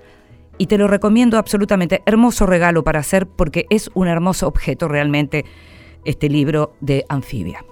y 0.63 0.69
te 0.69 0.79
lo 0.79 0.87
recomiendo 0.87 1.39
absolutamente. 1.39 2.05
Hermoso 2.07 2.47
regalo 2.47 2.85
para 2.85 3.01
hacer 3.01 3.27
porque 3.27 3.67
es 3.69 3.91
un 3.95 4.07
hermoso 4.07 4.47
objeto 4.47 4.87
realmente 4.87 5.45
este 6.05 6.29
libro 6.29 6.77
de 6.81 7.05
Anfibia. 7.09 7.65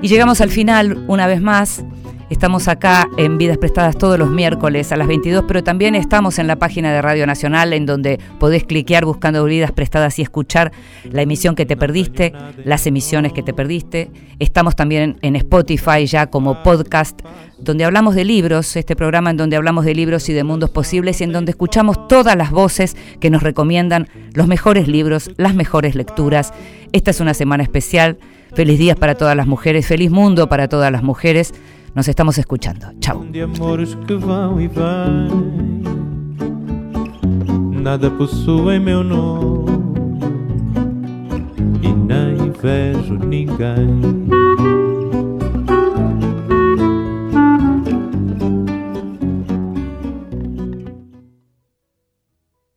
Y 0.00 0.08
llegamos 0.08 0.40
al 0.40 0.48
final 0.48 1.04
una 1.08 1.26
vez 1.26 1.42
más. 1.42 1.84
Estamos 2.30 2.68
acá 2.68 3.08
en 3.16 3.38
Vidas 3.38 3.58
Prestadas 3.58 3.98
todos 3.98 4.16
los 4.16 4.30
miércoles 4.30 4.92
a 4.92 4.96
las 4.96 5.08
22, 5.08 5.46
pero 5.48 5.64
también 5.64 5.96
estamos 5.96 6.38
en 6.38 6.46
la 6.46 6.54
página 6.54 6.92
de 6.92 7.02
Radio 7.02 7.26
Nacional 7.26 7.72
en 7.72 7.86
donde 7.86 8.20
podés 8.38 8.62
cliquear 8.62 9.04
buscando 9.04 9.44
Vidas 9.44 9.72
Prestadas 9.72 10.16
y 10.20 10.22
escuchar 10.22 10.70
la 11.10 11.22
emisión 11.22 11.56
que 11.56 11.66
te 11.66 11.76
perdiste, 11.76 12.32
las 12.64 12.86
emisiones 12.86 13.32
que 13.32 13.42
te 13.42 13.52
perdiste. 13.52 14.12
Estamos 14.38 14.76
también 14.76 15.18
en 15.22 15.34
Spotify 15.34 16.06
ya 16.06 16.28
como 16.28 16.62
podcast, 16.62 17.20
donde 17.58 17.84
hablamos 17.84 18.14
de 18.14 18.24
libros, 18.24 18.76
este 18.76 18.94
programa 18.94 19.30
en 19.30 19.36
donde 19.36 19.56
hablamos 19.56 19.84
de 19.84 19.96
libros 19.96 20.28
y 20.28 20.32
de 20.32 20.44
mundos 20.44 20.70
posibles 20.70 21.20
y 21.20 21.24
en 21.24 21.32
donde 21.32 21.50
escuchamos 21.50 22.06
todas 22.06 22.36
las 22.36 22.52
voces 22.52 22.96
que 23.18 23.30
nos 23.30 23.42
recomiendan 23.42 24.08
los 24.34 24.46
mejores 24.46 24.86
libros, 24.86 25.32
las 25.36 25.56
mejores 25.56 25.96
lecturas. 25.96 26.54
Esta 26.92 27.10
es 27.10 27.18
una 27.18 27.34
semana 27.34 27.64
especial. 27.64 28.18
Feliz 28.54 28.78
días 28.78 28.96
para 28.96 29.16
todas 29.16 29.36
las 29.36 29.48
mujeres, 29.48 29.86
feliz 29.86 30.12
mundo 30.12 30.48
para 30.48 30.68
todas 30.68 30.92
las 30.92 31.02
mujeres. 31.02 31.54
Nos 31.94 32.06
estamos 32.08 32.38
escuchando. 32.38 32.86
Chao. 33.00 33.24
de 33.24 33.42
amores 33.42 33.96
que 34.06 34.14
vão 34.14 34.60
e 34.60 34.68
vêm. 34.68 35.82
Nada 37.82 38.10
possuem 38.10 38.78
meu 38.78 39.02
nome 39.02 39.70
e 41.82 41.88
nem 41.92 42.50
vejo 42.52 43.14
ninguém. 43.14 44.39